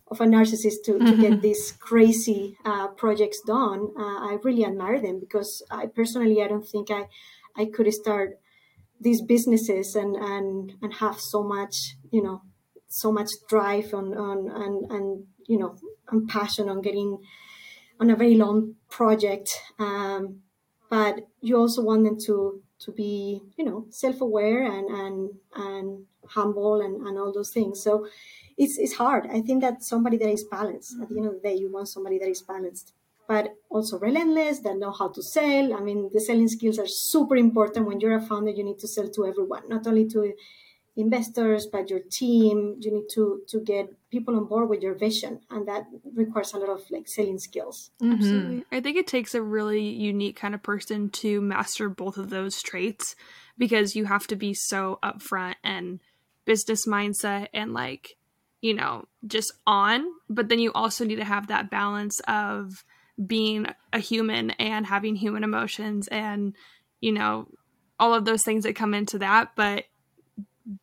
of 0.10 0.22
a 0.22 0.26
narcissist 0.26 0.84
to, 0.86 1.00
to 1.00 1.00
mm-hmm. 1.00 1.22
get 1.22 1.42
these 1.42 1.74
crazy 1.80 2.56
uh, 2.64 2.88
projects 2.90 3.42
done. 3.46 3.90
Uh, 4.00 4.20
I 4.30 4.38
really 4.44 4.64
admire 4.64 5.02
them 5.02 5.20
because 5.20 5.62
I 5.70 5.88
personally 5.88 6.42
I 6.42 6.48
don't 6.48 6.68
think 6.68 6.92
I 6.92 7.08
I 7.56 7.66
could 7.66 7.92
start 7.94 8.40
these 9.00 9.22
businesses 9.22 9.96
and 9.96 10.16
and 10.16 10.74
and 10.82 10.94
have 10.96 11.20
so 11.20 11.44
much 11.44 11.98
you 12.12 12.24
know 12.24 12.42
so 12.90 13.12
much 13.12 13.32
drive 13.50 13.94
on 13.94 14.18
on 14.18 14.38
and 14.64 14.92
and 14.92 15.26
you 15.48 15.58
know 15.58 15.76
and 16.10 16.28
passion 16.28 16.70
on 16.70 16.82
getting 16.82 17.18
on 18.00 18.10
a 18.10 18.16
very 18.16 18.36
long 18.36 18.76
project 18.90 19.50
um, 19.80 20.42
but 20.90 21.28
you 21.42 21.58
also 21.58 21.82
want 21.82 22.04
them 22.04 22.18
to 22.26 22.62
to 22.80 22.92
be 22.92 23.42
you 23.58 23.66
know 23.66 23.86
self-aware 23.90 24.64
and 24.64 24.88
and 24.90 25.30
and 25.56 26.06
humble 26.28 26.82
and, 26.82 27.08
and 27.08 27.18
all 27.18 27.34
those 27.34 27.52
things 27.52 27.82
so 27.82 28.06
it's 28.58 28.78
it's 28.78 28.96
hard 28.96 29.28
i 29.32 29.42
think 29.42 29.62
that 29.62 29.82
somebody 29.82 30.18
that 30.18 30.30
is 30.30 30.46
balanced 30.52 30.96
at 31.02 31.10
the 31.10 31.18
end 31.18 31.28
of 31.28 31.34
the 31.34 31.40
day 31.40 31.56
you 31.56 31.72
want 31.72 31.88
somebody 31.88 32.20
that 32.20 32.30
is 32.30 32.42
balanced 32.42 32.94
but 33.28 33.56
also 33.70 34.00
relentless, 34.00 34.60
that 34.60 34.78
know 34.78 34.92
how 34.92 35.10
to 35.10 35.22
sell. 35.22 35.74
I 35.74 35.82
mean, 35.82 36.10
the 36.14 36.22
selling 36.22 36.48
skills 36.48 36.80
are 36.80 36.88
super 36.88 37.36
important. 37.36 37.86
When 37.86 38.00
you're 38.00 38.16
a 38.16 38.22
founder, 38.22 38.52
you 38.52 38.64
need 38.64 38.80
to 38.80 38.88
sell 38.88 39.10
to 39.10 39.26
everyone, 39.26 39.68
not 39.68 39.86
only 39.86 40.08
to 40.08 40.34
investors, 40.98 41.68
but 41.68 41.90
your 41.90 42.00
team. 42.00 42.78
You 42.80 42.92
need 42.92 43.10
to 43.14 43.42
to 43.48 43.60
get 43.62 43.94
people 44.10 44.36
on 44.36 44.46
board 44.46 44.68
with 44.68 44.82
your 44.82 44.96
vision, 44.96 45.40
and 45.50 45.68
that 45.68 45.88
requires 46.16 46.54
a 46.54 46.58
lot 46.58 46.70
of 46.70 46.82
like 46.90 47.08
selling 47.08 47.40
skills. 47.40 47.92
Mm-hmm. 48.02 48.14
Absolutely, 48.14 48.66
I 48.72 48.82
think 48.82 48.98
it 48.98 49.08
takes 49.08 49.36
a 49.36 49.42
really 49.42 49.88
unique 49.88 50.36
kind 50.36 50.56
of 50.56 50.64
person 50.64 51.10
to 51.22 51.40
master 51.40 51.88
both 51.88 52.18
of 52.18 52.30
those 52.30 52.62
traits 52.62 53.16
because 53.58 53.96
you 53.96 54.06
have 54.06 54.28
to 54.28 54.36
be 54.36 54.54
so 54.54 55.00
upfront 55.04 55.56
and 55.64 56.00
business 56.46 56.86
mindset 56.88 57.48
and 57.54 57.74
like 57.74 58.16
you 58.62 58.74
know 58.74 59.06
just 59.26 59.52
on 59.68 60.06
but 60.30 60.48
then 60.48 60.60
you 60.60 60.72
also 60.74 61.04
need 61.04 61.18
to 61.18 61.24
have 61.24 61.48
that 61.48 61.70
balance 61.70 62.22
of 62.28 62.86
being 63.26 63.68
a 63.92 64.00
human 64.00 64.52
and 64.52 64.86
having 64.86 65.16
human 65.16 65.44
emotions 65.44 66.08
and 66.08 66.56
you 67.02 67.12
know 67.12 67.48
all 68.00 68.14
of 68.14 68.26
those 68.26 68.44
things 68.44 68.64
that 68.64 68.76
come 68.76 68.94
into 68.94 69.20
that 69.20 69.52
but 69.56 69.84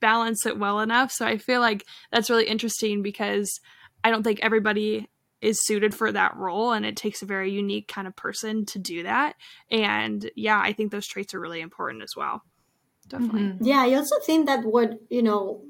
balance 0.01 0.47
it 0.47 0.59
well 0.59 0.81
enough 0.81 1.11
so 1.11 1.27
i 1.27 1.37
feel 1.37 1.61
like 1.61 1.85
that's 2.11 2.31
really 2.31 2.47
interesting 2.47 3.03
because 3.03 3.61
i 4.03 4.11
don't 4.11 4.23
think 4.23 4.41
everybody 4.43 5.09
is 5.41 5.65
suited 5.65 5.95
for 5.95 6.11
that 6.11 6.35
role 6.37 6.73
and 6.73 6.87
it 6.87 6.97
takes 6.97 7.21
a 7.21 7.27
very 7.27 7.51
unique 7.51 7.87
kind 7.87 8.07
of 8.07 8.17
person 8.17 8.65
to 8.65 8.79
do 8.79 9.03
that 9.03 9.35
and 9.71 10.31
yeah 10.37 10.61
i 10.61 10.73
think 10.73 10.91
those 10.91 11.07
traits 11.07 11.35
are 11.35 11.41
really 11.41 11.61
important 11.61 12.03
as 12.03 12.15
well 12.17 12.43
definitely 13.09 13.43
mm-hmm. 13.43 13.65
yeah 13.65 13.83
i 13.83 13.95
also 13.95 14.17
think 14.25 14.47
that 14.47 14.65
what 14.65 14.99
you 15.11 15.23
know 15.23 15.63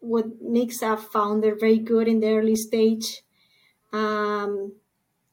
what 0.00 0.24
makes 0.40 0.80
a 0.80 0.96
founder 0.96 1.56
very 1.58 1.78
good 1.78 2.08
in 2.08 2.20
the 2.20 2.28
early 2.28 2.56
stage 2.56 3.22
um, 3.92 4.72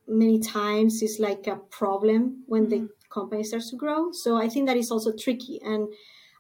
many 0.08 0.40
times 0.40 1.02
is 1.02 1.20
like 1.20 1.48
a 1.48 1.56
problem 1.56 2.44
when 2.48 2.68
mm-hmm. 2.68 2.86
the 2.86 2.90
company 3.10 3.44
starts 3.44 3.70
to 3.72 3.76
grow. 3.78 4.12
So 4.12 4.38
I 4.38 4.50
think 4.50 4.68
that 4.68 4.78
is 4.78 4.92
also 4.92 5.12
tricky 5.16 5.60
and 5.64 5.88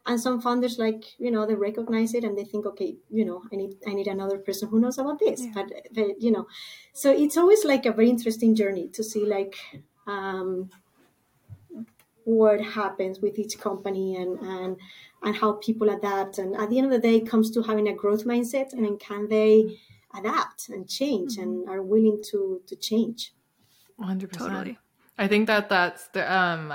and 0.07 0.19
some 0.19 0.39
founders 0.39 0.77
like 0.77 1.03
you 1.17 1.31
know 1.31 1.45
they 1.45 1.55
recognize 1.55 2.13
it 2.13 2.23
and 2.23 2.37
they 2.37 2.43
think 2.43 2.65
okay 2.65 2.95
you 3.09 3.25
know 3.25 3.41
i 3.51 3.55
need 3.55 3.75
i 3.87 3.93
need 3.93 4.07
another 4.07 4.37
person 4.37 4.69
who 4.69 4.79
knows 4.79 4.97
about 4.97 5.19
this 5.19 5.41
yeah. 5.41 5.51
but, 5.53 5.71
but 5.93 6.21
you 6.21 6.31
know 6.31 6.47
so 6.93 7.11
it's 7.11 7.37
always 7.37 7.65
like 7.65 7.85
a 7.85 7.91
very 7.91 8.09
interesting 8.09 8.55
journey 8.55 8.87
to 8.89 9.03
see 9.03 9.25
like 9.25 9.55
um, 10.07 10.69
what 12.23 12.61
happens 12.61 13.19
with 13.19 13.39
each 13.39 13.59
company 13.59 14.15
and 14.15 14.39
and 14.39 14.77
and 15.23 15.35
how 15.35 15.53
people 15.53 15.89
adapt 15.89 16.37
and 16.37 16.55
at 16.55 16.69
the 16.69 16.77
end 16.77 16.85
of 16.85 16.91
the 16.91 17.07
day 17.07 17.15
it 17.15 17.27
comes 17.27 17.49
to 17.49 17.61
having 17.63 17.87
a 17.87 17.93
growth 17.93 18.25
mindset 18.25 18.73
and 18.73 18.85
then 18.85 18.97
can 18.97 19.27
they 19.27 19.77
adapt 20.17 20.69
and 20.69 20.87
change 20.87 21.33
mm-hmm. 21.33 21.43
and 21.43 21.69
are 21.69 21.81
willing 21.81 22.21
to 22.23 22.61
to 22.67 22.75
change 22.75 23.33
100%. 23.99 24.31
Totally. 24.31 24.77
I 25.17 25.27
think 25.27 25.47
that 25.47 25.69
that's 25.69 26.07
the 26.09 26.31
um 26.31 26.73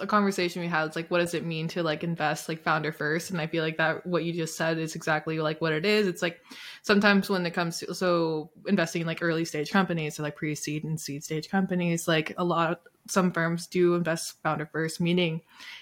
a 0.00 0.06
conversation 0.06 0.60
we 0.60 0.68
had 0.68 0.88
is 0.90 0.96
like 0.96 1.10
what 1.10 1.18
does 1.18 1.32
it 1.32 1.44
mean 1.44 1.68
to 1.68 1.82
like 1.82 2.04
invest 2.04 2.48
like 2.48 2.62
founder 2.62 2.92
first? 2.92 3.30
And 3.30 3.40
i 3.40 3.46
feel 3.46 3.64
like 3.64 3.78
that 3.78 4.06
what 4.06 4.24
you 4.24 4.32
just 4.32 4.56
said 4.56 4.78
is 4.78 4.94
exactly 4.94 5.38
like 5.40 5.60
what 5.60 5.72
it 5.72 5.86
is. 5.86 6.06
It's 6.06 6.22
like 6.22 6.40
sometimes 6.82 7.30
when 7.30 7.46
it 7.46 7.52
comes 7.52 7.78
to 7.78 7.94
so 7.94 8.50
investing 8.66 9.02
in 9.02 9.06
like 9.06 9.22
early 9.22 9.44
stage 9.44 9.70
companies 9.70 10.16
so 10.16 10.22
like 10.22 10.36
pre-seed 10.36 10.84
and 10.84 11.00
seed 11.00 11.24
stage 11.24 11.48
companies 11.48 12.06
like 12.06 12.34
a 12.36 12.44
lot 12.44 12.72
of 12.72 12.78
some 13.08 13.32
firms 13.32 13.68
do 13.68 13.94
invest 13.94 14.42
founder 14.42 14.66
first 14.66 15.00
meaning 15.00 15.40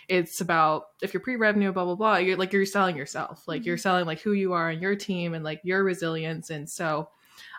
it's 0.08 0.42
about 0.42 0.88
if 1.00 1.14
you're 1.14 1.22
pre-revenue 1.22 1.72
blah 1.72 1.84
blah 1.84 1.94
blah 1.94 2.16
you're 2.16 2.36
like 2.36 2.52
you're 2.52 2.66
selling 2.66 2.96
yourself. 2.96 3.48
Like 3.48 3.62
mm-hmm. 3.62 3.68
you're 3.68 3.78
selling 3.78 4.06
like 4.06 4.20
who 4.20 4.32
you 4.32 4.52
are 4.52 4.70
and 4.70 4.80
your 4.80 4.94
team 4.94 5.34
and 5.34 5.44
like 5.44 5.60
your 5.64 5.82
resilience. 5.82 6.50
And 6.50 6.68
so 6.70 7.08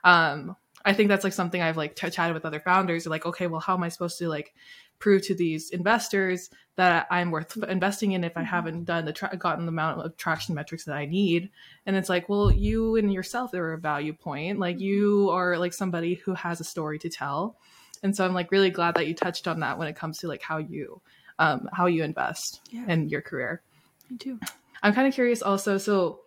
um 0.04 0.56
I 0.86 0.94
think 0.94 1.10
that's 1.10 1.24
like 1.24 1.34
something 1.34 1.62
I've 1.62 1.78
like 1.78 1.96
t- 1.96 2.10
chatted 2.10 2.34
with 2.34 2.46
other 2.46 2.60
founders. 2.60 3.08
Like, 3.08 3.26
okay, 3.26 3.48
well, 3.48 3.60
how 3.60 3.74
am 3.74 3.84
I 3.84 3.90
supposed 3.90 4.18
to 4.20 4.30
like 4.30 4.54
prove 5.00 5.24
to 5.24 5.36
these 5.36 5.72
investors 5.72 6.50
that 6.76 7.08
I'm 7.10 7.32
worth 7.32 7.58
investing 7.64 8.12
in 8.12 8.24
if 8.24 8.38
I 8.38 8.42
mm-hmm. 8.42 8.50
haven't 8.50 8.84
done 8.86 9.06
the 9.06 9.14
tra- 9.14 9.36
gotten 9.36 9.66
the 9.66 9.72
amount 9.72 10.02
of 10.02 10.16
traction 10.16 10.54
metrics 10.56 10.86
that 10.86 10.96
I 10.96 11.06
need? 11.06 11.50
And 11.86 11.96
it's 11.96 12.10
like, 12.10 12.30
well, 12.30 12.52
you 12.52 12.96
and 12.96 13.12
yourself 13.12 13.54
are 13.54 13.74
a 13.74 13.80
value 13.80 14.14
point. 14.14 14.60
Like, 14.60 14.80
you 14.80 15.26
mm-hmm. 15.28 15.36
are 15.36 15.58
like 15.58 15.74
somebody 15.74 16.16
who 16.16 16.34
has 16.36 16.60
a 16.60 16.64
story 16.64 17.00
to 17.00 17.10
tell. 17.10 17.58
And 18.04 18.16
so 18.16 18.24
I'm 18.24 18.34
like 18.34 18.52
really 18.52 18.70
glad 18.70 18.96
that 18.96 19.08
you 19.08 19.16
touched 19.16 19.48
on 19.48 19.62
that 19.62 19.80
when 19.80 19.88
it 19.88 19.96
comes 19.96 20.20
to 20.20 20.28
like 20.28 20.44
how 20.44 20.58
you 20.58 21.02
um, 21.40 21.68
how 21.74 21.88
you 21.88 22.04
invest 22.04 22.62
yeah. 22.70 22.86
in 22.88 23.10
your 23.10 23.22
career. 23.22 23.62
Me 24.10 24.18
too. 24.18 24.40
I'm 24.84 24.94
kind 24.94 25.08
of 25.08 25.14
curious 25.14 25.42
also. 25.42 25.78
So 25.78 26.22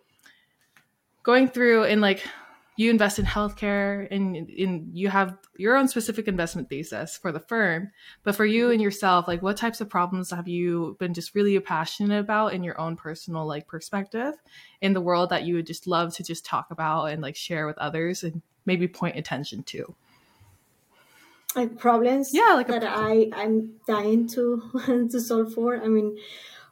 going 1.22 1.48
through 1.48 1.84
and 1.84 2.00
like 2.00 2.26
you 2.78 2.90
invest 2.90 3.18
in 3.18 3.24
healthcare 3.24 4.06
and 4.08 4.36
in 4.36 4.90
you 4.92 5.08
have 5.08 5.36
your 5.56 5.76
own 5.76 5.88
specific 5.88 6.28
investment 6.28 6.68
thesis 6.68 7.18
for 7.18 7.32
the 7.32 7.40
firm. 7.40 7.90
But 8.22 8.36
for 8.36 8.46
you 8.46 8.70
and 8.70 8.80
yourself 8.80 9.26
like 9.26 9.42
what 9.42 9.56
types 9.56 9.80
of 9.80 9.90
problems 9.90 10.30
have 10.30 10.46
you 10.46 10.96
been 11.00 11.12
just 11.12 11.34
really 11.34 11.58
passionate 11.58 12.20
about 12.20 12.54
in 12.54 12.62
your 12.62 12.80
own 12.80 12.94
personal 12.94 13.44
like 13.44 13.66
perspective 13.66 14.34
in 14.80 14.92
the 14.92 15.00
world 15.00 15.30
that 15.30 15.42
you 15.42 15.56
would 15.56 15.66
just 15.66 15.88
love 15.88 16.14
to 16.14 16.22
just 16.22 16.46
talk 16.46 16.70
about 16.70 17.06
and 17.06 17.20
like 17.20 17.34
share 17.34 17.66
with 17.66 17.76
others 17.78 18.22
and 18.22 18.42
maybe 18.64 18.86
point 18.86 19.16
attention 19.16 19.64
to? 19.64 19.96
Like 21.56 21.78
problems 21.78 22.30
yeah 22.32 22.52
like 22.54 22.68
that 22.68 22.84
I 22.86 23.28
I'm 23.34 23.72
dying 23.88 24.28
to 24.28 25.08
to 25.10 25.20
solve 25.20 25.52
for. 25.52 25.82
I 25.82 25.88
mean 25.88 26.16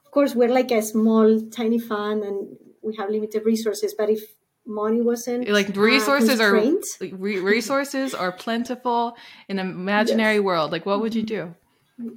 of 0.04 0.10
course 0.12 0.36
we're 0.36 0.54
like 0.54 0.70
a 0.70 0.82
small 0.82 1.40
tiny 1.50 1.80
fund 1.80 2.22
and 2.22 2.56
we 2.80 2.94
have 2.94 3.10
limited 3.10 3.44
resources 3.44 3.92
but 3.92 4.08
if 4.08 4.35
money 4.66 5.00
wasn't 5.00 5.48
like 5.48 5.74
resources 5.76 6.40
uh, 6.40 6.44
are 6.44 6.54
re- 7.12 7.38
resources 7.38 8.14
are 8.14 8.32
plentiful 8.32 9.16
in 9.48 9.58
an 9.58 9.70
imaginary 9.70 10.36
yes. 10.36 10.42
world. 10.42 10.72
Like 10.72 10.86
what 10.86 11.00
would 11.00 11.14
you 11.14 11.22
do? 11.22 11.54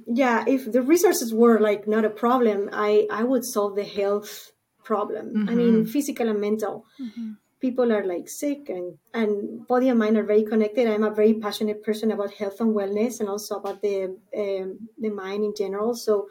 Yeah 0.06 0.44
if 0.46 0.70
the 0.70 0.82
resources 0.82 1.32
were 1.32 1.58
like 1.58 1.88
not 1.88 2.04
a 2.04 2.10
problem 2.10 2.68
i 2.72 3.06
i 3.10 3.24
would 3.24 3.44
solve 3.44 3.76
the 3.76 3.84
health 3.84 4.52
problem. 4.84 5.26
Mm-hmm. 5.28 5.48
i 5.48 5.54
mean 5.54 5.86
physical 5.86 6.28
and 6.28 6.40
mental. 6.40 6.84
Mm-hmm. 7.00 7.32
people 7.60 7.92
are 7.92 8.04
like 8.04 8.26
sick 8.28 8.68
and 8.68 8.98
and 9.12 9.66
body 9.66 9.88
and 9.90 9.98
mind 9.98 10.16
are 10.16 10.24
very 10.24 10.44
connected. 10.44 10.88
I'm 10.88 11.04
a 11.04 11.14
very 11.22 11.34
passionate 11.34 11.82
person 11.82 12.10
about 12.10 12.32
health 12.32 12.58
and 12.60 12.74
wellness 12.74 13.20
and 13.20 13.28
also 13.28 13.56
about 13.56 13.82
the 13.82 14.16
um, 14.42 14.88
the 14.98 15.10
mind 15.10 15.44
in 15.44 15.54
general. 15.62 15.94
So 15.94 16.28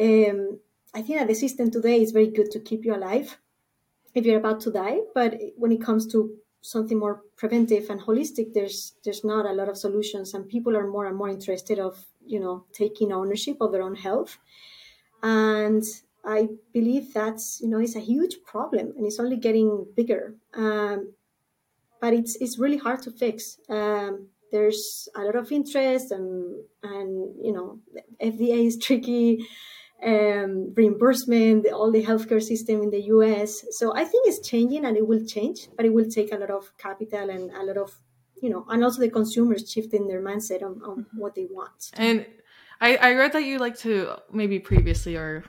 um, 0.00 0.58
i 0.94 1.02
think 1.02 1.18
that 1.18 1.28
the 1.28 1.34
system 1.34 1.70
today 1.70 2.02
is 2.02 2.12
very 2.12 2.28
good 2.28 2.50
to 2.50 2.60
keep 2.60 2.84
you 2.84 2.94
alive 2.94 3.38
if 4.16 4.24
you're 4.24 4.38
about 4.38 4.60
to 4.60 4.70
die 4.70 4.98
but 5.14 5.38
when 5.56 5.72
it 5.72 5.80
comes 5.80 6.06
to 6.06 6.30
something 6.62 6.98
more 6.98 7.22
preventive 7.36 7.88
and 7.90 8.00
holistic 8.00 8.52
there's 8.54 8.94
there's 9.04 9.24
not 9.24 9.46
a 9.46 9.52
lot 9.52 9.68
of 9.68 9.76
solutions 9.76 10.34
and 10.34 10.48
people 10.48 10.76
are 10.76 10.88
more 10.88 11.06
and 11.06 11.16
more 11.16 11.28
interested 11.28 11.78
of 11.78 12.04
you 12.24 12.40
know 12.40 12.64
taking 12.72 13.12
ownership 13.12 13.56
of 13.60 13.70
their 13.70 13.82
own 13.82 13.94
health 13.94 14.38
and 15.22 15.84
I 16.26 16.48
believe 16.72 17.14
that's 17.14 17.60
you 17.60 17.68
know 17.68 17.78
it's 17.78 17.94
a 17.94 18.00
huge 18.00 18.36
problem 18.44 18.92
and 18.96 19.06
it's 19.06 19.20
only 19.20 19.36
getting 19.36 19.86
bigger. 19.94 20.34
Um, 20.54 21.14
but 22.00 22.12
it's 22.12 22.36
it's 22.36 22.58
really 22.58 22.76
hard 22.78 23.02
to 23.02 23.10
fix. 23.12 23.58
Um, 23.68 24.28
there's 24.50 25.08
a 25.14 25.22
lot 25.22 25.36
of 25.36 25.52
interest 25.52 26.10
and 26.10 26.56
and 26.82 27.34
you 27.40 27.52
know 27.52 27.78
FDA 28.20 28.66
is 28.66 28.76
tricky. 28.86 29.46
Um, 30.04 30.74
reimbursement, 30.76 31.66
all 31.72 31.90
the 31.90 32.04
healthcare 32.04 32.42
system 32.42 32.82
in 32.82 32.90
the 32.90 33.00
US. 33.14 33.64
So 33.70 33.96
I 33.96 34.04
think 34.04 34.28
it's 34.28 34.46
changing 34.46 34.84
and 34.84 34.96
it 34.96 35.06
will 35.06 35.24
change, 35.24 35.68
but 35.74 35.86
it 35.86 35.92
will 35.92 36.08
take 36.08 36.32
a 36.32 36.36
lot 36.36 36.50
of 36.50 36.70
capital 36.76 37.30
and 37.30 37.50
a 37.50 37.64
lot 37.64 37.78
of, 37.78 37.90
you 38.42 38.50
know, 38.50 38.66
and 38.68 38.84
also 38.84 39.00
the 39.00 39.10
consumers 39.10 39.70
shifting 39.70 40.06
their 40.06 40.22
mindset 40.22 40.62
on, 40.62 40.82
on 40.84 41.04
mm-hmm. 41.04 41.18
what 41.18 41.34
they 41.34 41.46
want. 41.46 41.90
And 41.94 42.26
I, 42.80 42.96
I 42.96 43.12
read 43.14 43.32
that 43.32 43.44
you 43.44 43.58
like 43.58 43.78
to 43.78 44.16
maybe 44.30 44.58
previously 44.58 45.16
or 45.16 45.44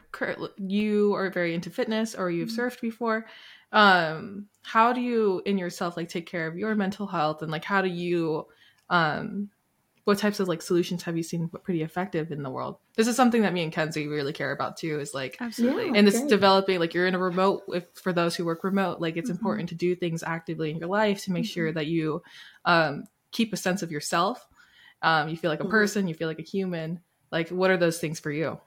you 0.57 1.13
are 1.13 1.29
very 1.29 1.53
into 1.53 1.69
fitness 1.69 2.15
or 2.15 2.31
you've 2.31 2.49
mm-hmm. 2.49 2.61
surfed 2.61 2.79
before. 2.79 3.25
Um, 3.73 4.47
how 4.63 4.93
do 4.93 5.01
you 5.01 5.41
in 5.45 5.57
yourself 5.57 5.97
like 5.97 6.09
take 6.09 6.25
care 6.25 6.47
of 6.47 6.57
your 6.57 6.73
mental 6.75 7.07
health 7.07 7.41
and 7.41 7.51
like 7.51 7.65
how 7.65 7.81
do 7.81 7.89
you 7.89 8.47
um 8.89 9.49
what 10.07 10.17
types 10.17 10.39
of 10.39 10.47
like 10.47 10.61
solutions 10.61 11.03
have 11.03 11.17
you 11.17 11.21
seen 11.21 11.49
pretty 11.63 11.83
effective 11.83 12.31
in 12.31 12.41
the 12.41 12.49
world? 12.49 12.77
This 12.95 13.09
is 13.09 13.17
something 13.17 13.41
that 13.41 13.51
me 13.51 13.61
and 13.63 13.73
Kenzie 13.73 14.07
really 14.07 14.31
care 14.31 14.53
about 14.53 14.77
too. 14.77 15.01
Is 15.01 15.13
like 15.13 15.35
absolutely, 15.41 15.99
and 15.99 16.07
it's 16.07 16.23
developing. 16.27 16.79
Like 16.79 16.93
you're 16.93 17.07
in 17.07 17.13
a 17.13 17.19
remote. 17.19 17.63
If 17.67 17.83
for 17.93 18.13
those 18.13 18.33
who 18.33 18.45
work 18.45 18.63
remote, 18.63 19.01
like 19.01 19.17
it's 19.17 19.29
mm-hmm. 19.29 19.37
important 19.37 19.67
to 19.67 19.75
do 19.75 19.97
things 19.97 20.23
actively 20.23 20.71
in 20.71 20.77
your 20.77 20.87
life 20.87 21.25
to 21.25 21.33
make 21.33 21.43
mm-hmm. 21.43 21.51
sure 21.51 21.73
that 21.73 21.87
you 21.87 22.23
um, 22.63 23.03
keep 23.33 23.51
a 23.51 23.57
sense 23.57 23.83
of 23.83 23.91
yourself. 23.91 24.47
Um, 25.01 25.27
you 25.27 25.35
feel 25.35 25.51
like 25.51 25.59
a 25.59 25.63
mm-hmm. 25.63 25.71
person. 25.71 26.07
You 26.07 26.13
feel 26.13 26.29
like 26.29 26.39
a 26.39 26.43
human, 26.43 27.01
like, 27.29 27.49
what 27.49 27.69
are 27.69 27.77
those 27.77 27.99
things 27.99 28.17
for 28.17 28.31
you? 28.31 28.61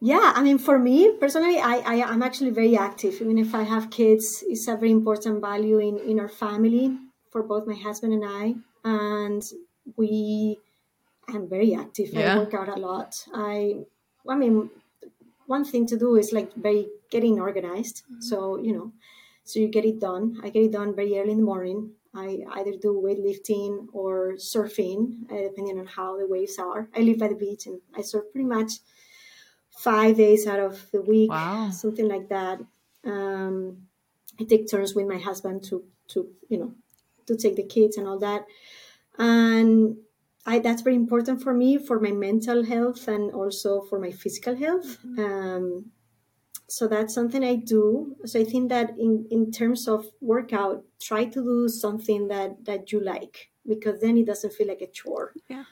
Yeah, 0.00 0.32
I 0.34 0.42
mean, 0.42 0.56
for 0.56 0.78
me 0.78 1.12
personally, 1.20 1.58
I, 1.58 1.82
I 1.84 1.94
am 1.96 2.22
actually 2.22 2.52
very 2.52 2.78
active. 2.78 3.20
Even 3.20 3.36
if 3.36 3.54
I 3.54 3.64
have 3.64 3.90
kids, 3.90 4.42
it's 4.48 4.66
a 4.68 4.76
very 4.76 4.90
important 4.90 5.42
value 5.42 5.80
in 5.80 5.98
in 5.98 6.18
our 6.18 6.30
family 6.30 6.96
for 7.30 7.42
both 7.42 7.66
my 7.66 7.74
husband 7.74 8.14
and 8.14 8.24
I, 8.24 8.54
and 8.84 9.42
we. 9.96 10.58
I'm 11.28 11.48
very 11.48 11.74
active. 11.74 12.08
Yeah. 12.12 12.34
I 12.34 12.38
work 12.38 12.54
out 12.54 12.68
a 12.68 12.74
lot. 12.74 13.24
I, 13.32 13.84
I 14.28 14.34
mean, 14.34 14.68
one 15.46 15.64
thing 15.64 15.86
to 15.86 15.96
do 15.96 16.16
is 16.16 16.32
like 16.32 16.52
very 16.54 16.88
getting 17.10 17.38
organized. 17.38 18.02
Mm-hmm. 18.04 18.20
So 18.20 18.58
you 18.58 18.72
know, 18.72 18.92
so 19.44 19.60
you 19.60 19.68
get 19.68 19.84
it 19.84 20.00
done. 20.00 20.40
I 20.42 20.50
get 20.50 20.64
it 20.64 20.72
done 20.72 20.94
very 20.94 21.18
early 21.18 21.32
in 21.32 21.38
the 21.38 21.44
morning. 21.44 21.92
I 22.14 22.44
either 22.54 22.72
do 22.72 23.00
weightlifting 23.04 23.86
or 23.92 24.34
surfing, 24.34 25.30
uh, 25.30 25.48
depending 25.48 25.78
on 25.78 25.86
how 25.86 26.18
the 26.18 26.26
waves 26.26 26.58
are. 26.58 26.88
I 26.96 27.00
live 27.00 27.18
by 27.18 27.28
the 27.28 27.36
beach 27.36 27.66
and 27.66 27.80
I 27.96 28.02
surf 28.02 28.24
pretty 28.32 28.48
much 28.48 28.72
five 29.70 30.16
days 30.16 30.46
out 30.46 30.58
of 30.58 30.90
the 30.90 31.02
week, 31.02 31.30
wow. 31.30 31.70
something 31.70 32.08
like 32.08 32.28
that. 32.28 32.60
Um, 33.04 33.86
I 34.38 34.44
take 34.44 34.68
turns 34.68 34.94
with 34.94 35.06
my 35.06 35.18
husband 35.18 35.62
to, 35.64 35.84
to 36.08 36.28
you 36.48 36.58
know, 36.58 36.74
to 37.30 37.36
take 37.36 37.56
the 37.56 37.66
kids 37.76 37.96
and 37.96 38.06
all 38.08 38.18
that. 38.18 38.42
And 39.18 39.96
I, 40.46 40.58
that's 40.58 40.82
very 40.82 40.96
important 40.96 41.42
for 41.42 41.54
me 41.54 41.78
for 41.78 42.00
my 42.00 42.12
mental 42.12 42.64
health 42.64 43.06
and 43.08 43.30
also 43.32 43.82
for 43.88 43.98
my 43.98 44.10
physical 44.10 44.56
health. 44.56 44.98
Mm-hmm. 45.06 45.24
Um, 45.24 45.90
so 46.66 46.86
that's 46.86 47.14
something 47.14 47.44
I 47.44 47.56
do. 47.56 48.16
So 48.24 48.40
I 48.40 48.44
think 48.44 48.68
that 48.70 48.90
in, 48.98 49.26
in 49.30 49.50
terms 49.50 49.88
of 49.88 50.06
workout, 50.20 50.84
try 51.00 51.24
to 51.24 51.42
do 51.42 51.68
something 51.68 52.28
that, 52.28 52.64
that 52.64 52.92
you 52.92 53.00
like 53.00 53.50
because 53.66 54.00
then 54.00 54.16
it 54.16 54.26
doesn't 54.26 54.52
feel 54.54 54.68
like 54.68 54.80
a 54.80 54.86
chore. 54.86 55.32
Yeah. 55.48 55.64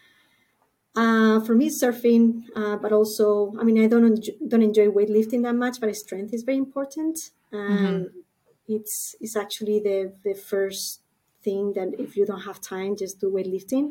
Uh, 0.97 1.40
for 1.40 1.55
me, 1.55 1.71
surfing, 1.71 2.42
uh, 2.57 2.77
but 2.77 2.92
also, 2.92 3.55
I 3.61 3.62
mean, 3.62 3.83
I 3.83 3.87
don't 3.87 4.05
enjoy, 4.05 4.33
don't 4.49 4.62
enjoy 4.62 4.88
weightlifting 4.88 5.44
that 5.44 5.55
much, 5.55 5.81
but 5.81 5.94
strength 5.94 6.35
is 6.35 6.42
very 6.42 6.59
important. 6.59 7.31
And 7.53 8.07
mm-hmm. 8.07 8.18
it's 8.66 9.14
it's 9.21 9.37
actually 9.37 9.79
the 9.81 10.12
the 10.25 10.35
first 10.35 11.03
thing 11.48 11.64
that 11.76 11.88
if 12.04 12.11
you 12.16 12.24
don't 12.30 12.48
have 12.50 12.61
time, 12.61 12.96
just 13.04 13.20
do 13.20 13.28
weightlifting. 13.37 13.87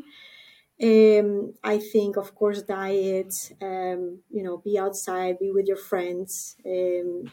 Um, 0.89 1.29
I 1.73 1.75
think, 1.93 2.11
of 2.17 2.29
course, 2.39 2.61
diet, 2.61 3.33
um, 3.61 4.01
you 4.35 4.43
know, 4.45 4.57
be 4.67 4.73
outside, 4.85 5.39
be 5.39 5.51
with 5.57 5.67
your 5.71 5.81
friends. 5.91 6.55
Um, 6.73 7.31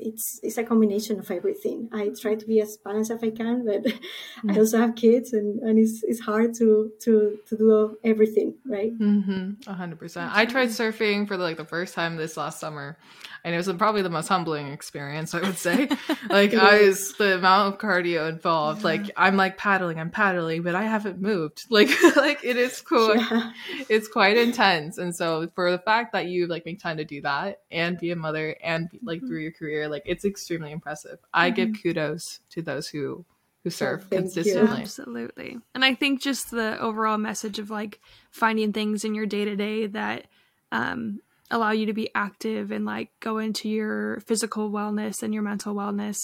it's 0.00 0.40
it's 0.42 0.58
a 0.58 0.64
combination 0.64 1.18
of 1.18 1.30
everything. 1.30 1.88
I 1.92 2.10
try 2.20 2.34
to 2.34 2.46
be 2.46 2.60
as 2.60 2.76
balanced 2.76 3.10
as 3.10 3.22
I 3.22 3.30
can, 3.30 3.64
but 3.64 3.82
mm-hmm. 3.84 4.50
I 4.50 4.58
also 4.58 4.78
have 4.78 4.94
kids, 4.94 5.32
and, 5.32 5.60
and 5.60 5.78
it's 5.78 6.02
it's 6.02 6.20
hard 6.20 6.54
to 6.54 6.90
to 7.02 7.38
to 7.48 7.56
do 7.56 7.96
everything, 8.04 8.54
right? 8.66 8.96
Mm-hmm. 8.98 9.70
hundred 9.70 9.98
percent. 9.98 10.30
I 10.34 10.46
tried 10.46 10.68
surfing 10.68 11.28
for 11.28 11.36
like 11.36 11.56
the 11.56 11.64
first 11.64 11.94
time 11.94 12.16
this 12.16 12.36
last 12.36 12.60
summer, 12.60 12.98
and 13.44 13.54
it 13.54 13.56
was 13.56 13.72
probably 13.74 14.02
the 14.02 14.10
most 14.10 14.28
humbling 14.28 14.68
experience 14.68 15.34
i 15.34 15.40
would 15.40 15.56
say 15.56 15.88
like 16.30 16.54
i 16.54 16.82
was 16.82 17.14
the 17.14 17.36
amount 17.36 17.74
of 17.74 17.80
cardio 17.80 18.28
involved 18.28 18.84
like 18.84 19.10
i'm 19.16 19.36
like 19.36 19.56
paddling 19.56 19.98
i'm 19.98 20.10
paddling 20.10 20.62
but 20.62 20.74
i 20.74 20.82
haven't 20.82 21.20
moved 21.20 21.64
like 21.70 21.90
like 22.16 22.44
it 22.44 22.56
is 22.56 22.80
cool 22.80 23.16
yeah. 23.16 23.52
it's 23.88 24.08
quite 24.08 24.36
intense 24.36 24.98
and 24.98 25.14
so 25.14 25.48
for 25.54 25.70
the 25.70 25.78
fact 25.78 26.12
that 26.12 26.26
you 26.26 26.46
like 26.46 26.64
make 26.66 26.80
time 26.80 26.96
to 26.96 27.04
do 27.04 27.20
that 27.22 27.60
and 27.70 27.98
be 27.98 28.10
a 28.10 28.16
mother 28.16 28.56
and 28.62 28.90
be, 28.90 28.98
like 29.02 29.18
mm-hmm. 29.18 29.28
through 29.28 29.40
your 29.40 29.52
career 29.52 29.88
like 29.90 30.02
it's 30.06 30.24
extremely 30.24 30.72
impressive 30.72 31.18
i 31.34 31.50
mm-hmm. 31.50 31.56
give 31.72 31.82
kudos 31.82 32.40
to 32.50 32.62
those 32.62 32.88
who 32.88 33.24
who 33.62 33.70
surf 33.70 34.06
oh, 34.06 34.16
consistently. 34.16 34.76
You. 34.76 34.82
Absolutely. 34.82 35.58
And 35.74 35.84
I 35.84 35.94
think 35.94 36.22
just 36.22 36.50
the 36.50 36.80
overall 36.80 37.18
message 37.18 37.58
of 37.58 37.70
like 37.70 38.00
finding 38.30 38.72
things 38.72 39.04
in 39.04 39.14
your 39.14 39.26
day 39.26 39.44
to 39.44 39.54
day 39.54 39.86
that 39.88 40.28
um, 40.72 41.20
allow 41.50 41.72
you 41.72 41.86
to 41.86 41.92
be 41.92 42.10
active 42.14 42.70
and 42.70 42.84
like 42.84 43.10
go 43.20 43.38
into 43.38 43.68
your 43.68 44.20
physical 44.20 44.70
wellness 44.70 45.22
and 45.22 45.34
your 45.34 45.42
mental 45.42 45.74
wellness 45.74 46.16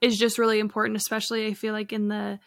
is 0.00 0.18
just 0.18 0.38
really 0.38 0.58
important 0.58 0.96
especially 0.96 1.46
i 1.46 1.54
feel 1.54 1.72
like 1.72 1.92
in 1.92 2.08
the 2.08 2.38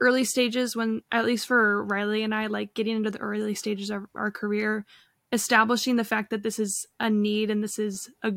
early 0.00 0.24
stages 0.24 0.74
when 0.74 1.02
at 1.12 1.24
least 1.24 1.46
for 1.46 1.84
riley 1.84 2.24
and 2.24 2.34
i 2.34 2.46
like 2.46 2.74
getting 2.74 2.96
into 2.96 3.12
the 3.12 3.18
early 3.20 3.54
stages 3.54 3.90
of 3.90 4.06
our 4.16 4.30
career 4.32 4.84
establishing 5.30 5.94
the 5.96 6.04
fact 6.04 6.30
that 6.30 6.42
this 6.42 6.58
is 6.58 6.86
a 6.98 7.08
need 7.08 7.48
and 7.48 7.62
this 7.62 7.78
is 7.78 8.10
a 8.24 8.32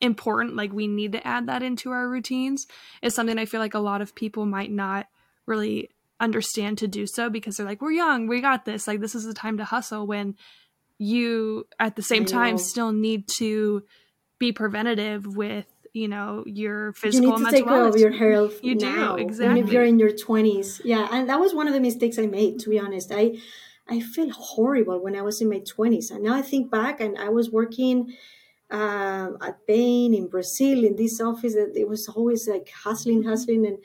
important 0.00 0.54
like 0.54 0.72
we 0.72 0.86
need 0.86 1.12
to 1.12 1.26
add 1.26 1.46
that 1.46 1.62
into 1.62 1.90
our 1.90 2.08
routines 2.08 2.66
is 3.02 3.14
something 3.14 3.38
i 3.38 3.44
feel 3.44 3.60
like 3.60 3.74
a 3.74 3.80
lot 3.80 4.00
of 4.00 4.14
people 4.14 4.46
might 4.46 4.70
not 4.70 5.06
really 5.46 5.90
understand 6.20 6.78
to 6.78 6.86
do 6.86 7.06
so 7.06 7.28
because 7.28 7.56
they're 7.56 7.66
like 7.66 7.80
we're 7.80 7.92
young 7.92 8.26
we 8.26 8.40
got 8.40 8.64
this 8.64 8.86
like 8.86 9.00
this 9.00 9.14
is 9.14 9.24
the 9.24 9.34
time 9.34 9.58
to 9.58 9.64
hustle 9.64 10.06
when 10.06 10.36
you 10.98 11.66
at 11.78 11.96
the 11.96 12.02
same 12.02 12.24
time 12.24 12.58
still 12.58 12.92
need 12.92 13.28
to 13.28 13.82
be 14.38 14.52
preventative 14.52 15.26
with 15.26 15.66
you 15.92 16.08
know 16.08 16.44
your 16.46 16.92
physical 16.92 17.30
you 17.30 17.38
need 17.38 17.44
to 17.44 17.50
take 17.50 17.66
care 17.66 17.86
of 17.86 17.96
your 17.96 18.12
health 18.12 18.62
you 18.62 18.74
now, 18.74 19.16
do 19.16 19.22
exactly 19.22 19.60
if 19.60 19.70
you're 19.70 19.84
in 19.84 19.98
your 19.98 20.10
20s 20.10 20.80
yeah 20.84 21.08
and 21.10 21.28
that 21.28 21.40
was 21.40 21.54
one 21.54 21.66
of 21.66 21.74
the 21.74 21.80
mistakes 21.80 22.18
i 22.18 22.26
made 22.26 22.58
to 22.58 22.70
be 22.70 22.78
honest. 22.78 23.10
I 23.12 23.38
i 23.88 24.00
felt 24.00 24.32
horrible 24.32 25.02
when 25.02 25.16
i 25.16 25.22
was 25.22 25.40
in 25.40 25.48
my 25.48 25.60
20s 25.60 26.10
and 26.10 26.22
now 26.22 26.34
i 26.34 26.42
think 26.42 26.70
back 26.70 27.00
and 27.00 27.16
i 27.16 27.28
was 27.28 27.50
working 27.50 28.14
um, 28.70 29.38
at 29.40 29.66
Bain 29.66 30.14
in 30.14 30.28
Brazil 30.28 30.84
in 30.84 30.96
this 30.96 31.20
office. 31.20 31.54
It 31.54 31.88
was 31.88 32.08
always 32.08 32.48
like 32.48 32.70
hustling, 32.70 33.24
hustling, 33.24 33.66
and 33.66 33.78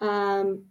um, 0.00 0.64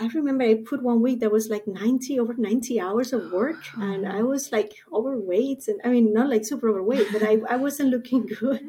I 0.00 0.06
remember 0.14 0.44
I 0.44 0.54
put 0.54 0.82
one 0.82 1.02
week 1.02 1.20
that 1.20 1.30
was 1.30 1.50
like 1.50 1.66
90 1.66 2.18
over 2.18 2.32
90 2.32 2.80
hours 2.80 3.12
of 3.12 3.32
work 3.32 3.62
and 3.76 4.08
I 4.08 4.22
was 4.22 4.50
like 4.50 4.72
overweight 4.90 5.68
and 5.68 5.78
I 5.84 5.88
mean 5.88 6.14
not 6.14 6.30
like 6.30 6.46
super 6.46 6.70
overweight 6.70 7.08
but 7.12 7.22
I, 7.22 7.38
I 7.48 7.56
wasn't 7.56 7.90
looking 7.90 8.26
good 8.40 8.62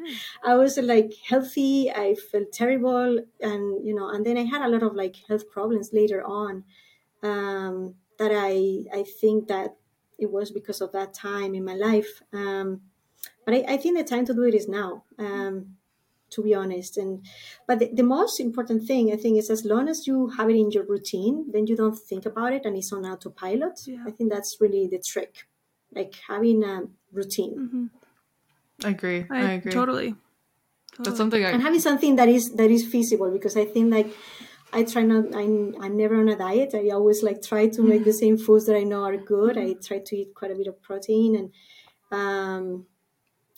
I 0.44 0.56
was 0.56 0.76
like 0.76 1.14
healthy 1.26 1.90
I 1.90 2.16
felt 2.16 2.52
terrible 2.52 3.18
and 3.40 3.86
you 3.86 3.94
know 3.94 4.10
and 4.10 4.26
then 4.26 4.36
I 4.36 4.42
had 4.42 4.60
a 4.60 4.68
lot 4.68 4.82
of 4.82 4.94
like 4.94 5.16
health 5.26 5.48
problems 5.50 5.90
later 5.94 6.22
on 6.22 6.64
um, 7.22 7.94
that 8.18 8.32
I 8.34 8.84
I 8.92 9.04
think 9.04 9.48
that 9.48 9.76
it 10.18 10.30
was 10.30 10.50
because 10.50 10.82
of 10.82 10.92
that 10.92 11.14
time 11.14 11.54
in 11.54 11.64
my 11.64 11.74
life 11.74 12.20
um, 12.34 12.82
but 13.44 13.54
I, 13.54 13.64
I, 13.68 13.76
think 13.76 13.96
the 13.96 14.04
time 14.04 14.24
to 14.26 14.34
do 14.34 14.42
it 14.42 14.54
is 14.54 14.68
now 14.68 15.04
um, 15.18 15.76
to 16.32 16.42
be 16.42 16.54
honest. 16.54 16.96
And 16.96 17.24
but 17.66 17.78
the, 17.78 17.90
the, 17.92 18.02
most 18.02 18.40
important 18.40 18.86
thing 18.86 19.12
I 19.12 19.16
think 19.16 19.38
is 19.38 19.50
as 19.50 19.64
long 19.64 19.88
as 19.88 20.06
you 20.06 20.28
have 20.30 20.50
it 20.50 20.56
in 20.56 20.70
your 20.70 20.84
routine, 20.84 21.46
then 21.52 21.66
you 21.66 21.76
don't 21.76 21.96
think 21.96 22.26
about 22.26 22.52
it 22.52 22.64
and 22.64 22.76
it's 22.76 22.92
on 22.92 23.04
autopilot. 23.04 23.80
Yeah. 23.86 24.04
I 24.06 24.10
think 24.10 24.32
that's 24.32 24.56
really 24.60 24.88
the 24.88 24.98
trick, 24.98 25.46
like 25.94 26.14
having 26.28 26.64
a 26.64 26.82
routine. 27.12 27.54
Mm-hmm. 27.58 28.86
I 28.86 28.90
agree. 28.90 29.26
I, 29.30 29.38
I, 29.38 29.52
agree 29.52 29.72
totally. 29.72 30.14
That's 30.98 31.16
something 31.16 31.44
I 31.44 31.50
and 31.50 31.62
having 31.62 31.80
something 31.80 32.16
that 32.16 32.28
is 32.28 32.54
that 32.54 32.70
is 32.70 32.86
feasible 32.86 33.30
because 33.30 33.56
I 33.56 33.64
think 33.64 33.92
like 33.92 34.14
I 34.72 34.82
try 34.82 35.02
not 35.02 35.34
I'm 35.34 35.74
I'm 35.80 35.96
never 35.96 36.18
on 36.20 36.28
a 36.28 36.36
diet. 36.36 36.74
I 36.74 36.90
always 36.90 37.22
like 37.22 37.42
try 37.42 37.68
to 37.68 37.82
make 37.82 38.04
the 38.04 38.12
same 38.12 38.36
foods 38.36 38.66
that 38.66 38.76
I 38.76 38.82
know 38.82 39.04
are 39.04 39.16
good. 39.16 39.56
I 39.56 39.74
try 39.74 40.00
to 40.04 40.16
eat 40.16 40.34
quite 40.34 40.50
a 40.50 40.54
bit 40.54 40.66
of 40.66 40.82
protein 40.82 41.36
and 41.36 41.50
um 42.10 42.86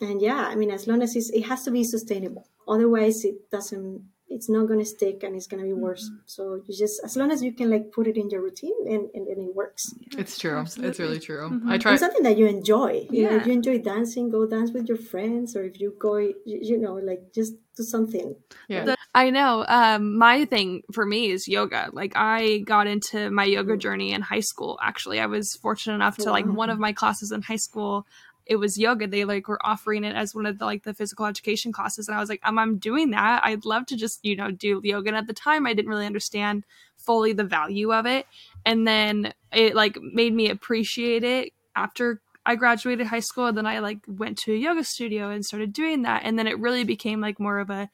and 0.01 0.21
yeah, 0.21 0.47
I 0.49 0.55
mean 0.55 0.71
as 0.71 0.87
long 0.87 1.03
as 1.03 1.17
it's, 1.17 1.31
it 1.31 1.43
has 1.43 1.65
to 1.65 1.71
be 1.71 1.85
sustainable. 1.85 2.49
Otherwise 2.67 3.25
it 3.25 3.51
doesn't 3.51 4.05
it's 4.29 4.49
not 4.49 4.67
going 4.67 4.81
to 4.81 4.85
stick 4.85 5.23
and 5.23 5.37
it's 5.37 5.47
going 5.47 5.63
to 5.63 5.67
be 5.67 5.73
worse. 5.75 6.11
So 6.27 6.61
you 6.67 6.75
just 6.77 7.01
as 7.05 7.17
long 7.17 7.31
as 7.31 7.43
you 7.43 7.53
can 7.53 7.71
like 7.71 7.93
put 7.93 8.07
it 8.09 8.17
in 8.17 8.31
your 8.31 8.43
routine 8.43 8.75
and, 8.87 9.09
and, 9.15 9.29
and 9.29 9.49
it 9.49 9.55
works. 9.55 9.93
it's 10.19 10.39
true. 10.39 10.65
It's 10.79 10.99
really 10.99 11.21
true. 11.21 11.51
Mhm. 11.51 11.71
I 11.71 11.79
try 11.79 11.93
And 11.93 12.01
something 12.01 12.23
that 12.25 12.37
you 12.39 12.47
enjoy. 12.47 13.07
You 13.11 13.25
know, 13.31 13.37
if 13.37 13.47
you 13.47 13.53
enjoy 13.53 13.79
dancing, 13.79 14.31
go 14.31 14.47
dance 14.47 14.73
with 14.73 14.89
your 14.89 14.97
friends, 14.97 15.55
or 15.55 15.63
if 15.65 15.79
you 15.79 15.95
go, 16.01 16.17
you, 16.17 16.35
you 16.45 16.79
know, 16.79 16.95
like 16.95 17.33
just 17.33 17.53
do 17.77 17.83
something. 17.85 18.35
yeah. 18.69 18.95
I 19.17 19.31
know. 19.31 19.65
Um, 19.69 20.19
my 20.19 20.45
thing 20.47 20.83
for 20.93 21.07
me 21.07 21.31
is 21.31 21.47
yoga. 21.47 21.91
Like 21.93 22.15
I 22.17 22.59
got 22.59 22.89
into 22.89 23.31
my 23.31 23.45
yoga 23.45 23.77
journey 23.77 24.13
in 24.13 24.23
high 24.23 24.41
school. 24.41 24.77
Actually, 24.83 25.21
I 25.21 25.27
was 25.27 25.55
fortunate 25.63 25.95
enough 25.95 26.17
to 26.19 26.31
like 26.33 26.47
one 26.47 26.71
of 26.71 26.81
my 26.81 26.93
classes 26.93 27.31
in 27.31 27.43
high 27.43 27.63
school. 27.69 28.07
It 28.47 28.57
was 28.57 28.79
yoga. 28.79 29.07
They 29.07 29.25
like 29.25 29.49
were 29.49 29.65
offering 29.65 30.05
it 30.05 30.15
as 30.15 30.35
one 30.35 30.47
of 30.47 30.59
the 30.59 30.65
like 30.65 30.83
the 30.83 30.95
physical 30.95 31.27
education 31.27 31.73
classes, 31.73 32.09
and 32.09 32.17
I 32.17 32.21
was 32.21 32.29
like, 32.29 32.41
um, 32.45 32.59
I'm 32.59 32.77
doing 32.79 33.11
that. 33.11 33.43
I'd 33.45 33.65
love 33.65 33.87
to 33.87 33.97
just 33.97 34.25
you 34.25 34.37
know 34.37 34.51
do 34.51 34.81
yoga. 34.85 35.09
And 35.09 35.17
at 35.17 35.27
the 35.27 35.33
time, 35.33 35.67
I 35.67 35.75
didn't 35.75 35.91
really 35.91 36.07
understand 36.07 36.65
fully 36.97 37.33
the 37.33 37.45
value 37.45 37.93
of 37.93 38.07
it, 38.07 38.27
and 38.67 38.87
then 38.87 39.33
it 39.53 39.75
like 39.75 39.99
made 40.01 40.35
me 40.35 40.51
appreciate 40.51 41.25
it 41.25 41.53
after 41.75 42.21
I 42.45 42.57
graduated 42.57 43.07
high 43.07 43.21
school. 43.21 43.47
And 43.47 43.57
then 43.57 43.67
I 43.67 43.79
like 43.79 44.01
went 44.07 44.37
to 44.39 44.53
a 44.53 44.57
yoga 44.57 44.85
studio 44.85 45.31
and 45.31 45.45
started 45.45 45.73
doing 45.73 46.03
that, 46.03 46.23
and 46.25 46.39
then 46.39 46.47
it 46.47 46.59
really 46.59 46.85
became 46.85 47.21
like 47.21 47.41
more 47.41 47.59
of 47.59 47.71
a 47.71 47.89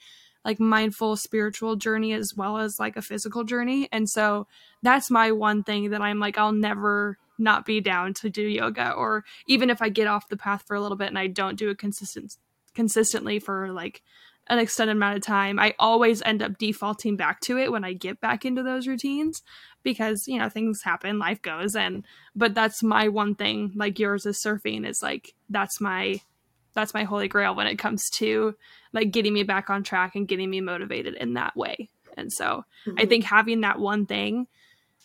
like 0.44 0.58
mindful 0.58 1.16
spiritual 1.16 1.76
journey 1.76 2.12
as 2.12 2.34
well 2.34 2.56
as 2.58 2.80
like 2.80 2.96
a 2.96 3.02
physical 3.02 3.44
journey. 3.44 3.88
And 3.92 4.08
so 4.08 4.46
that's 4.82 5.10
my 5.10 5.32
one 5.32 5.62
thing 5.62 5.90
that 5.90 6.00
I'm 6.00 6.18
like 6.18 6.38
I'll 6.38 6.52
never 6.52 7.18
not 7.40 7.66
be 7.66 7.81
down 7.81 8.14
to 8.14 8.31
do 8.31 8.42
yoga 8.42 8.92
or 8.92 9.24
even 9.46 9.70
if 9.70 9.83
I 9.83 9.88
get 9.88 10.07
off 10.07 10.29
the 10.29 10.37
path 10.37 10.64
for 10.66 10.76
a 10.76 10.81
little 10.81 10.96
bit 10.96 11.09
and 11.09 11.18
I 11.18 11.26
don't 11.26 11.59
do 11.59 11.70
it 11.70 11.79
consistent 11.79 12.37
consistently 12.74 13.38
for 13.38 13.72
like 13.72 14.03
an 14.48 14.59
extended 14.59 14.96
amount 14.96 15.16
of 15.16 15.22
time, 15.22 15.59
I 15.59 15.74
always 15.79 16.22
end 16.22 16.42
up 16.42 16.59
defaulting 16.59 17.16
back 17.16 17.40
to 17.42 17.57
it 17.57 17.70
when 17.70 17.85
I 17.85 17.92
get 17.92 18.20
back 18.20 18.44
into 18.44 18.62
those 18.62 18.88
routines 18.88 19.42
because, 19.83 20.26
you 20.26 20.38
know, 20.38 20.48
things 20.48 20.83
happen, 20.83 21.18
life 21.18 21.40
goes 21.40 21.76
and 21.76 22.05
but 22.35 22.55
that's 22.55 22.83
my 22.83 23.09
one 23.09 23.35
thing 23.35 23.72
like 23.74 23.98
yours 23.98 24.26
is 24.26 24.42
surfing 24.44 24.87
is 24.87 25.03
like 25.03 25.35
that's 25.48 25.81
my 25.81 26.20
that's 26.74 26.94
my 26.94 27.05
holy 27.05 27.29
grail 27.29 27.55
when 27.55 27.66
it 27.66 27.79
comes 27.79 28.09
to 28.11 28.55
like 28.92 29.11
getting 29.11 29.33
me 29.33 29.42
back 29.42 29.70
on 29.70 29.83
track 29.83 30.14
and 30.14 30.29
getting 30.29 30.50
me 30.50 30.61
motivated 30.61 31.14
in 31.14 31.35
that 31.35 31.57
way. 31.57 31.90
And 32.16 32.33
so 32.33 32.64
I 32.87 32.90
mm-hmm. 32.90 33.09
think 33.09 33.24
having 33.24 33.61
that 33.62 33.79
one 33.79 34.07
thing, 34.07 34.46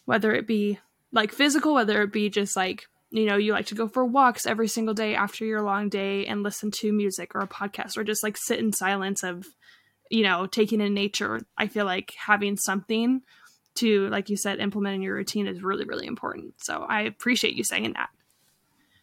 whether 0.05 0.33
it 0.33 0.47
be 0.47 0.79
like 1.15 1.31
physical, 1.31 1.73
whether 1.73 2.01
it 2.03 2.11
be 2.11 2.29
just 2.29 2.55
like, 2.55 2.85
you 3.09 3.25
know, 3.25 3.37
you 3.37 3.53
like 3.53 3.67
to 3.67 3.75
go 3.75 3.87
for 3.87 4.05
walks 4.05 4.45
every 4.45 4.67
single 4.67 4.93
day 4.93 5.15
after 5.15 5.45
your 5.45 5.61
long 5.61 5.89
day 5.89 6.25
and 6.27 6.43
listen 6.43 6.69
to 6.71 6.91
music 6.91 7.33
or 7.33 7.39
a 7.41 7.47
podcast 7.47 7.97
or 7.97 8.03
just 8.03 8.21
like 8.21 8.37
sit 8.37 8.59
in 8.59 8.73
silence 8.73 9.23
of, 9.23 9.47
you 10.11 10.21
know, 10.21 10.45
taking 10.45 10.81
in 10.81 10.93
nature. 10.93 11.39
I 11.57 11.67
feel 11.67 11.85
like 11.85 12.13
having 12.17 12.57
something 12.57 13.21
to, 13.75 14.09
like 14.09 14.29
you 14.29 14.37
said, 14.37 14.59
implement 14.59 14.95
in 14.95 15.01
your 15.01 15.15
routine 15.15 15.47
is 15.47 15.63
really, 15.63 15.85
really 15.85 16.05
important. 16.05 16.53
So 16.57 16.85
I 16.87 17.01
appreciate 17.01 17.55
you 17.55 17.63
saying 17.63 17.93
that. 17.93 18.09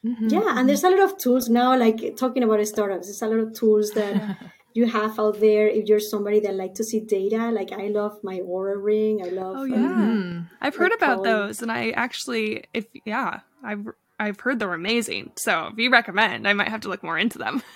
Mhm. 0.05 0.31
Yeah, 0.31 0.59
and 0.59 0.69
there's 0.69 0.85
a 0.85 0.91
lot 0.91 1.01
of 1.01 1.17
tools 1.17 1.49
now. 1.49 1.77
Like 1.79 2.17
talking 2.17 2.43
about 2.43 2.67
startups, 2.67 3.07
there's 3.07 3.23
a 3.23 3.29
lot 3.29 3.39
of 3.39 3.55
tools 3.55 3.93
that 3.93 4.37
you 4.75 4.87
have 4.87 5.19
out 5.19 5.41
there. 5.41 5.67
If 5.69 5.87
you're 5.87 6.01
somebody 6.01 6.41
that 6.41 6.55
like 6.55 6.75
to 6.75 6.85
see 6.85 7.01
data, 7.01 7.51
like 7.51 7.73
I 7.73 7.89
love 7.89 8.19
my 8.23 8.39
Oura 8.41 8.77
Ring. 8.83 9.23
I 9.25 9.29
love. 9.29 9.57
Oh, 9.57 9.63
um, 9.63 9.71
yeah. 9.71 9.79
Mhm. 9.79 10.45
I've 10.61 10.77
heard 10.77 10.93
about 10.93 11.19
Colin. 11.19 11.31
those, 11.31 11.63
and 11.63 11.71
I 11.71 11.91
actually, 11.91 12.65
if 12.73 12.87
yeah, 13.05 13.41
I've 13.63 13.87
I've 14.21 14.39
heard 14.41 14.59
they're 14.61 14.73
amazing. 14.73 15.33
So 15.37 15.69
if 15.73 15.79
you 15.79 15.91
recommend, 15.91 16.47
I 16.47 16.53
might 16.53 16.69
have 16.69 16.83
to 16.83 16.89
look 16.89 17.03
more 17.03 17.19
into 17.19 17.39
them. 17.39 17.63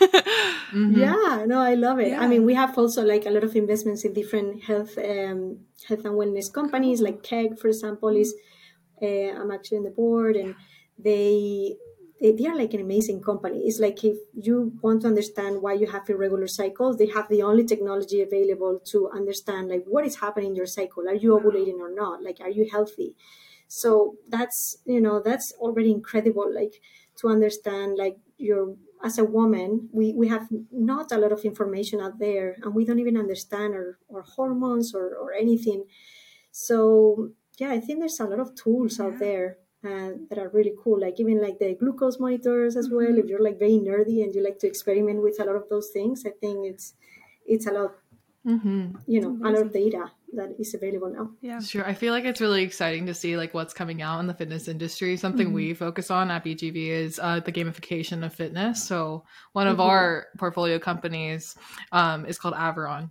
Mhm. 0.72 0.96
Yeah, 0.96 1.44
no, 1.46 1.61
I 1.61 1.74
love 1.74 2.00
it. 2.00 2.09
Yeah. 2.09 2.20
I 2.20 2.26
mean, 2.26 2.44
we 2.44 2.54
have 2.54 2.76
also 2.76 3.04
like 3.04 3.24
a 3.24 3.30
lot 3.30 3.44
of 3.44 3.54
investments 3.54 4.04
in 4.04 4.12
different 4.12 4.64
health, 4.64 4.98
um, 4.98 5.61
health 5.88 6.04
and 6.04 6.14
wellness 6.18 6.52
companies. 6.52 7.00
Like 7.00 7.22
Keg, 7.22 7.59
for 7.59 7.68
example, 7.68 8.09
is 8.16 8.35
uh, 9.00 9.06
I'm 9.40 9.50
actually 9.52 9.78
on 9.78 9.85
the 9.85 9.90
board, 9.90 10.35
and 10.37 10.54
they, 10.98 11.76
they 12.20 12.33
they 12.33 12.46
are 12.46 12.57
like 12.57 12.74
an 12.74 12.81
amazing 12.81 13.20
company. 13.20 13.61
It's 13.66 13.79
like 13.79 14.02
if 14.05 14.16
you 14.35 14.72
want 14.83 15.02
to 15.02 15.09
understand 15.09 15.62
why 15.62 15.74
you 15.74 15.87
have 15.87 16.09
irregular 16.09 16.46
cycles, 16.46 16.96
they 16.96 17.09
have 17.09 17.29
the 17.29 17.42
only 17.42 17.64
technology 17.64 18.22
available 18.22 18.81
to 18.87 19.11
understand 19.11 19.68
like 19.68 19.85
what 19.87 20.07
is 20.07 20.16
happening 20.16 20.50
in 20.50 20.57
your 20.57 20.66
cycle. 20.66 21.09
Are 21.09 21.14
you 21.14 21.31
mm-hmm. 21.31 21.46
ovulating 21.46 21.79
or 21.79 21.94
not? 21.94 22.22
Like, 22.22 22.40
are 22.40 22.50
you 22.50 22.68
healthy? 22.70 23.16
So 23.68 24.16
that's 24.29 24.79
you 24.87 25.00
know 25.00 25.20
that's 25.20 25.52
already 25.59 25.90
incredible. 25.90 26.52
Like 26.52 26.81
to 27.18 27.29
understand 27.29 27.98
like 27.98 28.16
your 28.38 28.76
as 29.05 29.18
a 29.18 29.24
woman, 29.24 29.88
we, 29.92 30.14
we 30.14 30.29
have 30.29 30.48
not 30.72 31.12
a 31.12 31.18
lot 31.18 31.33
of 31.33 31.44
information 31.44 32.00
out 32.00 32.18
there 32.18 32.57
and 32.62 32.74
we 32.74 32.85
don't 32.85 32.98
even 32.98 33.16
understand 33.16 33.74
our, 33.74 33.98
our 34.12 34.22
hormones 34.22 34.94
or, 34.94 35.14
or 35.14 35.33
anything. 35.33 35.85
So 36.50 37.31
yeah, 37.59 37.70
I 37.70 37.81
think 37.81 38.00
there's 38.00 38.20
a 38.20 38.24
lot 38.24 38.40
of 38.40 38.55
tools 38.55 38.98
out 38.98 39.18
there 39.18 39.59
uh, 39.85 40.11
that 40.29 40.39
are 40.39 40.49
really 40.51 40.73
cool. 40.83 41.01
Like 41.01 41.21
even 41.21 41.41
like 41.41 41.59
the 41.59 41.75
glucose 41.75 42.19
monitors 42.19 42.77
as 42.77 42.89
well. 42.91 43.19
If 43.19 43.27
you're 43.27 43.43
like 43.43 43.59
very 43.59 43.79
nerdy 43.79 44.23
and 44.25 44.35
you 44.35 44.43
like 44.43 44.59
to 44.61 44.67
experiment 44.67 45.23
with 45.23 45.41
a 45.41 45.45
lot 45.45 45.57
of 45.57 45.69
those 45.69 45.91
things, 45.91 46.25
I 46.27 46.31
think 46.31 46.67
it's 46.67 46.95
it's 47.47 47.67
a 47.67 47.73
lot 47.73 47.93
Mhm. 48.47 48.95
you 49.09 49.21
know 49.21 49.37
a 49.43 49.51
lot 49.51 49.61
of 49.61 49.73
data 49.73 50.09
that 50.33 50.55
is 50.59 50.73
available 50.75 51.11
now. 51.11 51.31
yeah. 51.41 51.59
Sure. 51.61 51.85
I 51.85 51.95
feel 51.95 52.12
like 52.12 52.25
it's 52.25 52.41
really 52.41 52.62
exciting 52.62 53.07
to 53.07 53.15
see 53.15 53.37
like 53.37 53.55
what's 53.55 53.75
coming 53.75 54.03
out 54.03 54.21
in 54.21 54.27
the 54.29 54.35
fitness 54.35 54.69
industry. 54.69 55.17
Something 55.17 55.53
we 55.53 55.75
focus 55.75 56.11
on 56.12 56.31
at 56.31 56.45
BGV 56.45 56.89
is 56.91 57.19
uh, 57.23 57.41
the 57.41 57.51
gamification 57.53 58.25
of 58.25 58.33
fitness. 58.35 58.85
So 58.87 59.25
one 59.53 59.67
of 59.67 59.79
Mhm. 59.79 59.85
our 59.87 60.27
portfolio 60.39 60.79
companies 60.79 61.57
um, 61.91 62.25
is 62.27 62.39
called 62.39 62.55
Aviron, 62.55 63.11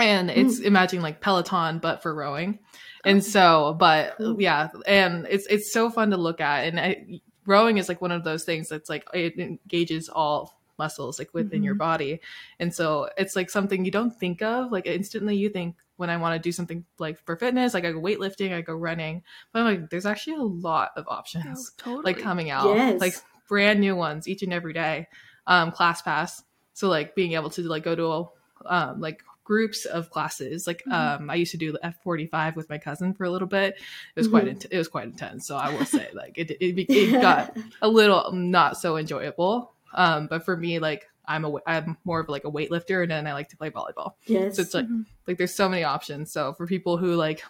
and 0.00 0.30
it's 0.30 0.58
imagine 0.60 1.02
like 1.02 1.20
Peloton 1.20 1.78
but 1.78 2.02
for 2.02 2.14
rowing. 2.14 2.58
And 3.04 3.24
so, 3.24 3.74
but 3.78 4.16
yeah, 4.38 4.68
and 4.86 5.26
it's 5.30 5.46
it's 5.46 5.72
so 5.72 5.90
fun 5.90 6.10
to 6.10 6.16
look 6.18 6.40
at, 6.40 6.66
and 6.66 6.78
I, 6.78 7.20
rowing 7.46 7.78
is 7.78 7.88
like 7.88 8.00
one 8.02 8.12
of 8.12 8.24
those 8.24 8.44
things 8.44 8.68
that's 8.68 8.90
like 8.90 9.06
it 9.14 9.38
engages 9.38 10.08
all 10.08 10.60
muscles 10.78 11.18
like 11.18 11.32
within 11.34 11.62
your 11.62 11.74
body. 11.74 12.20
And 12.58 12.74
so 12.74 13.08
it's 13.16 13.36
like 13.36 13.50
something 13.50 13.84
you 13.84 13.90
don't 13.90 14.10
think 14.18 14.42
of 14.42 14.70
like 14.72 14.86
instantly 14.86 15.36
you 15.36 15.48
think 15.50 15.76
when 15.96 16.08
i 16.08 16.16
want 16.16 16.34
to 16.34 16.38
do 16.48 16.50
something 16.52 16.82
like 16.98 17.22
for 17.26 17.36
fitness 17.36 17.74
like 17.74 17.84
i 17.84 17.92
go 17.92 18.00
weightlifting 18.00 18.54
i 18.54 18.62
go 18.62 18.72
running. 18.74 19.22
But 19.52 19.58
i'm 19.60 19.64
like 19.66 19.90
there's 19.90 20.06
actually 20.06 20.36
a 20.36 20.42
lot 20.42 20.92
of 20.96 21.04
Oh, 21.08 21.12
options 21.16 21.72
totally. 21.76 22.04
like 22.04 22.18
coming 22.22 22.50
out 22.50 22.74
Yes. 22.74 23.00
like 23.00 23.14
brand 23.48 23.80
new 23.80 23.94
ones 23.94 24.26
each 24.28 24.42
and 24.42 24.52
every 24.52 24.72
day 24.72 25.08
um 25.46 25.70
ClassPass. 25.72 26.42
So 26.72 26.88
like 26.88 27.14
being 27.14 27.32
able 27.32 27.50
to 27.50 27.62
like 27.68 27.82
go 27.82 27.94
to 27.94 28.30
um 28.66 29.00
like 29.00 29.22
groups 29.50 29.84
of 29.84 30.10
classes 30.10 30.58
like 30.68 30.80
Mhm. 30.86 30.92
um 31.20 31.28
i 31.30 31.34
used 31.34 31.50
to 31.50 31.56
do 31.64 31.72
the 31.72 31.80
f45 32.04 32.54
with 32.54 32.68
my 32.68 32.78
cousin 32.78 33.12
for 33.14 33.24
a 33.24 33.30
little 33.34 33.48
bit 33.48 33.70
it 34.14 34.20
was 34.22 34.28
quite 34.28 34.44
Mhm. 34.44 34.50
int- 34.54 34.66
it 34.70 34.78
was 34.78 34.86
quite 34.94 35.06
intense 35.12 35.40
so 35.48 35.56
i 35.56 35.68
will 35.74 35.84
say 35.96 36.06
like 36.22 36.34
it, 36.42 36.48
it, 36.64 36.78
it 36.88 37.20
got 37.20 37.56
a 37.82 37.88
little 37.88 38.30
not 38.32 38.76
so 38.76 38.96
enjoyable 38.96 39.72
um 39.94 40.28
but 40.28 40.44
for 40.44 40.56
me 40.56 40.78
like 40.78 41.02
i'm 41.26 41.44
a 41.44 41.50
i'm 41.66 41.96
more 42.04 42.20
of 42.20 42.28
like 42.28 42.44
a 42.44 42.50
weightlifter 42.56 43.02
and 43.02 43.10
then 43.10 43.26
i 43.26 43.32
like 43.32 43.48
to 43.48 43.56
play 43.56 43.70
volleyball 43.70 44.12
yes. 44.26 44.54
so 44.54 44.62
it's 44.62 44.74
like 44.78 44.86
Mhm. 44.86 45.04
like 45.26 45.36
there's 45.38 45.54
so 45.62 45.68
many 45.68 45.82
options 45.82 46.30
so 46.32 46.52
for 46.52 46.64
people 46.74 46.96
who 46.96 47.10
like 47.16 47.42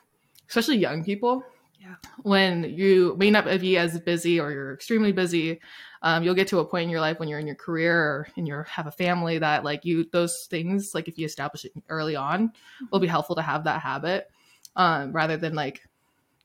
especially 0.48 0.78
young 0.78 1.04
people 1.04 1.44
Yeah. 1.80 1.94
when 2.22 2.64
you 2.64 3.16
may 3.18 3.30
not 3.30 3.46
be 3.46 3.78
as 3.78 3.98
busy 4.00 4.38
or 4.38 4.52
you're 4.52 4.74
extremely 4.74 5.12
busy 5.12 5.60
um, 6.02 6.22
you'll 6.22 6.34
get 6.34 6.48
to 6.48 6.58
a 6.58 6.64
point 6.64 6.84
in 6.84 6.90
your 6.90 7.00
life 7.00 7.18
when 7.18 7.28
you're 7.28 7.38
in 7.38 7.46
your 7.46 7.56
career 7.56 7.96
or 7.96 8.28
in 8.36 8.44
your 8.44 8.64
have 8.64 8.86
a 8.86 8.90
family 8.90 9.38
that 9.38 9.64
like 9.64 9.84
you 9.86 10.04
those 10.12 10.46
things 10.50 10.94
like 10.94 11.08
if 11.08 11.16
you 11.18 11.24
establish 11.24 11.64
it 11.64 11.72
early 11.88 12.16
on 12.16 12.52
will 12.90 13.00
be 13.00 13.06
helpful 13.06 13.34
to 13.34 13.40
have 13.42 13.64
that 13.64 13.80
habit 13.80 14.30
um, 14.76 15.10
rather 15.12 15.38
than 15.38 15.54
like 15.54 15.80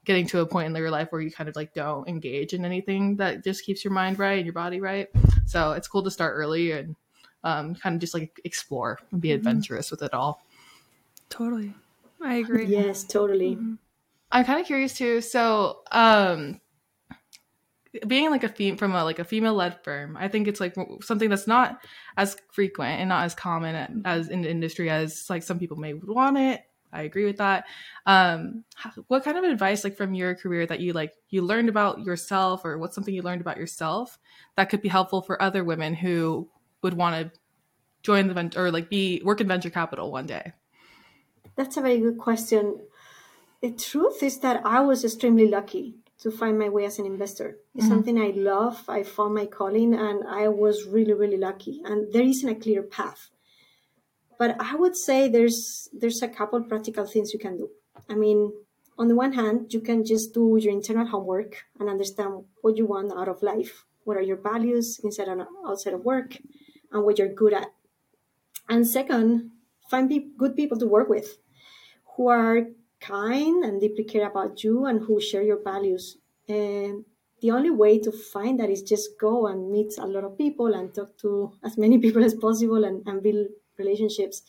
getting 0.06 0.26
to 0.28 0.40
a 0.40 0.46
point 0.46 0.68
in 0.68 0.76
your 0.76 0.90
life 0.92 1.08
where 1.12 1.20
you 1.22 1.30
kind 1.32 1.50
of 1.50 1.56
like 1.58 1.74
don't 1.74 2.08
engage 2.08 2.54
in 2.54 2.64
anything 2.64 3.18
that 3.18 3.44
just 3.44 3.66
keeps 3.66 3.84
your 3.84 3.92
mind 3.94 4.18
right 4.18 4.38
and 4.38 4.46
your 4.46 4.54
body 4.54 4.80
right 4.80 5.10
so 5.46 5.74
it's 5.74 5.88
cool 5.90 6.04
to 6.04 6.12
start 6.12 6.34
early 6.36 6.72
and 6.72 6.96
um, 7.44 7.76
kind 7.76 7.96
of 7.96 8.00
just 8.00 8.14
like 8.14 8.40
explore 8.46 9.00
and 9.12 9.20
be 9.20 9.30
Mhm. 9.30 9.36
adventurous 9.36 9.92
with 9.92 10.02
it 10.02 10.14
all 10.14 10.42
totally. 11.30 11.76
I 12.22 12.36
agree. 12.36 12.66
yes, 12.68 13.04
totally. 13.04 13.58
Mhm. 13.58 13.78
I'm 14.36 14.44
kind 14.44 14.60
of 14.60 14.68
curious 14.68 14.98
too. 14.98 15.22
So, 15.22 15.84
um, 15.94 16.60
being 18.06 18.30
like 18.32 18.44
a 18.44 18.50
fem- 18.50 18.76
from 18.76 18.94
a 18.94 19.06
like 19.06 19.18
a 19.18 19.24
female 19.24 19.54
led 19.54 19.82
firm, 19.82 20.18
I 20.18 20.28
think 20.28 20.50
it's 20.50 20.60
like 20.60 20.76
something 21.02 21.30
that's 21.30 21.48
not 21.48 21.80
as 22.18 22.36
frequent 22.52 23.00
and 23.00 23.08
not 23.08 23.24
as 23.24 23.34
common 23.34 24.02
as 24.04 24.28
in 24.28 24.42
the 24.42 24.52
industry 24.52 24.90
as 24.90 25.30
like 25.30 25.42
some 25.42 25.58
people 25.58 25.78
may 25.78 25.94
want 25.94 26.38
it. 26.38 26.64
I 26.92 27.04
agree 27.04 27.24
with 27.24 27.38
that. 27.38 27.64
Um, 28.06 28.66
what 29.08 29.24
kind 29.24 29.38
of 29.38 29.46
advice, 29.46 29.86
like 29.86 29.96
from 29.96 30.14
your 30.14 30.36
career, 30.36 30.66
that 30.66 30.82
you 30.82 30.92
like 30.92 31.14
you 31.30 31.42
learned 31.42 31.70
about 31.70 32.02
yourself, 32.02 32.66
or 32.66 32.78
what's 32.78 32.94
something 32.94 33.14
you 33.14 33.22
learned 33.22 33.42
about 33.42 33.56
yourself 33.56 34.20
that 34.58 34.70
could 34.70 34.82
be 34.82 34.90
helpful 34.90 35.22
for 35.22 35.42
other 35.42 35.64
women 35.64 35.94
who 35.94 36.50
would 36.82 36.94
want 36.94 37.34
to 37.34 37.40
join 38.04 38.28
the 38.28 38.34
venture 38.34 38.66
or 38.66 38.70
like 38.70 38.90
be 38.90 39.22
work 39.24 39.40
in 39.40 39.48
venture 39.48 39.70
capital 39.70 40.12
one 40.12 40.26
day? 40.26 40.52
That's 41.56 41.78
a 41.78 41.82
very 41.82 42.02
good 42.02 42.18
question. 42.18 42.82
The 43.66 43.72
truth 43.72 44.22
is 44.22 44.38
that 44.42 44.62
I 44.64 44.82
was 44.82 45.04
extremely 45.04 45.48
lucky 45.48 45.96
to 46.20 46.30
find 46.30 46.60
my 46.60 46.70
way 46.70 46.86
as 46.86 47.00
an 47.00 47.08
investor. 47.08 47.58
It's 47.74 47.86
mm-hmm. 47.86 47.94
something 47.96 48.22
I 48.22 48.32
love. 48.36 48.84
I 48.88 49.02
found 49.02 49.34
my 49.34 49.48
calling 49.48 49.96
and 49.96 50.24
I 50.28 50.50
was 50.50 50.86
really, 50.86 51.14
really 51.14 51.38
lucky. 51.38 51.82
And 51.84 52.14
there 52.14 52.22
isn't 52.22 52.48
a 52.48 52.54
clear 52.54 52.84
path. 52.84 53.32
But 54.38 54.56
I 54.60 54.76
would 54.76 54.96
say 54.96 55.28
there's 55.28 55.90
there's 55.92 56.22
a 56.22 56.28
couple 56.28 56.62
practical 56.62 57.08
things 57.08 57.34
you 57.34 57.40
can 57.40 57.58
do. 57.58 57.72
I 58.08 58.14
mean, 58.14 58.54
on 59.00 59.08
the 59.08 59.16
one 59.16 59.34
hand, 59.34 59.74
you 59.74 59.82
can 59.82 60.06
just 60.06 60.32
do 60.32 60.60
your 60.62 60.72
internal 60.72 61.08
homework 61.08 61.66
and 61.80 61.90
understand 61.90 62.44
what 62.62 62.78
you 62.78 62.86
want 62.86 63.14
out 63.18 63.30
of 63.30 63.42
life. 63.42 63.84
What 64.04 64.16
are 64.16 64.28
your 64.30 64.38
values 64.38 65.00
inside 65.04 65.28
and 65.28 65.42
outside 65.68 65.96
of 65.96 66.06
work, 66.06 66.38
and 66.92 67.04
what 67.04 67.18
you're 67.18 67.34
good 67.34 67.54
at. 67.54 67.74
And 68.70 68.88
second, 68.88 69.50
find 69.90 70.08
pe- 70.08 70.30
good 70.38 70.56
people 70.56 70.78
to 70.78 70.86
work 70.86 71.10
with 71.10 71.40
who 72.16 72.28
are 72.28 72.68
kind 73.00 73.64
and 73.64 73.80
deeply 73.80 74.04
care 74.04 74.28
about 74.28 74.64
you 74.64 74.86
and 74.86 75.02
who 75.02 75.20
share 75.22 75.44
your 75.44 75.62
values. 75.64 76.18
And 76.48 77.06
the 77.42 77.52
only 77.52 77.70
way 77.70 78.00
to 78.00 78.12
find 78.12 78.60
that 78.60 78.70
is 78.70 78.82
just 78.82 79.20
go 79.20 79.48
and 79.48 79.72
meet 79.72 79.98
a 79.98 80.08
lot 80.08 80.24
of 80.24 80.38
people 80.38 80.74
and 80.74 80.94
talk 80.94 81.18
to 81.20 81.54
as 81.64 81.78
many 81.78 81.98
people 82.06 82.24
as 82.24 82.34
possible 82.34 82.84
and, 82.84 83.06
and 83.06 83.22
build 83.22 83.48
relationships. 83.78 84.44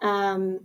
Um, 0.00 0.60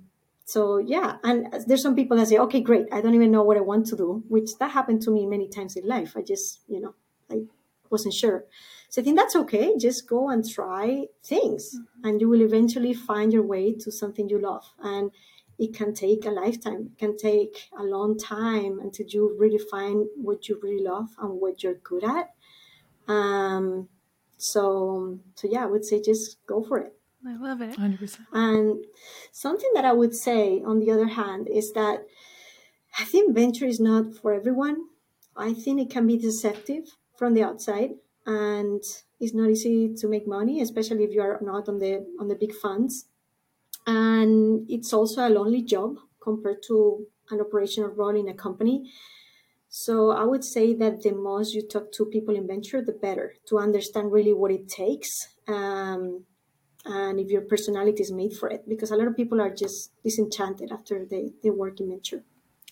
so 0.46 0.78
yeah, 0.78 1.18
and 1.24 1.54
there's 1.68 1.82
some 1.82 1.96
people 1.96 2.18
that 2.18 2.28
say, 2.28 2.38
okay, 2.38 2.62
great, 2.62 2.86
I 2.92 3.02
don't 3.02 3.16
even 3.16 3.32
know 3.32 3.44
what 3.44 3.58
I 3.58 3.62
want 3.62 3.86
to 3.88 3.98
do, 3.98 4.24
which 4.30 4.58
that 4.60 4.72
happened 4.72 5.02
to 5.04 5.12
me 5.12 5.26
many 5.26 5.50
times 5.50 5.76
in 5.76 5.86
life. 5.86 6.14
I 6.16 6.22
just, 6.22 6.62
you 6.68 6.80
know, 6.80 6.96
I 7.30 7.42
wasn't 7.90 8.14
sure. 8.14 8.46
So 8.90 9.02
I 9.02 9.04
think 9.04 9.18
that's 9.18 9.36
okay. 9.36 9.78
Just 9.78 10.08
go 10.08 10.30
and 10.30 10.50
try 10.50 11.08
things, 11.24 11.76
mm-hmm. 11.76 12.08
and 12.08 12.22
you 12.22 12.30
will 12.30 12.42
eventually 12.42 12.94
find 12.94 13.34
your 13.34 13.44
way 13.44 13.74
to 13.74 13.92
something 13.92 14.30
you 14.30 14.40
love. 14.40 14.64
And 14.80 15.12
it 15.60 15.74
can 15.74 15.94
take 15.94 16.26
a 16.26 16.30
lifetime. 16.30 16.92
It 16.92 17.00
can 17.00 17.18
take 17.18 17.70
a 17.78 17.84
long 17.84 18.18
time 18.18 18.80
until 18.80 19.08
you 19.08 19.36
really 19.40 19.58
find 19.58 20.08
what 20.16 20.48
you 20.48 20.60
really 20.62 20.84
love 20.84 21.10
and 21.20 21.42
what 21.42 21.64
you're 21.64 21.76
good 21.76 22.04
at. 22.04 22.34
Um, 23.08 23.90
so, 24.38 25.20
so 25.36 25.48
yeah, 25.50 25.64
I 25.64 25.66
would 25.66 25.86
say 25.86 26.02
just 26.02 26.46
go 26.46 26.64
for 26.64 26.80
it. 26.80 26.94
I 27.26 27.36
love 27.36 27.62
it. 27.62 27.76
100%. 27.76 28.20
And 28.34 28.86
something 29.32 29.72
that 29.74 29.86
I 29.86 29.94
would 29.94 30.16
say, 30.16 30.62
on 30.64 30.80
the 30.80 30.92
other 30.92 31.08
hand, 31.08 31.48
is 31.50 31.74
that 31.74 32.06
I 33.00 33.04
think 33.04 33.34
venture 33.34 33.66
is 33.66 33.80
not 33.80 34.14
for 34.14 34.34
everyone. 34.34 34.86
I 35.36 35.54
think 35.54 35.82
it 35.82 35.90
can 35.90 36.06
be 36.06 36.18
deceptive 36.18 36.96
from 37.18 37.34
the 37.34 37.44
outside 37.44 37.92
and 38.26 38.84
it's 39.20 39.34
not 39.34 39.50
easy 39.50 39.94
to 39.96 40.08
make 40.08 40.28
money, 40.28 40.62
especially 40.62 41.04
if 41.04 41.12
you 41.12 41.22
are 41.22 41.40
not 41.42 41.68
on 41.68 41.80
the 41.80 42.06
on 42.20 42.28
the 42.28 42.36
big 42.36 42.54
funds 42.54 43.06
and 43.88 44.70
it's 44.70 44.94
also 44.94 45.28
a 45.28 45.30
lonely 45.30 45.64
job 45.64 45.96
compared 46.22 46.62
to 46.68 47.06
an 47.32 47.40
operational 47.40 47.90
role 47.90 48.16
in 48.16 48.28
a 48.28 48.34
company. 48.34 48.92
So 49.70 50.12
I 50.12 50.24
would 50.24 50.44
say 50.44 50.74
that 50.76 51.02
the 51.02 51.14
most 51.14 51.54
you 51.54 51.62
talk 51.66 51.92
to 51.94 52.06
people 52.06 52.36
in 52.36 52.48
venture, 52.48 52.82
the 52.82 52.92
better 52.92 53.36
to 53.48 53.60
understand 53.60 54.12
really 54.12 54.34
what 54.34 54.52
it 54.52 54.68
takes. 54.68 55.30
Um, 55.48 56.26
and 56.86 57.20
if 57.20 57.30
your 57.30 57.42
personality 57.42 58.02
is 58.04 58.12
made 58.12 58.34
for 58.34 58.50
it, 58.50 58.68
because 58.68 58.92
a 58.92 58.96
lot 58.96 59.08
of 59.08 59.16
people 59.16 59.42
are 59.42 59.54
just 59.54 59.92
disenchanted 60.04 60.72
after 60.72 61.06
they, 61.06 61.32
they 61.44 61.50
work 61.50 61.80
in 61.80 61.90
venture. 61.90 62.24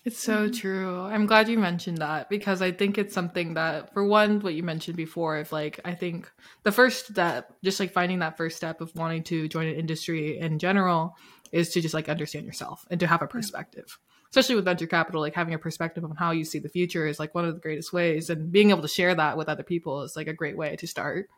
It's 0.06 0.22
so 0.22 0.48
true. 0.48 1.00
I'm 1.00 1.26
glad 1.26 1.48
you 1.48 1.58
mentioned 1.58 1.98
that 1.98 2.30
because 2.30 2.62
I 2.62 2.70
think 2.70 2.96
it's 2.96 3.12
something 3.12 3.54
that, 3.54 3.92
for 3.92 4.04
one, 4.04 4.38
what 4.38 4.54
you 4.54 4.62
mentioned 4.62 4.96
before, 4.96 5.38
of 5.38 5.50
like, 5.50 5.80
I 5.84 5.96
think 5.96 6.30
the 6.62 6.70
first 6.70 7.08
step, 7.08 7.52
just 7.64 7.80
like 7.80 7.92
finding 7.92 8.20
that 8.20 8.36
first 8.36 8.56
step 8.56 8.80
of 8.80 8.94
wanting 8.94 9.24
to 9.24 9.48
join 9.48 9.66
an 9.66 9.74
industry 9.74 10.38
in 10.38 10.60
general, 10.60 11.16
is 11.50 11.70
to 11.70 11.80
just 11.80 11.92
like 11.92 12.08
understand 12.08 12.46
yourself 12.46 12.86
and 12.88 13.00
to 13.00 13.08
have 13.08 13.20
a 13.20 13.26
perspective. 13.26 13.98
Especially 14.30 14.54
with 14.54 14.64
venture 14.64 14.86
capital, 14.86 15.20
like 15.20 15.34
having 15.34 15.54
a 15.54 15.58
perspective 15.58 16.04
on 16.04 16.14
how 16.14 16.30
you 16.30 16.44
see 16.44 16.60
the 16.60 16.68
future 16.68 17.08
is 17.08 17.18
like 17.18 17.34
one 17.34 17.44
of 17.44 17.54
the 17.56 17.60
greatest 17.60 17.92
ways, 17.92 18.30
and 18.30 18.52
being 18.52 18.70
able 18.70 18.82
to 18.82 18.88
share 18.88 19.16
that 19.16 19.36
with 19.36 19.48
other 19.48 19.64
people 19.64 20.02
is 20.02 20.14
like 20.14 20.28
a 20.28 20.32
great 20.32 20.56
way 20.56 20.76
to 20.76 20.86
start. 20.86 21.28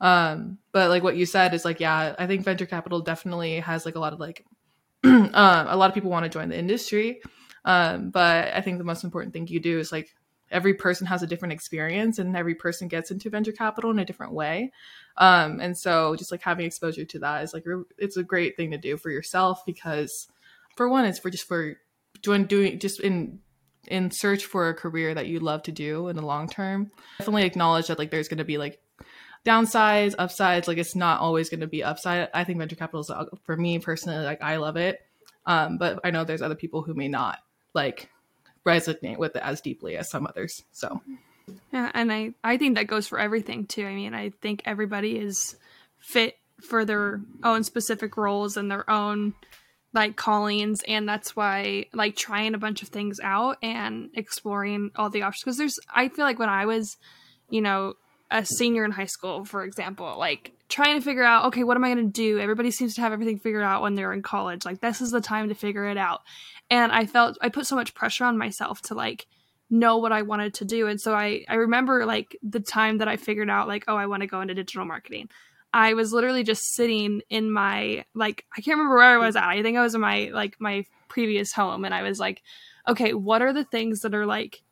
Um, 0.00 0.58
but 0.72 0.88
like 0.88 1.04
what 1.04 1.14
you 1.14 1.24
said 1.24 1.54
is 1.54 1.64
like, 1.64 1.78
yeah, 1.78 2.16
I 2.18 2.26
think 2.26 2.42
venture 2.42 2.66
capital 2.66 2.98
definitely 2.98 3.60
has 3.60 3.86
like 3.86 3.94
a 3.94 4.00
lot 4.00 4.12
of 4.12 4.18
like, 4.18 4.44
um, 5.04 5.30
a 5.34 5.76
lot 5.76 5.88
of 5.88 5.94
people 5.94 6.10
want 6.10 6.24
to 6.24 6.28
join 6.28 6.48
the 6.48 6.58
industry 6.58 7.20
um, 7.64 8.10
but 8.10 8.52
I 8.54 8.60
think 8.60 8.78
the 8.78 8.84
most 8.84 9.04
important 9.04 9.32
thing 9.32 9.46
you 9.46 9.60
do 9.60 9.78
is 9.78 9.92
like 9.92 10.14
every 10.50 10.74
person 10.74 11.06
has 11.06 11.22
a 11.22 11.26
different 11.26 11.52
experience 11.52 12.18
and 12.18 12.36
every 12.36 12.54
person 12.54 12.86
gets 12.88 13.10
into 13.10 13.30
venture 13.30 13.52
capital 13.52 13.90
in 13.90 13.98
a 13.98 14.04
different 14.04 14.32
way. 14.32 14.72
Um, 15.16 15.60
and 15.60 15.76
so 15.76 16.14
just 16.16 16.30
like 16.30 16.42
having 16.42 16.66
exposure 16.66 17.04
to 17.04 17.18
that 17.20 17.42
is 17.42 17.54
like, 17.54 17.64
it's 17.98 18.16
a 18.16 18.22
great 18.22 18.56
thing 18.56 18.70
to 18.72 18.78
do 18.78 18.96
for 18.96 19.10
yourself 19.10 19.64
because 19.64 20.28
for 20.76 20.88
one, 20.88 21.04
it's 21.04 21.18
for 21.18 21.30
just 21.30 21.48
for 21.48 21.76
doing, 22.20 22.44
doing 22.44 22.78
just 22.78 23.00
in, 23.00 23.40
in 23.88 24.10
search 24.10 24.44
for 24.44 24.68
a 24.68 24.74
career 24.74 25.14
that 25.14 25.26
you 25.26 25.40
love 25.40 25.62
to 25.64 25.72
do 25.72 26.08
in 26.08 26.16
the 26.16 26.24
long 26.24 26.48
term. 26.48 26.90
Definitely 27.18 27.44
acknowledge 27.44 27.86
that 27.86 27.98
like 27.98 28.10
there's 28.10 28.28
going 28.28 28.38
to 28.38 28.44
be 28.44 28.58
like 28.58 28.80
downsides, 29.44 30.14
upsides. 30.18 30.68
Like 30.68 30.78
it's 30.78 30.94
not 30.94 31.20
always 31.20 31.48
going 31.48 31.60
to 31.60 31.66
be 31.66 31.82
upside. 31.82 32.28
I 32.34 32.44
think 32.44 32.58
venture 32.58 32.76
capital 32.76 33.00
is 33.00 33.10
for 33.44 33.56
me 33.56 33.78
personally, 33.78 34.24
like 34.24 34.42
I 34.42 34.56
love 34.56 34.76
it. 34.76 35.00
Um, 35.46 35.78
but 35.78 35.98
I 36.04 36.10
know 36.10 36.24
there's 36.24 36.42
other 36.42 36.54
people 36.54 36.82
who 36.82 36.94
may 36.94 37.08
not 37.08 37.38
like 37.74 38.08
resonate 38.66 39.18
with 39.18 39.36
it 39.36 39.42
as 39.42 39.60
deeply 39.60 39.96
as 39.96 40.10
some 40.10 40.26
others. 40.26 40.62
So 40.72 41.00
yeah, 41.72 41.90
and 41.94 42.12
I 42.12 42.34
I 42.44 42.56
think 42.56 42.76
that 42.76 42.86
goes 42.86 43.08
for 43.08 43.18
everything 43.18 43.66
too. 43.66 43.86
I 43.86 43.94
mean, 43.94 44.14
I 44.14 44.30
think 44.40 44.62
everybody 44.64 45.18
is 45.18 45.56
fit 45.98 46.36
for 46.60 46.84
their 46.84 47.20
own 47.42 47.64
specific 47.64 48.16
roles 48.16 48.56
and 48.56 48.70
their 48.70 48.88
own 48.88 49.34
like 49.94 50.16
callings 50.16 50.80
and 50.88 51.06
that's 51.06 51.36
why 51.36 51.84
like 51.92 52.16
trying 52.16 52.54
a 52.54 52.58
bunch 52.58 52.82
of 52.82 52.88
things 52.88 53.20
out 53.22 53.58
and 53.62 54.08
exploring 54.14 54.90
all 54.96 55.10
the 55.10 55.22
options 55.22 55.44
because 55.44 55.58
there's 55.58 55.78
I 55.94 56.08
feel 56.08 56.24
like 56.24 56.38
when 56.38 56.48
I 56.48 56.64
was, 56.64 56.96
you 57.50 57.60
know, 57.60 57.94
a 58.30 58.44
senior 58.46 58.84
in 58.84 58.92
high 58.92 59.06
school, 59.06 59.44
for 59.44 59.64
example, 59.64 60.16
like 60.18 60.52
trying 60.72 60.98
to 60.98 61.04
figure 61.04 61.22
out, 61.22 61.44
okay, 61.44 61.64
what 61.64 61.76
am 61.76 61.84
I 61.84 61.92
going 61.92 62.06
to 62.06 62.12
do? 62.12 62.40
Everybody 62.40 62.70
seems 62.70 62.94
to 62.94 63.02
have 63.02 63.12
everything 63.12 63.38
figured 63.38 63.62
out 63.62 63.82
when 63.82 63.94
they're 63.94 64.12
in 64.12 64.22
college. 64.22 64.64
Like, 64.64 64.80
this 64.80 65.02
is 65.02 65.10
the 65.10 65.20
time 65.20 65.50
to 65.50 65.54
figure 65.54 65.86
it 65.86 65.98
out. 65.98 66.22
And 66.70 66.90
I 66.90 67.04
felt 67.04 67.36
I 67.42 67.50
put 67.50 67.66
so 67.66 67.76
much 67.76 67.94
pressure 67.94 68.24
on 68.24 68.38
myself 68.38 68.80
to 68.82 68.94
like 68.94 69.26
know 69.68 69.98
what 69.98 70.12
I 70.12 70.22
wanted 70.22 70.54
to 70.54 70.64
do. 70.64 70.86
And 70.86 70.98
so 70.98 71.14
I, 71.14 71.44
I 71.46 71.56
remember 71.56 72.06
like 72.06 72.38
the 72.42 72.60
time 72.60 72.98
that 72.98 73.08
I 73.08 73.18
figured 73.18 73.50
out, 73.50 73.68
like, 73.68 73.84
oh, 73.86 73.96
I 73.96 74.06
want 74.06 74.22
to 74.22 74.26
go 74.26 74.40
into 74.40 74.54
digital 74.54 74.86
marketing. 74.86 75.28
I 75.74 75.92
was 75.92 76.12
literally 76.12 76.42
just 76.42 76.74
sitting 76.74 77.20
in 77.28 77.50
my, 77.50 78.04
like, 78.14 78.46
I 78.56 78.62
can't 78.62 78.78
remember 78.78 78.96
where 78.96 79.04
I 79.04 79.26
was 79.26 79.36
at. 79.36 79.44
I 79.44 79.62
think 79.62 79.76
I 79.76 79.82
was 79.82 79.94
in 79.94 80.00
my, 80.00 80.30
like, 80.32 80.56
my 80.58 80.86
previous 81.08 81.52
home. 81.52 81.84
And 81.84 81.94
I 81.94 82.02
was 82.02 82.18
like, 82.18 82.42
okay, 82.88 83.12
what 83.12 83.42
are 83.42 83.52
the 83.52 83.64
things 83.64 84.00
that 84.00 84.14
are 84.14 84.26
like, 84.26 84.62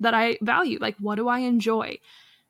that 0.00 0.14
I 0.14 0.38
value? 0.40 0.78
Like, 0.80 0.96
what 0.98 1.16
do 1.16 1.26
I 1.26 1.40
enjoy? 1.40 1.98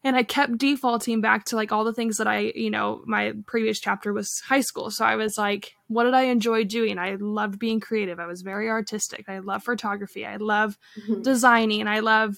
And 0.05 0.15
I 0.15 0.23
kept 0.23 0.59
defaulting 0.59 1.21
back 1.21 1.45
to 1.47 1.57
like 1.57 1.73
all 1.73 1.85
the 1.85 1.93
things 1.93 2.19
that 2.19 2.29
I, 2.29 2.53
you 2.55 2.71
know, 2.71 3.03
my 3.07 3.33
previous 3.47 3.81
chapter 3.81 4.13
was 4.13 4.41
high 4.47 4.61
school. 4.61 4.91
So 4.91 5.05
I 5.05 5.17
was 5.17 5.37
like, 5.37 5.75
what 5.89 6.05
did 6.05 6.15
I 6.15 6.23
enjoy 6.23 6.65
doing? 6.65 6.99
I 6.99 7.17
loved 7.17 7.59
being 7.59 7.81
creative. 7.81 8.21
I 8.21 8.27
was 8.27 8.43
very 8.43 8.69
artistic. 8.69 9.29
I 9.29 9.41
love 9.41 9.65
photography. 9.65 10.25
I 10.25 10.37
love 10.37 10.79
mm-hmm. 11.01 11.23
designing. 11.23 11.89
I 11.89 12.01
love 12.01 12.37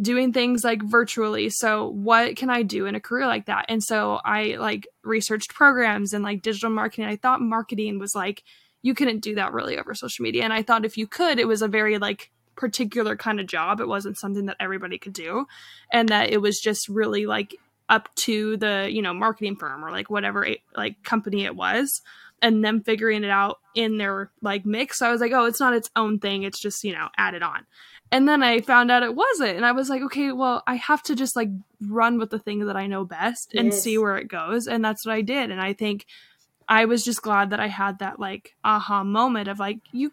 doing 0.00 0.32
things 0.32 0.64
like 0.64 0.82
virtually. 0.82 1.50
So 1.50 1.88
what 1.88 2.36
can 2.36 2.48
I 2.48 2.62
do 2.62 2.86
in 2.86 2.94
a 2.94 3.00
career 3.00 3.26
like 3.26 3.46
that? 3.46 3.66
And 3.68 3.82
so 3.82 4.20
I 4.24 4.56
like 4.58 4.88
researched 5.04 5.54
programs 5.54 6.14
and 6.14 6.24
like 6.24 6.40
digital 6.40 6.70
marketing. 6.70 7.04
I 7.04 7.16
thought 7.16 7.42
marketing 7.42 7.98
was 7.98 8.14
like 8.14 8.42
you 8.82 8.94
couldn't 8.94 9.20
do 9.20 9.36
that 9.36 9.52
really 9.52 9.78
over 9.78 9.94
social 9.94 10.24
media. 10.24 10.42
And 10.42 10.52
I 10.52 10.62
thought 10.62 10.84
if 10.84 10.98
you 10.98 11.06
could, 11.06 11.38
it 11.38 11.46
was 11.46 11.62
a 11.62 11.68
very 11.68 11.98
like 11.98 12.30
particular 12.56 13.16
kind 13.16 13.40
of 13.40 13.46
job. 13.46 13.80
It 13.80 13.88
wasn't 13.88 14.18
something 14.18 14.46
that 14.46 14.56
everybody 14.60 14.98
could 14.98 15.12
do. 15.12 15.46
And 15.90 16.08
that 16.08 16.30
it 16.30 16.38
was 16.38 16.60
just 16.60 16.88
really 16.88 17.26
like 17.26 17.54
up 17.88 18.14
to 18.14 18.56
the, 18.56 18.88
you 18.90 19.02
know, 19.02 19.12
marketing 19.12 19.56
firm 19.56 19.84
or 19.84 19.90
like 19.90 20.10
whatever 20.10 20.44
it, 20.44 20.60
like 20.76 21.02
company 21.02 21.44
it 21.44 21.56
was 21.56 22.02
and 22.40 22.64
them 22.64 22.82
figuring 22.82 23.24
it 23.24 23.30
out 23.30 23.60
in 23.74 23.98
their 23.98 24.30
like 24.40 24.66
mix. 24.66 24.98
So 24.98 25.06
I 25.06 25.12
was 25.12 25.20
like, 25.20 25.32
oh, 25.32 25.46
it's 25.46 25.60
not 25.60 25.74
its 25.74 25.90
own 25.94 26.18
thing. 26.18 26.42
It's 26.42 26.60
just, 26.60 26.82
you 26.84 26.92
know, 26.92 27.08
added 27.16 27.42
on. 27.42 27.66
And 28.10 28.28
then 28.28 28.42
I 28.42 28.60
found 28.60 28.90
out 28.90 29.02
it 29.02 29.14
wasn't. 29.14 29.56
And 29.56 29.64
I 29.64 29.72
was 29.72 29.88
like, 29.88 30.02
okay, 30.02 30.32
well, 30.32 30.62
I 30.66 30.74
have 30.74 31.02
to 31.04 31.14
just 31.14 31.34
like 31.34 31.48
run 31.80 32.18
with 32.18 32.30
the 32.30 32.38
thing 32.38 32.66
that 32.66 32.76
I 32.76 32.86
know 32.86 33.04
best 33.04 33.54
and 33.54 33.68
yes. 33.68 33.82
see 33.82 33.96
where 33.96 34.18
it 34.18 34.28
goes. 34.28 34.66
And 34.66 34.84
that's 34.84 35.06
what 35.06 35.14
I 35.14 35.22
did. 35.22 35.50
And 35.50 35.60
I 35.60 35.72
think 35.72 36.06
I 36.68 36.84
was 36.84 37.04
just 37.04 37.22
glad 37.22 37.50
that 37.50 37.60
I 37.60 37.68
had 37.68 38.00
that 38.00 38.20
like 38.20 38.54
aha 38.62 39.02
moment 39.02 39.48
of 39.48 39.58
like, 39.58 39.78
you 39.92 40.12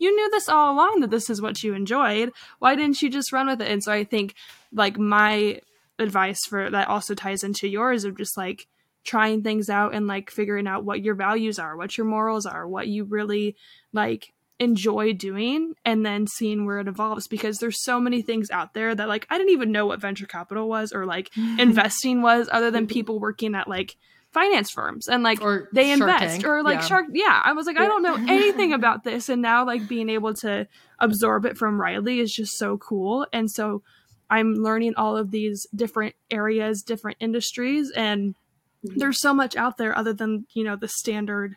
you 0.00 0.14
knew 0.16 0.30
this 0.30 0.48
all 0.48 0.74
along 0.74 1.00
that 1.00 1.10
this 1.10 1.30
is 1.30 1.40
what 1.40 1.62
you 1.62 1.74
enjoyed. 1.74 2.32
Why 2.58 2.74
didn't 2.74 3.00
you 3.02 3.10
just 3.10 3.32
run 3.32 3.46
with 3.46 3.60
it? 3.60 3.70
And 3.70 3.82
so 3.82 3.92
I 3.92 4.02
think 4.02 4.34
like 4.72 4.98
my 4.98 5.60
advice 5.98 6.40
for 6.46 6.70
that 6.70 6.88
also 6.88 7.14
ties 7.14 7.44
into 7.44 7.68
yours 7.68 8.04
of 8.04 8.16
just 8.16 8.36
like 8.36 8.66
trying 9.04 9.42
things 9.42 9.68
out 9.70 9.94
and 9.94 10.06
like 10.06 10.30
figuring 10.30 10.66
out 10.66 10.84
what 10.84 11.02
your 11.02 11.14
values 11.14 11.58
are, 11.58 11.76
what 11.76 11.96
your 11.96 12.06
morals 12.06 12.46
are, 12.46 12.66
what 12.66 12.88
you 12.88 13.04
really 13.04 13.56
like 13.92 14.32
enjoy 14.58 15.12
doing 15.12 15.74
and 15.84 16.04
then 16.04 16.26
seeing 16.26 16.66
where 16.66 16.80
it 16.80 16.88
evolves 16.88 17.26
because 17.26 17.58
there's 17.58 17.82
so 17.82 17.98
many 17.98 18.20
things 18.20 18.50
out 18.50 18.74
there 18.74 18.94
that 18.94 19.08
like 19.08 19.26
I 19.30 19.38
didn't 19.38 19.52
even 19.52 19.72
know 19.72 19.86
what 19.86 20.00
venture 20.00 20.26
capital 20.26 20.68
was 20.68 20.92
or 20.92 21.06
like 21.06 21.30
investing 21.58 22.22
was 22.22 22.48
other 22.52 22.70
than 22.70 22.86
people 22.86 23.18
working 23.18 23.54
at 23.54 23.68
like 23.68 23.96
finance 24.32 24.70
firms 24.70 25.08
and 25.08 25.22
like 25.22 25.40
Or 25.42 25.68
they 25.72 25.90
invest 25.90 26.40
Tank, 26.40 26.46
or 26.46 26.62
like 26.62 26.80
yeah. 26.80 26.86
shark 26.86 27.06
yeah 27.12 27.40
i 27.44 27.52
was 27.52 27.66
like 27.66 27.76
i 27.76 27.84
don't 27.86 28.02
know 28.02 28.14
anything 28.28 28.72
about 28.80 29.02
this 29.02 29.28
and 29.28 29.42
now 29.42 29.64
like 29.66 29.88
being 29.88 30.08
able 30.08 30.34
to 30.34 30.68
absorb 31.00 31.44
it 31.46 31.58
from 31.58 31.80
riley 31.80 32.20
is 32.20 32.32
just 32.32 32.56
so 32.56 32.78
cool 32.78 33.26
and 33.32 33.50
so 33.50 33.82
i'm 34.30 34.54
learning 34.54 34.94
all 34.96 35.16
of 35.16 35.32
these 35.32 35.66
different 35.74 36.14
areas 36.30 36.82
different 36.82 37.16
industries 37.20 37.90
and 37.96 38.34
Mhm. 38.82 38.94
there's 38.96 39.20
so 39.20 39.34
much 39.34 39.56
out 39.56 39.76
there 39.76 39.94
other 39.98 40.14
than 40.14 40.46
you 40.54 40.64
know 40.64 40.74
the 40.76 40.88
standard 40.88 41.56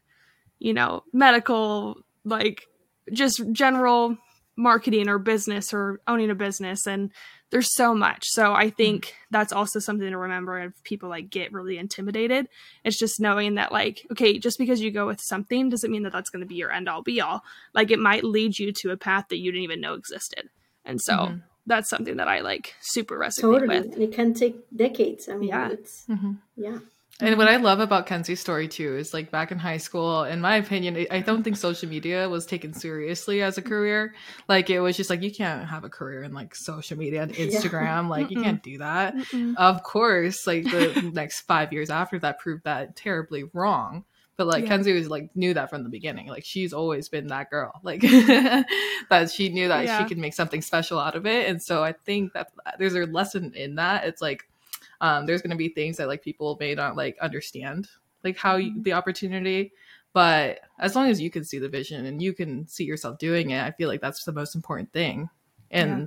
you 0.59 0.73
know 0.73 1.03
medical 1.13 1.95
like 2.25 2.63
just 3.13 3.41
general 3.53 4.17
marketing 4.55 5.09
or 5.09 5.17
business 5.17 5.73
or 5.73 5.99
owning 6.07 6.29
a 6.29 6.35
business 6.35 6.85
and 6.85 7.11
there's 7.49 7.73
so 7.73 7.95
much 7.95 8.23
so 8.27 8.53
i 8.53 8.69
think 8.69 9.15
that's 9.31 9.51
also 9.51 9.79
something 9.79 10.09
to 10.11 10.17
remember 10.17 10.59
if 10.59 10.73
people 10.83 11.09
like 11.09 11.29
get 11.31 11.51
really 11.51 11.77
intimidated 11.79 12.47
it's 12.83 12.97
just 12.97 13.19
knowing 13.19 13.55
that 13.55 13.71
like 13.71 14.05
okay 14.11 14.37
just 14.37 14.59
because 14.59 14.79
you 14.79 14.91
go 14.91 15.07
with 15.07 15.19
something 15.19 15.69
doesn't 15.69 15.91
mean 15.91 16.03
that 16.03 16.13
that's 16.13 16.29
going 16.29 16.39
to 16.41 16.45
be 16.47 16.53
your 16.55 16.71
end 16.71 16.87
all 16.87 17.01
be 17.01 17.19
all 17.19 17.41
like 17.73 17.89
it 17.89 17.97
might 17.99 18.23
lead 18.23 18.57
you 18.59 18.71
to 18.71 18.91
a 18.91 18.97
path 18.97 19.25
that 19.29 19.37
you 19.39 19.51
didn't 19.51 19.63
even 19.63 19.81
know 19.81 19.95
existed 19.95 20.49
and 20.85 21.01
so 21.01 21.13
Mhm. 21.13 21.41
that's 21.65 21.89
something 21.89 22.17
that 22.17 22.27
i 22.27 22.41
like 22.41 22.75
super 22.79 23.17
resonate 23.17 23.41
Totally. 23.41 23.67
with 23.79 23.93
And 23.93 24.03
it 24.03 24.11
can 24.13 24.33
take 24.35 24.55
decades. 24.75 25.27
I 25.29 25.35
mean, 25.35 25.49
Yeah. 25.49 25.69
it's, 25.69 26.05
Mhm. 26.07 26.37
yeah. 26.55 26.77
And 27.19 27.37
what 27.37 27.47
mm-hmm. 27.47 27.61
I 27.61 27.63
love 27.63 27.79
about 27.79 28.07
Kenzie's 28.07 28.39
story 28.39 28.67
too 28.67 28.97
is 28.97 29.13
like 29.13 29.29
back 29.29 29.51
in 29.51 29.59
high 29.59 29.77
school, 29.77 30.23
in 30.23 30.41
my 30.41 30.55
opinion, 30.55 31.05
I- 31.11 31.19
don't 31.19 31.43
think 31.43 31.57
social 31.57 31.87
media 31.87 32.27
was 32.27 32.45
taken 32.45 32.73
seriously 32.73 33.41
as 33.41 33.57
a 33.57 33.61
mm-hmm. 33.61 33.69
career. 33.69 34.15
Like 34.49 34.69
it 34.69 34.79
was 34.79 34.97
just 34.97 35.09
like 35.09 35.21
you 35.21 35.31
can't 35.31 35.67
have 35.67 35.83
a 35.83 35.89
career 35.89 36.23
in 36.23 36.33
like 36.33 36.55
social 36.55 36.97
media 36.97 37.21
and 37.21 37.31
Yeah. 37.37 37.45
Instagram. 37.45 38.09
Like 38.09 38.31
you 38.31 38.37
Mm-mm. 38.37 38.43
can't 38.43 38.63
do 38.63 38.79
that. 38.79 39.15
Mm-mm. 39.15 39.55
Of 39.57 39.83
course, 39.83 40.47
like 40.47 40.63
the 40.63 41.11
next 41.13 41.41
five 41.41 41.71
years 41.71 41.89
after 41.91 42.17
that 42.19 42.39
proved 42.39 42.63
that 42.63 42.95
terribly 42.95 43.43
wrong. 43.53 44.05
But 44.35 44.47
like 44.47 44.63
Yeah. 44.63 44.69
Kenzie 44.69 44.93
was 44.93 45.07
like 45.07 45.29
knew 45.35 45.53
that 45.53 45.69
from 45.69 45.83
the 45.83 45.89
beginning. 45.89 46.27
Like 46.27 46.43
she's 46.43 46.73
always 46.73 47.09
been 47.09 47.27
that 47.27 47.51
girl. 47.51 47.73
Like 47.83 48.01
that 49.09 49.29
she 49.31 49.49
knew 49.49 49.67
that 49.67 49.85
Yeah. 49.85 50.01
she 50.01 50.09
could 50.09 50.17
make 50.17 50.33
something 50.33 50.63
special 50.63 50.99
out 50.99 51.15
of 51.15 51.27
it. 51.27 51.47
And 51.47 51.61
so 51.61 51.83
I 51.83 51.93
think 51.93 52.33
that 52.33 52.51
uh, 52.65 52.71
there's 52.79 52.95
a 52.95 53.05
lesson 53.05 53.53
in 53.53 53.75
that. 53.75 54.05
It's 54.05 54.21
like 54.21 54.49
um, 55.03 55.25
there's 55.25 55.41
going 55.41 55.51
to 55.51 55.57
be 55.57 55.67
things 55.67 55.97
that 55.97 56.07
like 56.07 56.23
people 56.23 56.55
may 56.59 56.73
not 56.73 56.95
like 56.95 57.17
understand 57.19 57.89
like 58.23 58.37
how 58.37 58.55
you, 58.55 58.71
Mhm. 58.71 58.83
the 58.83 58.93
opportunity 58.93 59.71
but 60.13 60.59
as 60.79 60.95
long 60.95 61.09
as 61.09 61.19
you 61.19 61.29
can 61.29 61.43
see 61.43 61.59
the 61.59 61.67
vision 61.67 62.05
and 62.05 62.21
you 62.21 62.31
can 62.33 62.65
see 62.67 62.85
yourself 62.85 63.17
doing 63.19 63.49
it 63.51 63.61
i 63.61 63.71
feel 63.71 63.89
like 63.89 64.01
that's 64.01 64.23
the 64.23 64.31
most 64.31 64.55
important 64.55 64.91
thing 64.93 65.29
and 65.71 65.89
Yeah. 65.89 66.05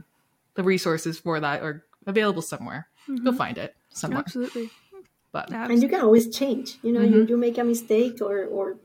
the 0.54 0.62
resources 0.62 1.18
for 1.18 1.38
that 1.38 1.62
are 1.62 1.84
available 2.06 2.42
somewhere 2.42 2.88
you'll 3.06 3.32
Mhm. 3.32 3.36
find 3.36 3.58
it 3.58 3.76
somewhere 3.90 4.24
absolutely 4.24 4.70
but 5.32 5.50
and 5.52 5.82
you 5.82 5.88
can 5.88 6.00
always 6.00 6.34
change 6.34 6.78
you 6.82 6.92
know 6.92 7.00
Mm-hmm. 7.00 7.14
you, 7.20 7.26
you 7.26 7.36
make 7.36 7.58
a 7.58 7.64
mistake 7.64 8.22
or 8.22 8.44
or 8.46 8.78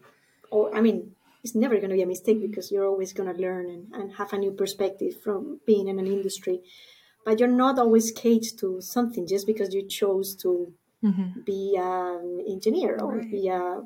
or 0.51 0.75
i 0.75 0.81
mean 0.81 1.15
it's 1.43 1.55
never 1.55 1.75
going 1.77 1.89
to 1.89 1.95
be 1.95 2.03
a 2.03 2.07
mistake 2.15 2.39
because 2.41 2.71
you're 2.71 2.85
always 2.85 3.13
going 3.13 3.33
to 3.33 3.41
learn 3.41 3.67
and, 3.69 3.83
and 3.93 4.13
have 4.19 4.31
a 4.33 4.37
new 4.37 4.51
perspective 4.51 5.13
from 5.23 5.59
being 5.65 5.87
in 5.87 5.97
an 5.97 6.05
industry 6.05 6.59
but 7.25 7.39
you're 7.39 7.57
not 7.65 7.77
always 7.79 8.11
caged 8.11 8.59
to 8.59 8.81
something 8.81 9.27
just 9.27 9.45
because 9.47 9.73
you 9.73 9.83
chose 9.87 10.35
to 10.43 10.73
Mhm. 11.03 11.45
be 11.45 11.75
an 11.77 12.43
engineer 12.47 12.97
or 13.01 13.17
Right. 13.17 13.31
be 13.31 13.47
a 13.47 13.81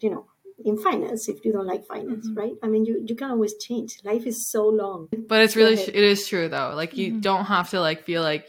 you 0.00 0.10
know 0.10 0.24
in 0.64 0.76
finance 0.76 1.28
if 1.28 1.42
you 1.44 1.52
don't 1.52 1.66
like 1.66 1.84
finance 1.86 2.26
Mhm. 2.28 2.36
right 2.36 2.54
i 2.62 2.66
mean 2.68 2.84
you, 2.84 3.02
you 3.08 3.14
can 3.14 3.30
always 3.30 3.54
change 3.56 3.90
life 4.04 4.26
is 4.26 4.46
so 4.46 4.62
long 4.68 5.08
but 5.30 5.40
it's 5.42 5.56
really 5.56 5.74
it 5.74 5.94
is 6.14 6.26
true 6.28 6.48
though 6.48 6.72
like 6.74 6.96
you 6.96 7.12
Mhm. 7.12 7.22
don't 7.22 7.46
have 7.46 7.70
to 7.70 7.80
like 7.80 8.04
feel 8.04 8.22
like 8.22 8.44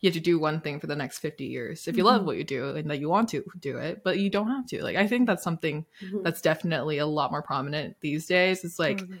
you 0.00 0.08
have 0.08 0.14
to 0.14 0.20
do 0.20 0.38
one 0.38 0.60
thing 0.62 0.80
for 0.80 0.86
the 0.86 0.96
next 0.96 1.18
50 1.18 1.44
years 1.44 1.86
if 1.88 1.96
you 1.98 2.04
love 2.04 2.22
Mhm. 2.22 2.26
what 2.26 2.36
you 2.38 2.44
do 2.44 2.70
and 2.76 2.88
that 2.90 2.98
you 3.00 3.08
want 3.10 3.28
to 3.30 3.44
do 3.60 3.76
it 3.76 4.02
but 4.02 4.18
you 4.18 4.30
don't 4.30 4.48
have 4.48 4.66
to 4.68 4.82
like 4.82 4.96
i 4.96 5.06
think 5.06 5.26
that's 5.26 5.42
something 5.42 5.84
Mhm. 6.00 6.22
that's 6.22 6.40
definitely 6.40 6.96
a 6.98 7.06
lot 7.06 7.30
more 7.30 7.42
prominent 7.42 7.96
these 8.00 8.26
days 8.26 8.64
it's 8.64 8.78
like 8.78 9.00
Totally. 9.00 9.18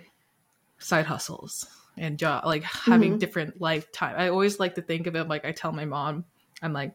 side 0.78 1.04
hustles 1.06 1.66
and 2.00 2.18
job 2.18 2.44
like 2.44 2.64
having 2.64 3.14
Mhm. 3.14 3.18
different 3.20 3.60
lifetime 3.60 4.14
i 4.18 4.28
always 4.28 4.58
like 4.58 4.74
to 4.74 4.82
think 4.82 5.06
of 5.06 5.14
it 5.14 5.28
like 5.28 5.44
i 5.44 5.52
tell 5.52 5.70
my 5.70 5.84
mom 5.84 6.24
i'm 6.62 6.72
like 6.72 6.94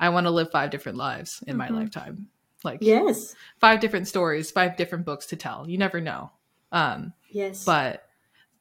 i 0.00 0.08
want 0.08 0.26
to 0.26 0.30
live 0.30 0.50
five 0.50 0.70
different 0.70 0.98
lives 0.98 1.42
in 1.46 1.56
my 1.56 1.68
Mhm. 1.68 1.76
lifetime 1.76 2.26
like 2.64 2.78
yes 2.80 3.34
five 3.60 3.80
different 3.80 4.08
stories 4.08 4.50
five 4.50 4.76
different 4.76 5.04
books 5.04 5.26
to 5.26 5.36
tell 5.36 5.68
you 5.68 5.78
never 5.78 6.00
know 6.00 6.32
um 6.72 7.12
yes 7.30 7.64
but 7.64 8.02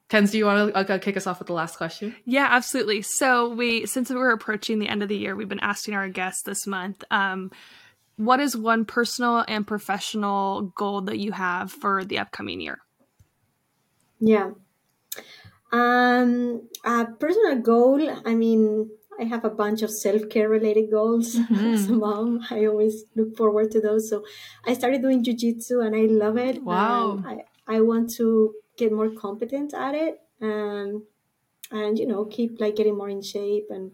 Kens, 0.07 0.29
do 0.31 0.37
you 0.37 0.45
want 0.45 0.71
to 0.71 0.93
uh, 0.93 0.97
kick 0.99 1.17
us 1.17 1.25
off 1.25 1.39
with 1.39 1.47
the 1.47 1.53
last 1.53 1.77
question? 1.77 2.15
Yeah, 2.25 2.45
absolutely. 2.47 3.01
So 3.01 3.49
we 3.49 3.87
since 3.87 4.11
we're 4.11 4.33
approaching 4.33 4.77
the 4.77 4.87
end 4.87 5.01
of 5.01 5.09
the 5.09 5.17
year, 5.17 5.35
we've 5.35 5.49
been 5.49 5.59
asking 5.61 5.95
our 5.95 6.09
guests 6.09 6.43
this 6.43 6.67
month, 6.67 7.03
um, 7.09 7.51
what 8.15 8.39
is 8.39 8.55
one 8.55 8.85
personal 8.85 9.43
and 9.47 9.65
professional 9.65 10.71
goal 10.77 11.01
that 11.01 11.17
you 11.17 11.31
have 11.31 11.71
for 11.71 12.05
the 12.05 12.19
upcoming 12.19 12.61
year? 12.61 12.77
Yeah. 14.19 14.51
Um, 15.75 16.69
a 16.83 17.05
personal 17.05 17.59
goal, 17.59 17.99
I 18.25 18.33
mean, 18.35 18.89
I 19.19 19.23
have 19.23 19.45
a 19.45 19.49
bunch 19.49 19.81
of 19.81 19.91
self 19.91 20.29
care 20.29 20.49
related 20.49 20.91
goals 20.91 21.37
as 21.55 21.89
a 21.89 21.93
mom. 21.93 22.41
I 22.49 22.65
always 22.65 23.03
look 23.15 23.35
forward 23.35 23.71
to 23.71 23.81
those. 23.81 24.09
So 24.09 24.23
I 24.65 24.73
started 24.73 25.01
doing 25.01 25.23
jujitsu 25.23 25.85
and 25.85 25.95
I 25.95 26.05
love 26.23 26.37
it. 26.37 26.63
Wow. 26.63 27.11
Um, 27.11 27.25
I, 27.27 27.75
I 27.75 27.81
want 27.81 28.13
to 28.15 28.53
get 28.77 28.91
more 28.91 29.09
competent 29.09 29.73
at 29.73 29.95
it 29.95 30.19
um, 30.41 31.05
and, 31.71 31.97
you 31.97 32.07
know, 32.07 32.25
keep 32.25 32.59
like 32.59 32.75
getting 32.75 32.97
more 32.97 33.09
in 33.09 33.21
shape 33.21 33.67
and 33.69 33.91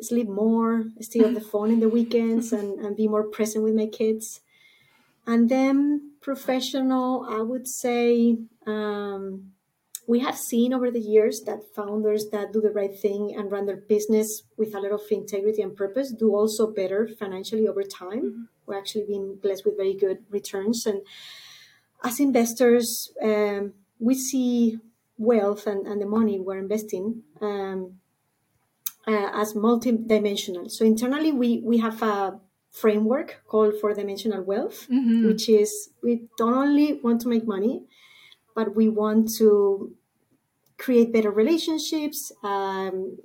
sleep 0.00 0.28
more, 0.28 0.84
stay 1.00 1.20
off 1.24 1.34
the 1.34 1.40
phone 1.52 1.70
in 1.70 1.80
the 1.80 1.88
weekends 1.88 2.52
and, 2.52 2.78
and 2.80 2.96
be 2.96 3.08
more 3.08 3.24
present 3.24 3.64
with 3.64 3.74
my 3.74 3.86
kids. 3.86 4.40
And 5.26 5.48
then 5.48 6.12
professional, 6.20 7.26
I 7.28 7.42
would 7.42 7.68
say, 7.68 8.38
um, 8.66 9.52
we 10.06 10.18
have 10.20 10.36
seen 10.36 10.72
over 10.74 10.90
the 10.90 11.00
years 11.00 11.42
that 11.46 11.60
founders 11.74 12.26
that 12.30 12.52
do 12.52 12.60
the 12.60 12.70
right 12.70 12.96
thing 12.98 13.34
and 13.36 13.50
run 13.52 13.66
their 13.66 13.76
business 13.76 14.42
with 14.56 14.74
a 14.74 14.80
lot 14.80 14.92
of 14.92 15.02
integrity 15.10 15.62
and 15.62 15.76
purpose 15.76 16.12
do 16.12 16.34
also 16.34 16.66
better 16.66 17.08
financially 17.18 17.68
over 17.68 17.82
time. 17.82 18.48
We're 18.66 18.78
actually 18.78 19.04
being 19.06 19.36
blessed 19.40 19.64
with 19.64 19.76
very 19.76 19.94
good 19.94 20.18
returns. 20.30 20.86
And 20.86 21.02
as 22.02 22.18
investors, 22.18 23.12
um, 23.22 23.74
we 24.00 24.14
see 24.14 24.78
wealth 25.18 25.66
and, 25.66 25.86
and 25.86 26.00
the 26.00 26.06
money 26.06 26.40
we're 26.40 26.58
investing 26.58 27.22
um, 27.40 27.94
uh, 29.06 29.30
as 29.34 29.54
multidimensional. 29.54 30.70
So 30.70 30.84
internally, 30.84 31.32
we, 31.32 31.60
we 31.64 31.78
have 31.78 32.02
a 32.02 32.40
framework 32.72 33.42
called 33.46 33.74
four 33.80 33.92
dimensional 33.94 34.42
wealth 34.42 34.88
Mm-hmm. 34.90 35.26
which 35.26 35.48
is 35.48 35.90
we 36.02 36.26
don't 36.38 36.54
only 36.54 36.94
want 37.04 37.20
to 37.20 37.28
make 37.28 37.46
money, 37.46 37.84
but 38.54 38.74
we 38.74 38.88
want 38.88 39.34
to 39.36 39.94
create 40.78 41.12
better 41.12 41.30
relationships, 41.30 42.32
um, 42.42 43.18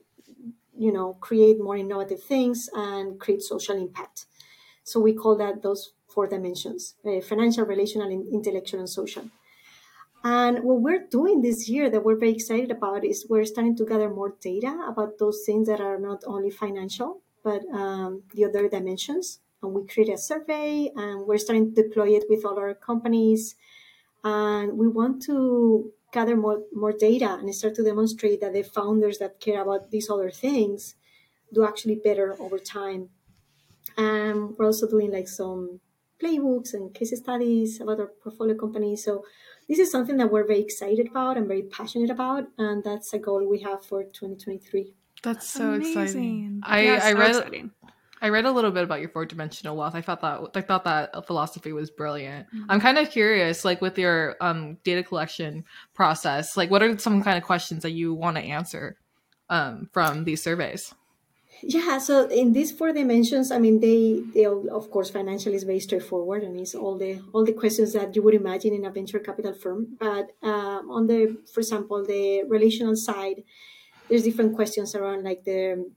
you 0.77 0.91
know, 0.91 1.13
create 1.19 1.59
more 1.59 1.77
innovative 1.77 2.21
things, 2.21 2.69
and 2.73 3.19
create 3.19 3.41
social 3.41 3.75
impact. 3.75 4.25
So 4.83 4.99
we 4.99 5.13
call 5.13 5.35
that 5.37 5.61
those 5.63 5.93
four 6.07 6.27
dimensions: 6.27 6.95
uh, 7.05 7.21
financial, 7.21 7.65
relational, 7.65 8.09
intellectual, 8.09 8.79
and 8.79 8.89
social. 8.89 9.25
And 10.23 10.63
what 10.63 10.81
we're 10.81 11.05
doing 11.07 11.41
this 11.41 11.69
year 11.69 11.89
that 11.89 12.03
we're 12.03 12.17
very 12.17 12.33
excited 12.33 12.71
about 12.71 13.05
is 13.05 13.27
we're 13.29 13.45
starting 13.45 13.75
to 13.77 13.85
gather 13.85 14.09
more 14.09 14.35
data 14.41 14.85
about 14.87 15.19
those 15.19 15.43
things 15.45 15.67
that 15.67 15.79
are 15.79 15.99
not 15.99 16.23
only 16.25 16.49
financial, 16.49 17.21
but 17.43 17.61
um, 17.71 18.23
the 18.33 18.43
other 18.45 18.67
dimensions. 18.67 19.39
And 19.61 19.73
we 19.73 19.85
create 19.87 20.09
a 20.09 20.17
survey 20.17 20.91
and 20.95 21.25
we're 21.25 21.37
starting 21.37 21.73
to 21.73 21.83
deploy 21.83 22.09
it 22.09 22.25
with 22.29 22.45
all 22.45 22.57
our 22.59 22.73
companies. 22.73 23.55
And 24.27 24.77
we 24.77 24.87
want 24.87 25.21
to 25.23 25.91
gather 26.11 26.35
more, 26.35 26.59
more 26.73 26.91
data 26.91 27.31
and 27.39 27.53
start 27.53 27.75
to 27.75 27.83
demonstrate 27.83 28.41
that 28.41 28.53
the 28.53 28.63
founders 28.63 29.17
that 29.19 29.39
care 29.39 29.61
about 29.61 29.91
these 29.91 30.09
other 30.09 30.31
things 30.31 30.95
do 31.53 31.65
actually 31.65 31.99
better 32.03 32.35
over 32.39 32.59
time. 32.59 33.09
And 33.95 34.55
we're 34.57 34.65
also 34.65 34.87
doing 34.87 35.11
like 35.11 35.29
some 35.29 35.79
playbooks 36.21 36.73
and 36.73 36.93
case 36.93 37.17
studies 37.17 37.79
about 37.79 37.99
our 37.99 38.11
portfolio 38.21 38.55
companies. 38.55 39.03
So 39.05 39.23
this 39.69 39.79
is 39.79 39.91
something 39.91 40.17
that 40.17 40.31
we're 40.31 40.47
very 40.47 40.61
excited 40.61 41.07
about 41.07 41.37
and 41.37 41.47
very 41.47 41.63
passionate 41.63 42.09
about, 42.09 42.43
and 42.57 42.83
that's 42.83 43.13
a 43.13 43.19
goal 43.19 43.47
we 43.47 43.59
have 43.59 43.85
for 43.85 44.03
2023. 44.03 44.93
That's 45.23 45.49
so 45.49 45.73
exciting. 45.73 46.61
I 46.63 46.81
Yeah, 46.81 46.99
I 47.03 47.11
so 47.11 47.17
read 47.17 47.35
exciting. 47.35 47.71
I 48.21 48.29
read 48.29 48.45
a 48.45 48.51
little 48.51 48.71
bit 48.71 48.83
about 48.83 48.99
your 48.99 49.09
four 49.09 49.25
dimensional 49.25 49.75
wealth. 49.75 49.95
I 49.95 50.01
thought 50.01 50.21
that 50.21 50.41
I 50.55 50.61
thought 50.61 50.83
that 50.85 51.27
philosophy 51.27 51.71
was 51.71 51.91
brilliant. 51.91 52.47
Mm-hmm. 52.47 52.65
I'm 52.69 52.79
kind 52.79 52.97
of 52.97 53.09
curious, 53.11 53.63
like 53.63 53.81
with 53.81 53.97
your 53.97 54.35
um, 54.41 54.77
data 54.83 55.03
collection 55.03 55.65
process, 55.93 56.57
like 56.57 56.71
what 56.71 56.81
are 56.83 56.97
some 56.97 57.23
kind 57.23 57.37
of 57.37 57.43
questions 57.43 57.83
that 57.83 57.91
you 57.91 58.13
want 58.13 58.37
to 58.37 58.43
answer 58.43 58.97
um, 59.49 59.89
from 59.91 60.23
these 60.23 60.41
surveys? 60.41 60.93
Yeah, 61.61 61.97
so 61.97 62.27
in 62.27 62.53
these 62.53 62.71
four 62.71 62.93
dimensions, 62.93 63.51
I 63.51 63.57
mean, 63.57 63.79
they 63.79 64.21
they 64.33 64.45
all, 64.45 64.67
of 64.71 64.91
course 64.91 65.09
financial 65.09 65.53
is 65.53 65.63
very 65.63 65.79
straightforward 65.79 66.43
and 66.43 66.59
it's 66.59 66.75
all 66.75 66.97
the 66.97 67.19
all 67.33 67.45
the 67.45 67.53
questions 67.53 67.93
that 67.93 68.15
you 68.15 68.21
would 68.21 68.35
imagine 68.35 68.73
in 68.73 68.85
a 68.85 68.91
venture 68.91 69.19
capital 69.19 69.53
firm. 69.53 69.97
But 69.99 70.31
um, 70.43 70.91
on 70.91 71.07
the, 71.07 71.37
for 71.51 71.61
example, 71.61 72.05
the 72.05 72.43
relational 72.47 72.95
side, 72.95 73.43
there's 74.07 74.23
different 74.23 74.55
questions 74.55 74.93
around 74.93 75.23
like 75.23 75.45
the 75.45 75.89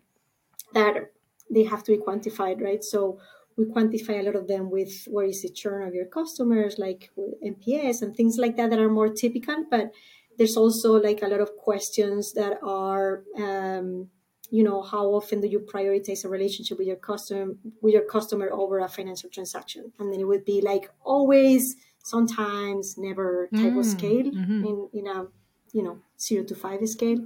that 0.72 1.12
they 1.50 1.64
have 1.64 1.82
to 1.84 1.92
be 1.92 1.98
quantified, 1.98 2.62
right? 2.62 2.82
So 2.82 3.18
we 3.56 3.66
quantify 3.66 4.20
a 4.20 4.22
lot 4.22 4.36
of 4.36 4.48
them 4.48 4.70
with 4.70 5.04
where 5.08 5.26
is 5.26 5.42
the 5.42 5.50
churn 5.50 5.86
of 5.86 5.94
your 5.94 6.06
customers, 6.06 6.78
like 6.78 7.10
NPS 7.44 8.02
and 8.02 8.16
things 8.16 8.38
like 8.38 8.56
that 8.56 8.70
that 8.70 8.78
are 8.78 8.88
more 8.88 9.08
typical. 9.08 9.64
But 9.70 9.92
there's 10.38 10.56
also 10.56 10.94
like 10.94 11.22
a 11.22 11.26
lot 11.26 11.40
of 11.40 11.56
questions 11.56 12.32
that 12.32 12.58
are, 12.62 13.24
um, 13.36 14.08
you 14.50 14.64
know, 14.64 14.82
how 14.82 15.06
often 15.08 15.40
do 15.40 15.46
you 15.46 15.60
prioritize 15.60 16.24
a 16.24 16.28
relationship 16.28 16.78
with 16.78 16.86
your 16.86 16.96
customer 16.96 17.54
with 17.82 17.92
your 17.92 18.06
customer 18.06 18.48
over 18.50 18.78
a 18.78 18.88
financial 18.88 19.28
transaction? 19.28 19.92
And 19.98 20.12
then 20.12 20.20
it 20.20 20.24
would 20.24 20.44
be 20.44 20.60
like 20.62 20.90
always, 21.04 21.76
sometimes, 22.02 22.96
never 22.96 23.48
type 23.54 23.74
mm, 23.74 23.78
of 23.78 23.84
scale 23.84 24.24
mm-hmm. 24.24 24.64
in 24.64 24.88
in 24.94 25.06
a 25.06 25.26
you 25.72 25.82
know 25.82 25.98
zero 26.18 26.44
to 26.44 26.54
five 26.54 26.88
scale. 26.88 27.18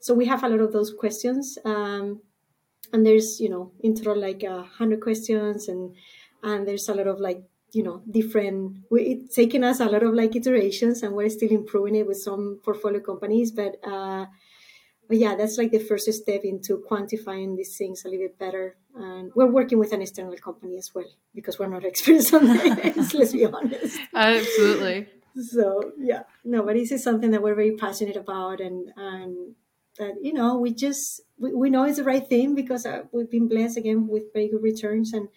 So 0.00 0.14
we 0.14 0.26
have 0.26 0.44
a 0.44 0.48
lot 0.48 0.60
of 0.60 0.72
those 0.72 0.92
questions. 0.92 1.58
Um, 1.64 2.20
and 2.92 3.06
there's 3.06 3.40
you 3.40 3.48
know 3.48 3.72
intro 3.82 4.14
like 4.14 4.42
a 4.42 4.62
hundred 4.62 5.00
questions 5.00 5.68
and 5.68 5.94
and 6.42 6.66
there's 6.66 6.88
a 6.88 6.94
lot 6.94 7.06
of 7.06 7.20
like 7.20 7.42
you 7.72 7.82
know 7.82 8.02
different 8.10 8.78
we, 8.90 9.02
it's 9.02 9.34
taken 9.34 9.62
us 9.64 9.80
a 9.80 9.84
lot 9.84 10.02
of 10.02 10.14
like 10.14 10.34
iterations 10.34 11.02
and 11.02 11.14
we're 11.14 11.28
still 11.28 11.50
improving 11.50 11.94
it 11.94 12.06
with 12.06 12.18
some 12.18 12.60
portfolio 12.64 13.00
companies 13.00 13.52
but 13.52 13.76
uh 13.84 14.26
but 15.08 15.18
yeah 15.18 15.34
that's 15.34 15.58
like 15.58 15.70
the 15.70 15.78
first 15.78 16.12
step 16.12 16.42
into 16.44 16.82
quantifying 16.88 17.56
these 17.56 17.76
things 17.76 18.04
a 18.04 18.08
little 18.08 18.26
bit 18.26 18.38
better. 18.38 18.76
And 18.94 19.30
we're 19.34 19.46
working 19.50 19.78
with 19.78 19.92
an 19.92 20.02
external 20.02 20.36
company 20.36 20.76
as 20.78 20.92
well 20.94 21.10
because 21.34 21.58
we're 21.58 21.68
not 21.68 21.84
experts 21.90 22.32
on 22.32 22.46
this 22.46 23.14
let's 23.14 23.32
be 23.32 23.44
honest. 23.44 23.98
Absolutely. 24.14 25.08
So 25.36 25.92
yeah 25.98 26.22
no 26.44 26.62
but 26.62 26.74
this 26.74 26.92
is 26.92 27.02
something 27.02 27.30
that 27.32 27.42
we're 27.42 27.54
very 27.54 27.76
passionate 27.76 28.16
about 28.16 28.60
and 28.60 28.90
and 28.96 29.54
that 30.00 30.14
you 30.20 30.32
know 30.32 30.58
we 30.58 30.72
just 30.72 31.20
we, 31.38 31.54
we 31.54 31.70
know 31.70 31.84
it's 31.84 31.98
the 31.98 32.04
right 32.04 32.26
thing 32.26 32.54
because 32.54 32.84
uh, 32.84 33.02
we've 33.12 33.30
been 33.30 33.48
blessed 33.48 33.76
again 33.76 34.08
with 34.08 34.32
very 34.32 34.48
good 34.48 34.62
returns 34.62 35.12
and 35.12 35.28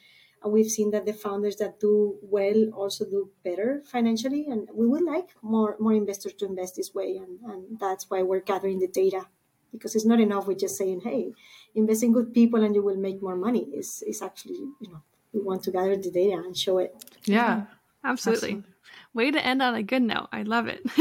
and 0.43 0.51
we've 0.51 0.70
seen 0.70 0.91
that 0.91 1.05
the 1.05 1.14
founders 1.14 1.55
that 1.57 1.80
do 1.80 2.18
well 2.22 2.70
also 2.76 3.05
do 3.05 3.30
better 3.43 3.82
financially. 3.86 4.45
And 4.49 4.68
we 4.74 4.86
would 4.88 5.03
like 5.03 5.30
more 5.41 5.78
more 5.80 5.93
investors 5.93 6.34
to 6.39 6.45
invest 6.45 6.76
this 6.76 6.93
way. 6.93 7.18
And, 7.18 7.39
and 7.49 7.80
that's 7.80 8.09
why 8.09 8.22
we're 8.24 8.41
gathering 8.41 8.80
the 8.80 8.88
data 8.88 9.28
because 9.72 9.95
it's 9.95 10.05
not 10.05 10.20
enough 10.20 10.45
with 10.45 10.59
just 10.59 10.78
saying 10.78 11.01
hey 11.03 11.34
invest 11.74 12.03
in 12.03 12.14
good 12.14 12.32
people 12.32 12.64
and 12.64 12.76
you 12.76 12.84
will 12.84 12.97
make 12.97 13.22
more 13.22 13.36
money. 13.36 13.66
Is 13.74 14.03
is 14.05 14.22
actually 14.22 14.64
you 14.82 14.89
know 14.91 15.01
we 15.32 15.41
want 15.41 15.64
to 15.64 15.72
gather 15.72 15.95
the 15.95 16.11
data 16.11 16.36
and 16.45 16.57
show 16.57 16.78
it. 16.80 16.93
Yeah. 17.26 17.64
Absolutely, 18.05 18.49
absolutely. 18.49 18.74
way 19.14 19.32
to 19.32 19.45
end 19.45 19.61
on 19.61 19.76
a 19.76 19.82
good 19.82 20.01
note. 20.01 20.28
I 20.34 20.43
love 20.43 20.68
it. 20.68 20.82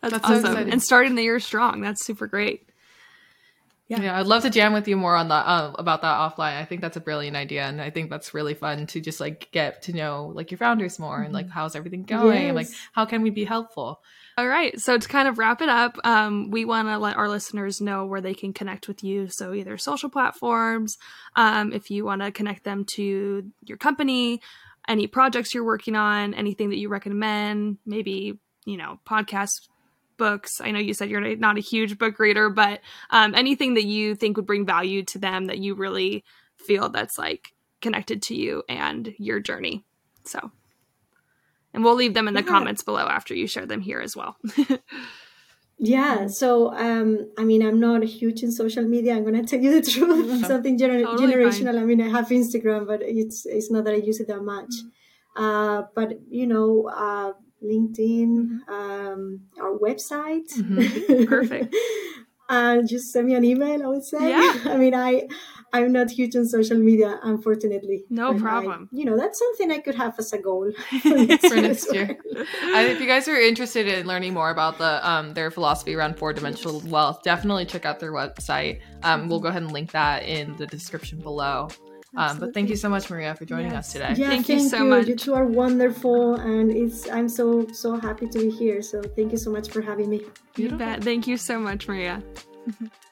That's, 0.00 0.14
that's, 0.14 0.24
awesome. 0.24 0.44
so 0.44 0.56
and 0.56 0.80
starting 0.80 1.16
the 1.16 1.24
year 1.24 1.40
strong. 1.40 1.80
That's 1.80 2.06
super 2.06 2.28
great 2.28 2.69
yeah. 3.90 4.00
yeah, 4.00 4.20
I'd 4.20 4.26
love 4.26 4.42
to 4.42 4.50
jam 4.50 4.72
with 4.72 4.86
you 4.86 4.96
more 4.96 5.16
on 5.16 5.28
that 5.28 5.44
uh, 5.46 5.72
about 5.76 6.02
that 6.02 6.16
offline. 6.16 6.56
I 6.56 6.64
think 6.64 6.80
that's 6.80 6.96
a 6.96 7.00
brilliant 7.00 7.36
idea, 7.36 7.64
and 7.64 7.82
I 7.82 7.90
think 7.90 8.08
that's 8.08 8.32
really 8.32 8.54
fun 8.54 8.86
to 8.86 9.00
just 9.00 9.18
like 9.18 9.48
get 9.50 9.82
to 9.82 9.92
know 9.92 10.30
like 10.32 10.52
your 10.52 10.58
founders 10.58 11.00
more 11.00 11.20
and 11.20 11.34
like 11.34 11.46
mm-hmm. 11.46 11.54
how's 11.54 11.74
everything 11.74 12.04
going, 12.04 12.46
yes. 12.46 12.54
like 12.54 12.68
how 12.92 13.04
can 13.04 13.22
we 13.22 13.30
be 13.30 13.44
helpful. 13.44 14.00
All 14.38 14.46
right, 14.46 14.78
so 14.80 14.96
to 14.96 15.08
kind 15.08 15.26
of 15.26 15.38
wrap 15.38 15.60
it 15.60 15.68
up, 15.68 15.98
um, 16.04 16.52
we 16.52 16.64
want 16.64 16.86
to 16.86 16.98
let 16.98 17.16
our 17.16 17.28
listeners 17.28 17.80
know 17.80 18.06
where 18.06 18.20
they 18.20 18.32
can 18.32 18.52
connect 18.52 18.86
with 18.86 19.02
you. 19.02 19.26
So 19.28 19.52
either 19.52 19.76
social 19.76 20.08
platforms, 20.08 20.96
um, 21.34 21.72
if 21.72 21.90
you 21.90 22.04
want 22.04 22.22
to 22.22 22.30
connect 22.30 22.62
them 22.62 22.84
to 22.94 23.50
your 23.66 23.76
company, 23.76 24.40
any 24.86 25.08
projects 25.08 25.52
you're 25.52 25.64
working 25.64 25.96
on, 25.96 26.32
anything 26.34 26.70
that 26.70 26.78
you 26.78 26.88
recommend, 26.88 27.78
maybe 27.84 28.38
you 28.64 28.76
know 28.76 29.00
podcasts 29.04 29.66
books. 30.20 30.60
I 30.60 30.70
know 30.70 30.78
you 30.78 30.92
said 30.92 31.08
you're 31.08 31.36
not 31.36 31.56
a 31.56 31.62
huge 31.62 31.96
book 31.96 32.18
reader, 32.18 32.50
but 32.50 32.80
um, 33.08 33.34
anything 33.34 33.74
that 33.74 33.86
you 33.86 34.14
think 34.14 34.36
would 34.36 34.46
bring 34.46 34.66
value 34.66 35.02
to 35.06 35.18
them 35.18 35.46
that 35.46 35.58
you 35.58 35.74
really 35.74 36.22
feel 36.58 36.90
that's 36.90 37.18
like 37.18 37.54
connected 37.80 38.20
to 38.24 38.34
you 38.34 38.62
and 38.68 39.14
your 39.18 39.40
journey. 39.40 39.82
So, 40.24 40.52
and 41.72 41.82
we'll 41.82 41.94
leave 41.94 42.12
them 42.12 42.28
in 42.28 42.34
the 42.34 42.42
yeah. 42.42 42.48
comments 42.48 42.82
below 42.82 43.06
after 43.08 43.34
you 43.34 43.46
share 43.46 43.64
them 43.64 43.80
here 43.80 44.00
as 44.00 44.14
well. 44.14 44.36
yeah. 45.78 46.26
So, 46.26 46.74
um, 46.74 47.32
I 47.38 47.44
mean, 47.44 47.66
I'm 47.66 47.80
not 47.80 48.04
huge 48.04 48.42
in 48.42 48.52
social 48.52 48.84
media. 48.84 49.16
I'm 49.16 49.22
going 49.22 49.42
to 49.42 49.46
tell 49.48 49.58
you 49.58 49.80
the 49.80 49.90
truth. 49.90 50.46
Something 50.46 50.78
gener- 50.78 51.04
totally 51.04 51.32
generational. 51.32 51.72
Fine. 51.72 51.78
I 51.78 51.84
mean, 51.84 52.02
I 52.02 52.08
have 52.08 52.28
Instagram, 52.28 52.86
but 52.86 53.00
it's 53.02 53.46
it's 53.46 53.70
not 53.70 53.84
that 53.84 53.94
I 53.94 53.98
use 53.98 54.20
it 54.20 54.28
that 54.28 54.42
much. 54.42 54.68
Mm-hmm. 54.68 55.42
Uh, 55.42 55.82
but 55.94 56.20
you 56.28 56.46
know, 56.46 56.90
uh, 56.94 57.32
LinkedIn, 57.62 58.68
um, 58.68 59.40
our 59.60 59.78
website. 59.78 60.52
Mm-hmm. 60.56 61.24
Perfect. 61.24 61.74
and 62.48 62.88
just 62.88 63.12
send 63.12 63.28
me 63.28 63.34
an 63.34 63.44
email. 63.44 63.82
I 63.82 63.86
would 63.86 64.04
say. 64.04 64.30
Yeah. 64.30 64.54
I 64.72 64.76
mean, 64.76 64.94
I 64.94 65.28
I'm 65.72 65.92
not 65.92 66.10
huge 66.10 66.34
on 66.34 66.46
social 66.46 66.78
media, 66.78 67.20
unfortunately. 67.22 68.04
No 68.10 68.34
problem. 68.34 68.88
I, 68.92 68.96
you 68.96 69.04
know, 69.04 69.16
that's 69.16 69.38
something 69.38 69.70
I 69.70 69.78
could 69.78 69.94
have 69.94 70.18
as 70.18 70.32
a 70.32 70.38
goal 70.38 70.72
for 71.02 71.08
next, 71.08 71.46
for 71.46 71.56
next 71.56 71.94
year. 71.94 72.18
if 72.32 73.00
you 73.00 73.06
guys 73.06 73.28
are 73.28 73.36
interested 73.36 73.86
in 73.86 74.06
learning 74.06 74.34
more 74.34 74.50
about 74.50 74.78
the 74.78 75.08
um, 75.08 75.34
their 75.34 75.50
philosophy 75.50 75.94
around 75.94 76.18
four 76.18 76.32
dimensional 76.32 76.80
wealth, 76.86 77.22
definitely 77.22 77.66
check 77.66 77.84
out 77.84 78.00
their 78.00 78.12
website. 78.12 78.80
Um, 79.02 79.28
we'll 79.28 79.40
go 79.40 79.48
ahead 79.48 79.62
and 79.62 79.72
link 79.72 79.92
that 79.92 80.24
in 80.24 80.56
the 80.56 80.66
description 80.66 81.20
below. 81.20 81.68
Um, 82.16 82.38
but 82.38 82.54
thank 82.54 82.68
you 82.68 82.76
so 82.76 82.88
much, 82.88 83.08
Maria, 83.08 83.34
for 83.34 83.44
joining 83.44 83.70
yes. 83.70 83.86
us 83.86 83.92
today. 83.92 84.14
Yeah, 84.16 84.30
thank, 84.30 84.46
thank 84.46 84.62
you 84.62 84.68
so 84.68 84.78
you. 84.78 84.90
much. 84.90 85.06
You 85.06 85.16
two 85.16 85.34
are 85.34 85.44
wonderful, 85.44 86.34
and 86.34 86.70
it's 86.70 87.08
I'm 87.08 87.28
so 87.28 87.66
so 87.72 87.98
happy 87.98 88.26
to 88.26 88.38
be 88.38 88.50
here. 88.50 88.82
So 88.82 89.00
thank 89.00 89.32
you 89.32 89.38
so 89.38 89.50
much 89.50 89.70
for 89.70 89.80
having 89.80 90.10
me. 90.10 90.22
You 90.56 90.70
bet. 90.70 91.04
Thank 91.04 91.26
you 91.28 91.36
so 91.36 91.58
much, 91.58 91.86
Maria. 91.86 92.22